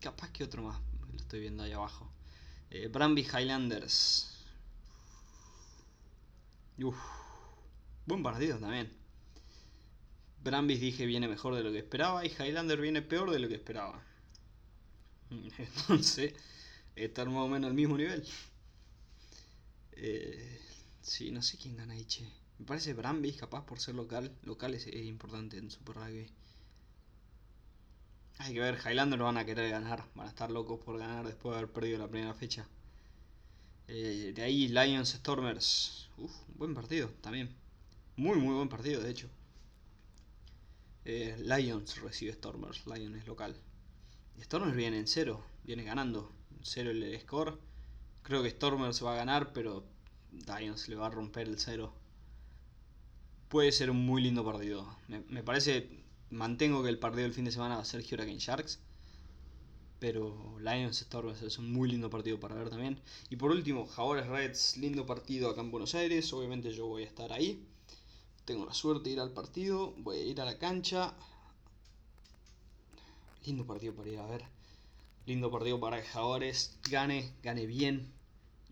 Capaz 0.00 0.32
que 0.32 0.42
otro 0.42 0.62
más. 0.64 0.80
Lo 1.12 1.16
estoy 1.16 1.40
viendo 1.40 1.62
ahí 1.62 1.72
abajo. 1.72 2.10
Eh, 2.70 2.90
Highlanders. 2.92 4.32
buen 8.04 8.22
partido 8.24 8.58
también. 8.58 9.03
Brambis 10.44 10.78
dije 10.78 11.06
viene 11.06 11.26
mejor 11.26 11.54
de 11.54 11.64
lo 11.64 11.72
que 11.72 11.78
esperaba 11.78 12.24
y 12.24 12.28
Highlander 12.28 12.78
viene 12.78 13.00
peor 13.00 13.30
de 13.30 13.38
lo 13.38 13.48
que 13.48 13.54
esperaba. 13.54 14.04
Entonces, 15.30 16.34
estar 16.94 17.26
más 17.28 17.44
o 17.44 17.48
menos 17.48 17.68
al 17.68 17.74
mismo 17.74 17.96
nivel. 17.96 18.22
Eh, 19.92 20.60
sí, 21.00 21.30
no 21.30 21.40
sé 21.40 21.56
quién 21.56 21.76
gana 21.76 21.94
ahí, 21.94 22.04
che. 22.04 22.30
Me 22.58 22.66
parece 22.66 22.92
Brambis, 22.92 23.36
capaz 23.36 23.64
por 23.64 23.80
ser 23.80 23.94
local. 23.94 24.36
Local 24.42 24.74
es, 24.74 24.86
importante 24.86 25.56
en 25.56 25.70
Super 25.70 25.96
Rugby. 25.96 26.30
Hay 28.38 28.52
que 28.52 28.60
ver, 28.60 28.78
Highlander 28.84 29.20
van 29.20 29.38
a 29.38 29.46
querer 29.46 29.70
ganar, 29.70 30.04
van 30.14 30.26
a 30.26 30.30
estar 30.30 30.50
locos 30.50 30.78
por 30.84 30.98
ganar 30.98 31.26
después 31.26 31.54
de 31.54 31.58
haber 31.58 31.72
perdido 31.72 31.98
la 31.98 32.08
primera 32.08 32.34
fecha. 32.34 32.68
Eh, 33.88 34.32
de 34.34 34.42
ahí 34.42 34.68
Lions 34.68 35.08
Stormers. 35.10 36.10
Uf, 36.18 36.32
buen 36.56 36.74
partido 36.74 37.08
también. 37.22 37.48
Muy, 38.16 38.38
muy 38.38 38.54
buen 38.54 38.68
partido, 38.68 39.00
de 39.00 39.10
hecho. 39.10 39.30
Eh, 41.04 41.36
Lions 41.38 42.00
recibe 42.00 42.32
Stormers. 42.32 42.86
Lions 42.86 43.16
es 43.16 43.26
local. 43.26 43.54
Stormers 44.42 44.74
viene 44.74 44.98
en 44.98 45.06
cero, 45.06 45.44
viene 45.64 45.84
ganando. 45.84 46.32
Cero 46.62 46.90
el 46.90 47.20
score. 47.20 47.58
Creo 48.22 48.42
que 48.42 48.50
Stormers 48.50 49.04
va 49.04 49.12
a 49.12 49.16
ganar, 49.16 49.52
pero 49.52 49.84
Lions 50.32 50.88
le 50.88 50.96
va 50.96 51.06
a 51.06 51.10
romper 51.10 51.46
el 51.46 51.58
cero. 51.58 51.92
Puede 53.48 53.70
ser 53.70 53.90
un 53.90 54.04
muy 54.04 54.22
lindo 54.22 54.44
partido. 54.44 54.98
me 55.08 55.42
parece 55.42 56.04
mantengo 56.30 56.82
que 56.82 56.88
el 56.88 56.98
partido 56.98 57.24
del 57.24 57.34
fin 57.34 57.44
de 57.44 57.52
semana 57.52 57.76
va 57.76 57.82
a 57.82 57.84
ser 57.84 58.00
Hurricane 58.00 58.38
Sharks. 58.38 58.80
Pero 59.98 60.58
Lions 60.58 60.98
Stormers 60.98 61.42
es 61.42 61.58
un 61.58 61.72
muy 61.72 61.90
lindo 61.90 62.10
partido 62.10 62.40
para 62.40 62.54
ver 62.54 62.70
también. 62.70 63.00
Y 63.30 63.36
por 63.36 63.50
último, 63.50 63.86
Jaguares 63.86 64.26
Reds, 64.26 64.76
lindo 64.78 65.06
partido 65.06 65.50
acá 65.50 65.60
en 65.60 65.70
Buenos 65.70 65.94
Aires. 65.94 66.32
Obviamente 66.32 66.72
yo 66.72 66.86
voy 66.86 67.02
a 67.02 67.06
estar 67.06 67.32
ahí. 67.32 67.66
Tengo 68.44 68.66
la 68.66 68.74
suerte 68.74 69.04
de 69.04 69.14
ir 69.14 69.20
al 69.20 69.32
partido. 69.32 69.94
Voy 69.98 70.18
a 70.18 70.22
ir 70.22 70.40
a 70.40 70.44
la 70.44 70.58
cancha. 70.58 71.14
Lindo 73.44 73.66
partido 73.66 73.94
para 73.94 74.10
ir 74.10 74.18
a 74.18 74.26
ver. 74.26 74.44
Lindo 75.26 75.50
partido 75.50 75.80
para 75.80 76.00
que 76.00 76.08
Jaguares 76.08 76.76
gane, 76.90 77.32
gane 77.42 77.66
bien 77.66 78.12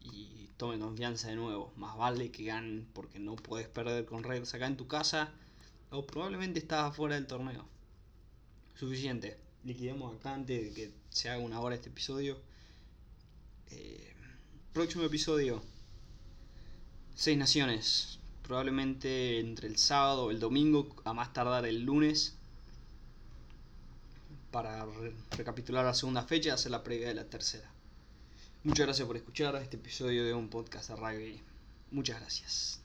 y 0.01 0.49
tome 0.59 0.79
confianza 0.79 1.29
de 1.29 1.37
nuevo. 1.37 1.73
Más 1.77 1.97
vale 1.97 2.31
que 2.31 2.45
ganen 2.45 2.87
porque 2.93 3.18
no 3.18 3.37
puedes 3.37 3.68
perder 3.68 4.05
con 4.05 4.23
Reds 4.23 4.55
acá 4.55 4.66
en 4.66 4.77
tu 4.77 4.87
casa 4.87 5.33
o 5.91 6.07
probablemente 6.07 6.59
estás 6.59 6.91
afuera 6.91 7.14
del 7.14 7.27
torneo. 7.27 7.64
Suficiente. 8.75 9.39
Liquidemos 9.64 10.14
acá 10.16 10.35
antes 10.35 10.62
de 10.62 10.75
que 10.75 10.93
se 11.11 11.31
haga 11.31 11.43
una 11.43 11.61
hora 11.61 11.77
este 11.77 11.89
episodio. 11.89 12.39
Eh, 13.70 14.12
próximo 14.73 15.05
episodio. 15.05 15.62
Seis 17.14 17.39
Naciones. 17.39 18.22
Probablemente 18.43 19.40
entre 19.40 19.68
el 19.68 19.76
sábado 19.78 20.24
o 20.26 20.30
el 20.30 20.40
domingo, 20.40 20.95
a 21.05 21.12
más 21.14 21.32
tardar 21.32 21.66
el 21.66 21.82
lunes. 21.84 22.36
para 24.51 24.86
recapitular 25.30 25.84
la 25.84 25.95
segunda 25.95 26.22
fecha 26.24 26.51
y 26.51 26.53
hacer 26.53 26.70
la 26.70 26.82
previa 26.84 27.09
de 27.09 27.14
la 27.14 27.24
tercera. 27.24 27.70
Muchas 28.64 28.86
gracias 28.86 29.07
por 29.07 29.16
escuchar 29.16 29.57
este 29.57 29.76
episodio 29.76 30.24
de 30.24 30.34
un 30.34 30.49
podcast 30.49 30.90
de 30.90 30.97
rugby. 30.97 31.43
Muchas 31.90 32.20
gracias. 32.20 32.82